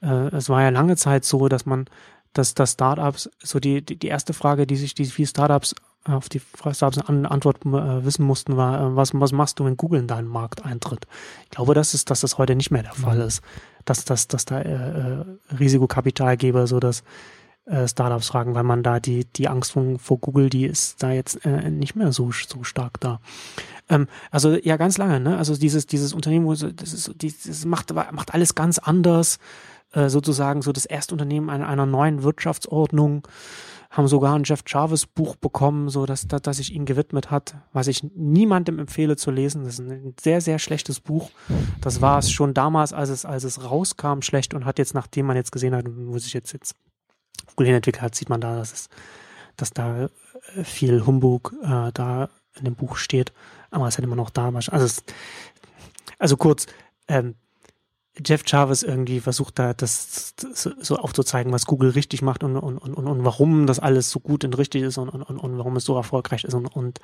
[0.00, 1.86] Äh, es war ja lange Zeit so, dass man
[2.32, 5.74] dass, dass Startups, so die, die, die erste Frage, die sich die viele Startups
[6.04, 9.76] auf die Startups eine Antwort äh, wissen mussten, war, äh, was, was machst du, wenn
[9.76, 11.06] Google in deinen Markt eintritt?
[11.44, 13.26] Ich glaube, dass, es, dass das heute nicht mehr der Fall mhm.
[13.26, 13.42] ist.
[13.84, 15.24] Dass, dass, dass da äh, äh,
[15.58, 17.02] Risikokapitalgeber so dass
[17.66, 21.12] äh, Startups fragen, weil man da die, die Angst vor, vor Google, die ist da
[21.12, 23.20] jetzt nicht mehr so, so stark da.
[23.88, 25.36] Ähm, also ja, ganz lange, ne?
[25.36, 29.38] Also dieses, dieses Unternehmen, wo so, das, ist, das macht, macht alles ganz anders
[29.92, 33.26] sozusagen so das erste Unternehmen einer, einer neuen Wirtschaftsordnung,
[33.90, 37.56] haben sogar ein Jeff Jarvis Buch bekommen, so dass, dass, dass sich ihnen gewidmet hat,
[37.72, 39.64] was ich niemandem empfehle zu lesen.
[39.64, 41.30] Das ist ein sehr, sehr schlechtes Buch.
[41.80, 45.26] Das war es schon damals, als es, als es rauskam, schlecht und hat jetzt, nachdem
[45.26, 46.76] man jetzt gesehen hat, wo sich jetzt, jetzt
[47.56, 48.88] Google entwickelt hat, sieht man da, dass es,
[49.56, 53.32] dass da äh, viel Humbug äh, da in dem Buch steht.
[53.72, 55.02] Aber es hätte man noch damals, also, es,
[56.18, 56.66] also kurz,
[57.08, 57.34] ähm,
[58.24, 62.94] Jeff Jarvis irgendwie versucht da das so aufzuzeigen, was Google richtig macht und, und, und,
[62.94, 65.96] und warum das alles so gut und richtig ist und, und, und warum es so
[65.96, 66.54] erfolgreich ist.
[66.54, 67.00] Und, und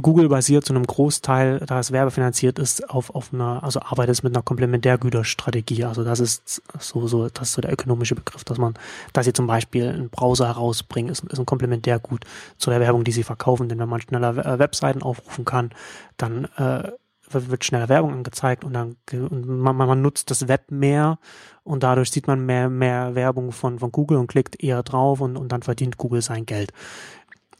[0.00, 4.22] Google basiert zu einem Großteil, da es werbefinanziert ist, auf, auf einer, also arbeitet es
[4.22, 5.84] mit einer Komplementärgüterstrategie.
[5.84, 8.74] Also das ist so, so, das ist so der ökonomische Begriff, dass man,
[9.12, 12.24] dass sie zum Beispiel einen Browser herausbringen, ist, ist ein Komplementärgut
[12.56, 13.68] zu der Werbung, die sie verkaufen.
[13.68, 15.70] Denn wenn man schneller Webseiten aufrufen kann,
[16.16, 16.92] dann äh,
[17.32, 21.18] wird schneller Werbung angezeigt und dann und man, man nutzt das Web mehr
[21.62, 25.36] und dadurch sieht man mehr, mehr Werbung von, von Google und klickt eher drauf und,
[25.36, 26.72] und dann verdient Google sein Geld.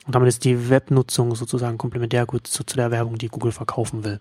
[0.07, 4.03] Und damit ist die Webnutzung sozusagen komplementär gut zu, zu der Werbung, die Google verkaufen
[4.03, 4.21] will.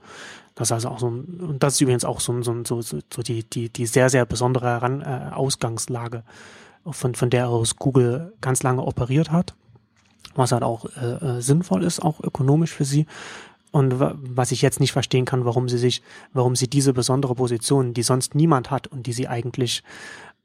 [0.53, 3.21] Das ist also auch so ein, und das ist übrigens auch so, so, so, so
[3.21, 6.23] die, die, die sehr, sehr besondere Heran, äh, Ausgangslage,
[6.85, 9.55] von, von der aus Google ganz lange operiert hat
[10.35, 13.05] was halt auch äh, äh sinnvoll ist, auch ökonomisch für sie,
[13.71, 16.01] und was ich jetzt nicht verstehen kann, warum sie sich,
[16.33, 19.83] warum sie diese besondere Position, die sonst niemand hat und die sie eigentlich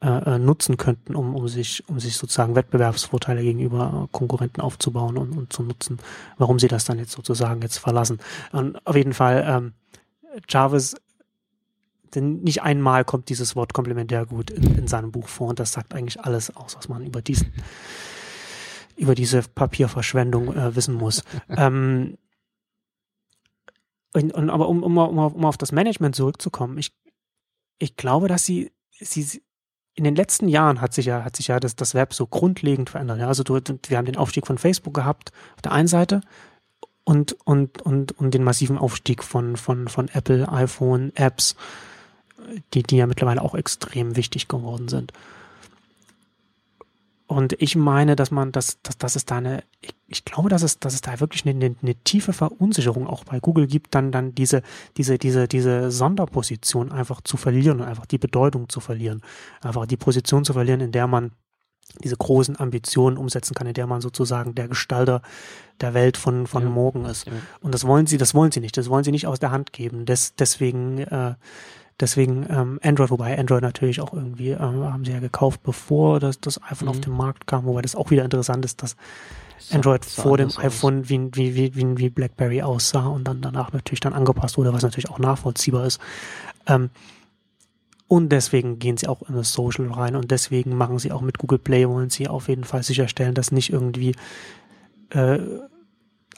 [0.05, 5.35] äh, äh, nutzen könnten, um, um sich, um sich sozusagen Wettbewerbsvorteile gegenüber Konkurrenten aufzubauen und,
[5.35, 5.99] und zu nutzen,
[6.37, 8.19] warum sie das dann jetzt sozusagen jetzt verlassen.
[8.53, 9.73] Und auf jeden Fall, ähm,
[10.49, 10.95] Jarvis,
[12.15, 15.95] denn nicht einmal kommt dieses Wort Komplementärgut in, in seinem Buch vor und das sagt
[15.95, 17.53] eigentlich alles aus, was man über diesen
[18.97, 21.23] über diese Papierverschwendung äh, wissen muss.
[21.49, 22.19] ähm,
[24.15, 26.93] und, und aber um, um, um, um auf das Management zurückzukommen, ich,
[27.79, 29.43] ich glaube, dass sie, sie
[29.95, 32.91] in den letzten Jahren hat sich ja, hat sich ja das, das Web so grundlegend
[32.91, 33.19] verändert.
[33.19, 36.21] Ja, also du, wir haben den Aufstieg von Facebook gehabt auf der einen Seite
[37.05, 41.55] und, und, und, und den massiven Aufstieg von, von, von Apple, iPhone, Apps,
[42.73, 45.13] die, die ja mittlerweile auch extrem wichtig geworden sind.
[47.35, 50.63] Und ich meine, dass man, dass, dass, dass es da eine, ich, ich glaube, dass
[50.63, 54.13] es, dass es da wirklich eine, eine, eine tiefe Verunsicherung auch bei Google gibt, dann,
[54.13, 54.63] dann diese,
[54.97, 59.21] diese, diese, diese Sonderposition einfach zu verlieren und einfach die Bedeutung zu verlieren.
[59.63, 61.33] Einfach die Position zu verlieren, in der man
[62.05, 65.21] diese großen Ambitionen umsetzen kann, in der man sozusagen der Gestalter
[65.81, 66.69] der Welt von, von ja.
[66.69, 67.27] morgen ist.
[67.27, 67.33] Ja.
[67.61, 68.77] Und das wollen sie, das wollen sie nicht.
[68.77, 70.07] Das wollen sie nicht aus der Hand geben.
[70.07, 71.35] Des, deswegen, äh,
[72.01, 76.41] Deswegen ähm, Android, wobei Android natürlich auch irgendwie ähm, haben sie ja gekauft, bevor das,
[76.41, 76.91] das iPhone mhm.
[76.91, 78.97] auf den Markt kam, wobei das auch wieder interessant ist, dass
[79.71, 83.73] Android so, vor dem iPhone wie, wie, wie, wie, wie BlackBerry aussah und dann danach
[83.73, 86.01] natürlich dann angepasst wurde, was natürlich auch nachvollziehbar ist.
[86.67, 86.91] Ähm,
[88.07, 91.39] und deswegen gehen sie auch in das Social rein und deswegen machen sie auch mit
[91.39, 94.15] Google Play, wollen sie auf jeden Fall sicherstellen, dass nicht irgendwie
[95.11, 95.39] äh,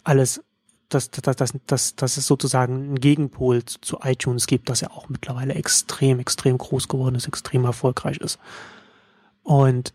[0.04, 0.42] alles
[0.88, 4.90] dass, dass, dass, dass, dass es sozusagen einen Gegenpol zu, zu iTunes gibt, das ja
[4.90, 8.38] auch mittlerweile extrem, extrem groß geworden ist, extrem erfolgreich ist.
[9.42, 9.92] Und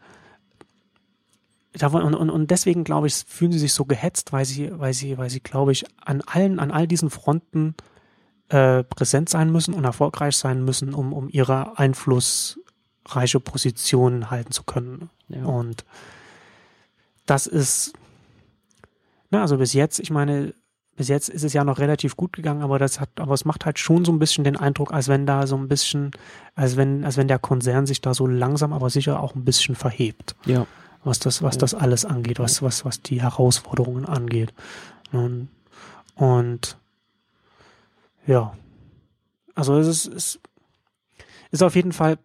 [1.80, 5.18] und, und, und deswegen glaube ich, fühlen sie sich so gehetzt, weil sie, weil sie,
[5.18, 7.76] weil sie, glaube ich, an allen, an all diesen Fronten
[8.50, 14.64] äh, präsent sein müssen und erfolgreich sein müssen, um, um ihre einflussreiche Position halten zu
[14.64, 15.10] können.
[15.30, 15.46] Ja.
[15.46, 15.86] Und
[17.26, 17.94] das ist,
[19.30, 20.54] na, also bis jetzt, ich meine,
[21.02, 23.66] bis jetzt ist es ja noch relativ gut gegangen, aber das hat, aber es macht
[23.66, 26.12] halt schon so ein bisschen den Eindruck, als wenn da so ein bisschen,
[26.54, 29.74] als wenn, als wenn der Konzern sich da so langsam, aber sicher auch ein bisschen
[29.74, 30.36] verhebt.
[30.46, 30.68] Ja.
[31.04, 34.54] Was das, was das alles angeht, was, was, was die Herausforderungen angeht.
[35.12, 35.50] Und,
[36.14, 36.78] und
[38.28, 38.56] ja.
[39.56, 40.40] Also es ist, es
[41.50, 42.20] ist auf jeden Fall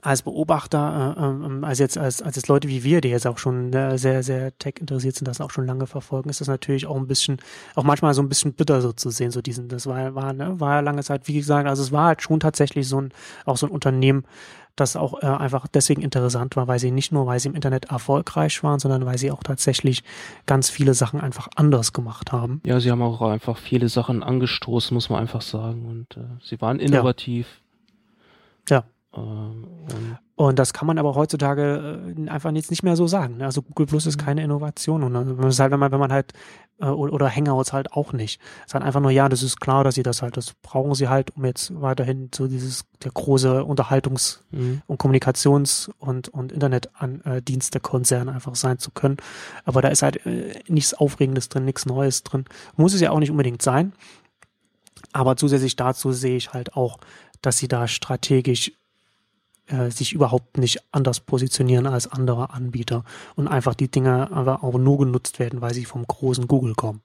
[0.00, 3.38] als Beobachter, äh, ähm, als jetzt als, als jetzt Leute wie wir, die jetzt auch
[3.38, 6.86] schon äh, sehr, sehr tech interessiert sind, das auch schon lange verfolgen, ist das natürlich
[6.86, 7.38] auch ein bisschen,
[7.74, 10.58] auch manchmal so ein bisschen bitter so zu sehen, so diesen, das war, war, ne,
[10.58, 13.12] war ja lange Zeit, wie gesagt, also es war halt schon tatsächlich so ein,
[13.44, 14.24] auch so ein Unternehmen,
[14.76, 17.90] das auch äh, einfach deswegen interessant war, weil sie nicht nur, weil sie im Internet
[17.90, 20.02] erfolgreich waren, sondern weil sie auch tatsächlich
[20.46, 22.62] ganz viele Sachen einfach anders gemacht haben.
[22.64, 25.84] Ja, sie haben auch einfach viele Sachen angestoßen, muss man einfach sagen.
[25.84, 27.60] Und äh, sie waren innovativ.
[28.68, 28.78] Ja.
[28.78, 28.84] ja.
[29.14, 33.38] Ähm, und, und, das kann man aber heutzutage äh, einfach jetzt nicht mehr so sagen.
[33.38, 33.44] Ne?
[33.44, 34.24] Also Google Plus ist mhm.
[34.24, 36.32] keine Innovation und das ist halt, wenn man, wenn man halt
[36.80, 38.40] äh, oder Hangouts halt auch nicht.
[38.60, 40.94] Es ist halt einfach nur, ja, das ist klar, dass sie das halt, das brauchen
[40.94, 44.82] sie halt, um jetzt weiterhin so dieses der große Unterhaltungs- mhm.
[44.86, 49.18] und Kommunikations- und, und Internetdienste-Konzern einfach sein zu können.
[49.64, 52.44] Aber da ist halt äh, nichts Aufregendes drin, nichts Neues drin.
[52.76, 53.92] Muss es ja auch nicht unbedingt sein.
[55.12, 56.98] Aber zusätzlich dazu sehe ich halt auch,
[57.42, 58.72] dass sie da strategisch
[59.72, 63.04] äh, sich überhaupt nicht anders positionieren als andere Anbieter
[63.36, 67.00] und einfach die Dinge aber auch nur genutzt werden, weil sie vom großen Google kommen.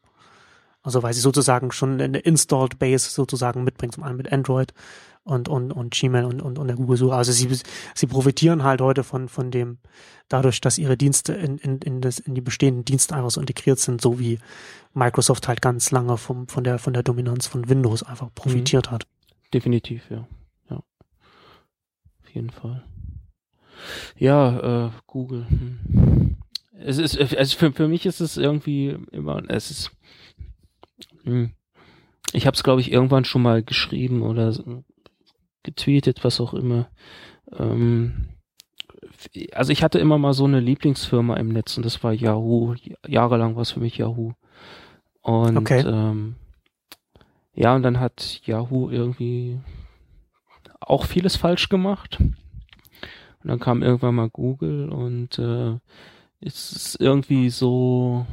[0.83, 4.73] Also weil sie sozusagen schon eine Installed Base sozusagen mitbringen, zum einen mit Android
[5.23, 7.15] und, und, und Gmail und, und, und der Google-Suche.
[7.15, 7.49] Also sie,
[7.93, 9.79] sie profitieren halt heute von, von dem,
[10.29, 13.79] dadurch, dass ihre Dienste in, in, in, das, in die bestehenden Dienste einfach so integriert
[13.79, 14.39] sind, so wie
[14.93, 18.91] Microsoft halt ganz lange vom, von, der, von der Dominanz von Windows einfach profitiert mhm.
[18.91, 19.07] hat.
[19.53, 20.27] Definitiv, ja
[22.29, 22.83] jeden Fall.
[24.17, 25.45] Ja, äh, Google.
[25.49, 26.37] Hm.
[26.79, 29.91] Es ist, also für, für mich ist es irgendwie immer, es ist,
[31.23, 31.51] hm.
[32.33, 34.53] ich habe es glaube ich irgendwann schon mal geschrieben oder
[35.63, 36.87] getweetet, was auch immer.
[37.51, 38.29] Ähm,
[39.53, 42.75] also ich hatte immer mal so eine Lieblingsfirma im Netz und das war Yahoo.
[43.07, 44.33] Jahrelang war es für mich Yahoo.
[45.21, 45.83] Und okay.
[45.85, 46.35] ähm,
[47.53, 49.59] ja, und dann hat Yahoo irgendwie
[50.79, 52.19] auch vieles falsch gemacht.
[52.19, 52.31] Und
[53.43, 55.77] dann kam irgendwann mal Google und äh,
[56.39, 58.25] es ist irgendwie so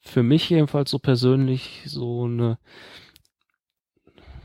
[0.00, 2.58] für mich jedenfalls so persönlich so eine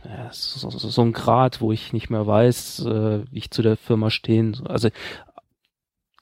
[0.05, 3.61] ja, so, so, so ein Grad, wo ich nicht mehr weiß, äh, wie ich zu
[3.61, 4.65] der Firma stehen.
[4.65, 4.89] Also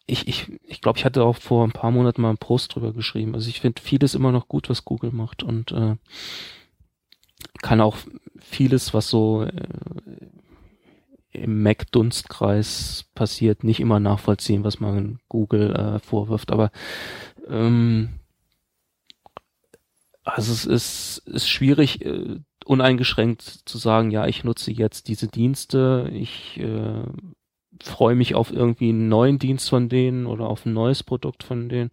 [0.08, 2.94] ich, ich, ich glaube, ich hatte auch vor ein paar Monaten mal einen Post drüber
[2.94, 3.36] geschrieben.
[3.36, 5.96] Also ich finde vieles immer noch gut, was Google macht und äh,
[7.62, 7.98] kann auch
[8.40, 9.52] vieles, was so äh,
[11.36, 16.52] im Mac-Dunstkreis passiert, nicht immer nachvollziehen, was man Google äh, vorwirft.
[16.52, 16.72] Aber
[17.48, 18.20] ähm,
[20.24, 26.10] also es ist, ist schwierig, äh, uneingeschränkt zu sagen, ja, ich nutze jetzt diese Dienste,
[26.12, 27.04] ich äh,
[27.82, 31.70] freue mich auf irgendwie einen neuen Dienst von denen oder auf ein neues Produkt von
[31.70, 31.92] denen.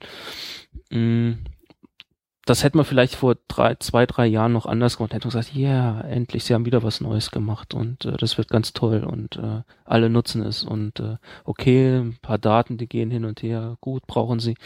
[2.44, 5.12] Das hätte man vielleicht vor drei, zwei, drei Jahren noch anders gemacht.
[5.14, 8.36] Hätte man gesagt, ja, yeah, endlich, sie haben wieder was Neues gemacht und äh, das
[8.36, 12.88] wird ganz toll und äh, alle nutzen es und äh, okay, ein paar Daten, die
[12.88, 14.56] gehen hin und her, gut, brauchen sie.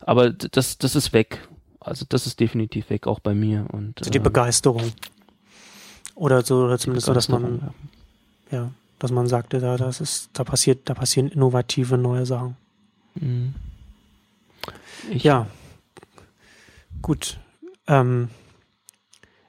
[0.00, 1.48] Aber das, das ist weg.
[1.80, 3.66] Also das ist definitiv weg, auch bei mir.
[3.72, 4.92] Und, also die äh, Begeisterung.
[6.14, 7.72] Oder so, oder zumindest so, dass man,
[8.50, 8.58] ja.
[8.58, 12.56] ja, dass man sagte, da, das ist, da passiert, da passieren innovative neue Sachen.
[13.14, 13.54] Mhm.
[15.10, 15.46] Ich, ja.
[17.02, 17.38] Gut.
[17.86, 18.28] Ähm,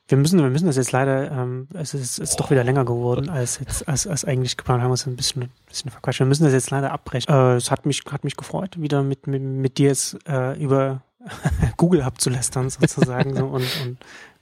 [0.10, 3.30] wir müssen, wir müssen das jetzt leider, ähm, es ist, ist doch wieder länger geworden
[3.30, 4.82] als jetzt, als, als eigentlich geplant.
[4.82, 6.20] Haben wir uns ein bisschen, ein bisschen verquatscht.
[6.20, 7.32] Wir müssen das jetzt leider abbrechen.
[7.32, 11.04] Äh, es hat mich, hat mich gefreut, wieder mit, mit, mit dir jetzt äh, über
[11.78, 13.98] Google abzulästern sozusagen so und, und,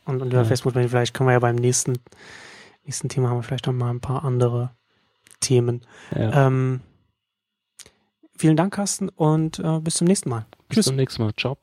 [0.05, 0.45] und, und über ja.
[0.45, 0.73] Facebook.
[0.73, 1.99] Vielleicht können wir ja beim nächsten,
[2.85, 4.71] nächsten Thema haben wir vielleicht noch mal ein paar andere
[5.41, 5.81] Themen.
[6.15, 6.47] Ja.
[6.47, 6.79] Ähm,
[8.37, 10.45] vielen Dank, Carsten, und äh, bis zum nächsten Mal.
[10.69, 10.85] Bis Tschüss.
[10.85, 11.33] zum nächsten Mal.
[11.35, 11.57] Ciao.